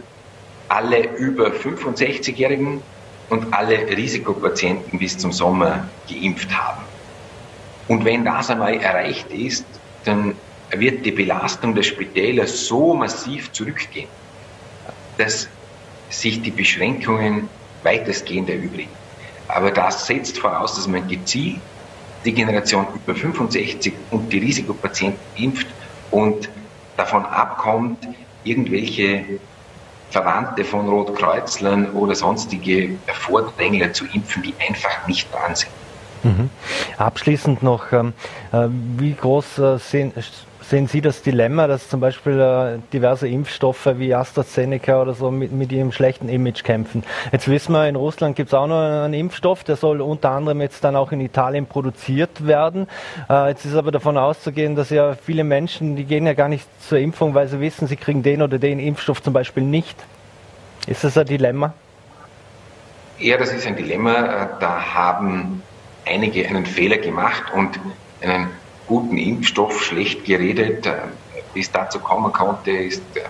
alle 0.69 1.09
über 1.17 1.49
65-Jährigen 1.49 2.83
und 3.29 3.53
alle 3.53 3.89
Risikopatienten 3.89 4.99
bis 4.99 5.19
zum 5.19 5.33
Sommer 5.33 5.89
geimpft 6.09 6.51
haben. 6.53 6.85
Und 7.89 8.05
wenn 8.05 8.25
das 8.25 8.51
einmal 8.51 8.75
erreicht 8.75 9.31
ist, 9.31 9.67
dann 10.05 10.37
wird 10.71 11.05
die 11.05 11.13
Belastung 11.13 11.75
der 11.75 11.83
Spitäler 11.83 12.47
so 12.47 12.95
massiv 12.95 13.53
zurückgehen 13.53 14.09
dass 15.17 15.49
sich 16.09 16.43
die 16.43 16.51
Beschränkungen 16.51 17.49
weitestgehend 17.83 18.51
erübrigen. 18.51 18.97
Aber 19.49 19.71
das 19.71 20.07
setzt 20.07 20.39
voraus, 20.39 20.75
dass 20.75 20.87
man 20.87 21.07
gezielt 21.07 21.63
die 22.25 22.33
Generation 22.33 22.87
über 22.95 23.15
65 23.15 23.95
und 24.11 24.33
die 24.33 24.39
Risikopatienten 24.39 25.21
impft 25.35 25.75
und 26.11 26.51
davon 26.97 27.27
abkommt, 27.27 28.09
irgendwelche 28.43 29.41
Verwandte 30.15 30.65
von 30.65 30.89
Rotkreuzlern 30.89 31.91
oder 31.91 32.15
sonstige 32.15 32.91
Vordrängler 33.13 33.93
zu 33.93 34.05
impfen, 34.13 34.45
die 34.45 34.55
einfach 34.65 35.09
nicht 35.09 35.27
dran 35.35 35.57
sind. 35.57 35.73
Mhm. 36.23 36.51
Abschließend 36.99 37.65
noch, 37.65 37.91
ähm, 37.93 38.13
äh, 38.53 38.69
wie 38.97 39.13
groß 39.13 39.59
äh, 39.59 39.79
sind, 39.79 40.15
sehen 40.69 40.87
Sie 40.87 41.01
das 41.01 41.23
Dilemma, 41.23 41.67
dass 41.67 41.89
zum 41.89 42.01
Beispiel 42.01 42.41
äh, 42.41 42.79
diverse 42.93 43.29
Impfstoffe 43.29 43.89
wie 43.97 44.15
AstraZeneca 44.15 45.01
oder 45.01 45.15
so 45.15 45.31
mit, 45.31 45.53
mit 45.53 45.73
ihrem 45.73 45.93
schlechten 45.93 46.29
Image 46.29 46.65
kämpfen? 46.65 47.05
Jetzt 47.33 47.49
wissen 47.49 47.73
wir, 47.73 47.89
in 47.89 47.97
Russland 47.97 48.37
gibt 48.37 48.49
es 48.51 48.55
auch 48.55 48.67
noch 48.67 48.81
einen 48.81 49.15
Impfstoff, 49.15 49.65
der 49.65 49.77
soll 49.77 50.01
unter 50.01 50.31
anderem 50.31 50.61
jetzt 50.61 50.83
dann 50.85 50.97
auch 50.97 51.13
in 51.13 51.21
Italien 51.21 51.67
produziert 51.67 52.47
werden. 52.47 52.89
Äh, 53.29 53.49
jetzt 53.49 53.65
ist 53.65 53.75
aber 53.75 53.93
davon 53.93 54.17
auszugehen, 54.17 54.77
dass 54.77 54.91
ja 54.91 55.15
viele 55.15 55.45
Menschen, 55.45 55.97
die 55.97 56.05
gehen 56.05 56.27
ja 56.27 56.35
gar 56.35 56.49
nicht 56.49 56.67
zur 56.83 56.99
Impfung, 56.99 57.35
weil 57.35 57.49
sie 57.49 57.61
wissen, 57.61 57.87
sie 57.87 57.97
kriegen 57.97 58.23
den 58.23 58.43
oder 58.43 58.59
den 58.59 58.79
Impfstoff 58.79 59.23
zum 59.23 59.33
Beispiel 59.33 59.63
nicht. 59.63 59.97
Ist 60.87 61.05
das 61.05 61.17
ein 61.17 61.27
Dilemma? 61.27 61.73
Ja, 63.19 63.37
das 63.37 63.53
ist 63.53 63.67
ein 63.67 63.77
Dilemma. 63.77 64.15
Äh, 64.15 64.47
da 64.61 64.95
haben 64.95 65.63
einige 66.07 66.47
einen 66.47 66.67
Fehler 66.67 66.99
gemacht 66.99 67.43
und 67.55 67.79
einen 68.23 68.49
guten 68.87 69.19
Impfstoff 69.19 69.83
schlecht 69.83 70.25
geredet. 70.25 70.87
Äh, 70.87 70.99
Wie 71.53 71.61
es 71.61 71.71
dazu 71.71 71.99
kommen 72.01 72.33
konnte, 72.33 72.71
ist 72.71 73.03
äh, 73.17 73.21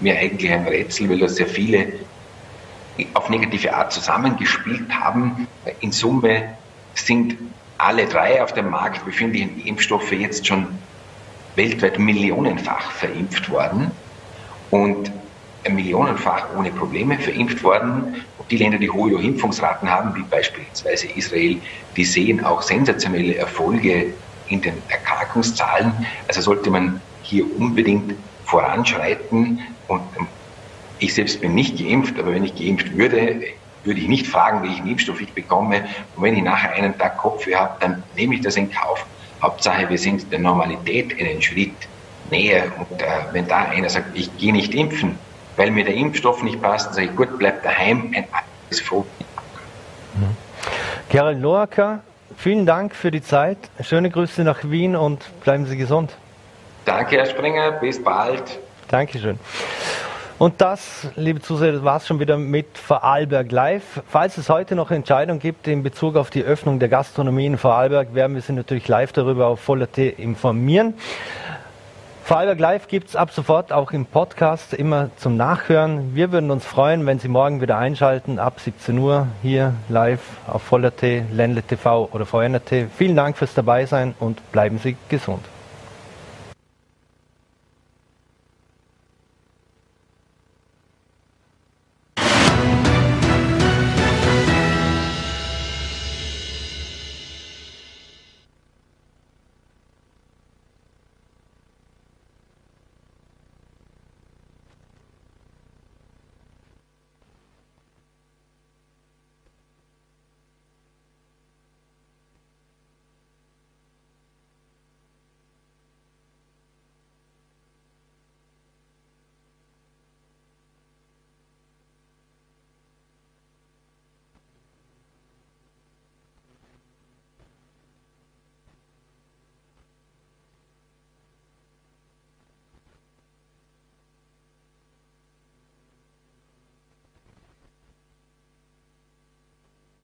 mir 0.00 0.18
eigentlich 0.18 0.50
ein 0.50 0.66
Rätsel, 0.66 1.08
weil 1.08 1.18
da 1.18 1.28
sehr 1.28 1.46
viele 1.46 1.92
auf 3.14 3.28
negative 3.28 3.74
Art 3.74 3.92
zusammengespielt 3.92 4.92
haben. 4.92 5.48
In 5.80 5.90
Summe 5.90 6.56
sind 6.94 7.36
alle 7.78 8.06
drei 8.06 8.42
auf 8.42 8.52
dem 8.52 8.70
Markt 8.70 9.04
befindlichen 9.04 9.60
Impfstoffe 9.60 10.12
jetzt 10.12 10.46
schon 10.46 10.78
weltweit 11.56 11.98
millionenfach 11.98 12.90
verimpft 12.92 13.50
worden 13.50 13.90
und 14.70 15.10
millionenfach 15.68 16.54
ohne 16.56 16.70
Probleme 16.70 17.18
verimpft 17.18 17.62
worden. 17.62 18.24
Und 18.38 18.50
die 18.50 18.58
Länder, 18.58 18.78
die 18.78 18.90
hohe 18.90 19.20
Impfungsraten 19.20 19.90
haben, 19.90 20.14
wie 20.14 20.22
beispielsweise 20.22 21.08
Israel, 21.08 21.60
die 21.96 22.04
sehen 22.04 22.44
auch 22.44 22.62
sensationelle 22.62 23.36
Erfolge 23.36 24.14
in 24.48 24.60
den 24.60 24.82
Erkrankungszahlen. 24.88 25.92
Also 26.28 26.40
sollte 26.40 26.70
man 26.70 27.00
hier 27.22 27.44
unbedingt 27.58 28.14
voranschreiten. 28.44 29.60
Und 29.88 30.02
ähm, 30.18 30.26
ich 30.98 31.14
selbst 31.14 31.40
bin 31.40 31.54
nicht 31.54 31.78
geimpft, 31.78 32.18
aber 32.18 32.34
wenn 32.34 32.44
ich 32.44 32.54
geimpft 32.54 32.96
würde, 32.96 33.42
würde 33.84 34.00
ich 34.00 34.08
nicht 34.08 34.26
fragen, 34.26 34.62
welchen 34.62 34.86
Impfstoff 34.86 35.20
ich 35.20 35.32
bekomme. 35.32 35.84
Und 36.16 36.22
wenn 36.22 36.36
ich 36.36 36.42
nachher 36.42 36.72
einen 36.72 36.96
Tag 36.96 37.18
Kopfweh 37.18 37.54
habe, 37.54 37.76
dann 37.80 38.02
nehme 38.16 38.34
ich 38.34 38.40
das 38.40 38.56
in 38.56 38.70
Kauf. 38.70 39.04
Hauptsache, 39.42 39.88
wir 39.90 39.98
sind 39.98 40.32
der 40.32 40.38
Normalität 40.38 41.20
einen 41.20 41.42
Schritt 41.42 41.74
näher. 42.30 42.72
Und 42.78 43.02
äh, 43.02 43.06
wenn 43.32 43.46
da 43.46 43.64
einer 43.64 43.90
sagt, 43.90 44.16
ich 44.16 44.34
gehe 44.38 44.52
nicht 44.52 44.74
impfen, 44.74 45.18
weil 45.56 45.70
mir 45.70 45.84
der 45.84 45.94
Impfstoff 45.94 46.42
nicht 46.42 46.60
passt, 46.62 46.88
dann 46.88 46.94
sage 46.94 47.08
ich, 47.08 47.16
gut, 47.16 47.38
bleib 47.38 47.62
daheim, 47.62 48.12
ein 48.14 48.24
anderes 48.24 48.80
Volk. 48.80 49.06
Mhm. 50.14 50.36
Gerald 51.10 51.40
Loacker, 51.40 52.00
vielen 52.36 52.66
Dank 52.66 52.94
für 52.94 53.10
die 53.10 53.22
Zeit. 53.22 53.58
Schöne 53.80 54.10
Grüße 54.10 54.42
nach 54.42 54.64
Wien 54.64 54.96
und 54.96 55.22
bleiben 55.42 55.66
Sie 55.66 55.76
gesund. 55.76 56.12
Danke, 56.84 57.16
Herr 57.16 57.26
Springer. 57.26 57.72
Bis 57.72 58.02
bald. 58.02 58.58
Dankeschön. 58.88 59.38
Und 60.36 60.60
das, 60.60 61.08
liebe 61.14 61.40
Zuseher, 61.40 61.84
war 61.84 61.98
es 61.98 62.06
schon 62.06 62.18
wieder 62.18 62.36
mit 62.36 62.76
Vorarlberg 62.76 63.52
Live. 63.52 64.02
Falls 64.08 64.36
es 64.36 64.48
heute 64.48 64.74
noch 64.74 64.90
Entscheidungen 64.90 65.38
gibt 65.38 65.68
in 65.68 65.82
Bezug 65.82 66.16
auf 66.16 66.30
die 66.30 66.42
Öffnung 66.42 66.80
der 66.80 66.88
Gastronomie 66.88 67.46
in 67.46 67.56
Vorarlberg, 67.56 68.14
werden 68.14 68.34
wir 68.34 68.42
Sie 68.42 68.52
natürlich 68.52 68.88
live 68.88 69.12
darüber 69.12 69.46
auf 69.46 69.60
Voller.t 69.60 70.08
informieren. 70.08 70.94
Vorarlberg 72.24 72.58
Live 72.58 72.88
gibt 72.88 73.10
es 73.10 73.16
ab 73.16 73.32
sofort 73.32 73.70
auch 73.70 73.90
im 73.90 74.06
Podcast 74.06 74.72
immer 74.72 75.10
zum 75.18 75.36
Nachhören. 75.36 76.14
Wir 76.14 76.32
würden 76.32 76.50
uns 76.50 76.64
freuen, 76.64 77.04
wenn 77.04 77.18
Sie 77.18 77.28
morgen 77.28 77.60
wieder 77.60 77.76
einschalten, 77.76 78.38
ab 78.38 78.60
17 78.60 78.96
Uhr 78.96 79.26
hier 79.42 79.74
live 79.90 80.22
auf 80.46 80.62
Voller.t, 80.62 81.24
Ländle 81.30 81.62
TV 81.62 82.08
oder 82.12 82.24
VNRT. 82.24 82.86
Vielen 82.96 83.14
Dank 83.14 83.36
fürs 83.36 83.52
Dabeisein 83.52 84.14
und 84.20 84.40
bleiben 84.52 84.78
Sie 84.78 84.96
gesund. 85.10 85.44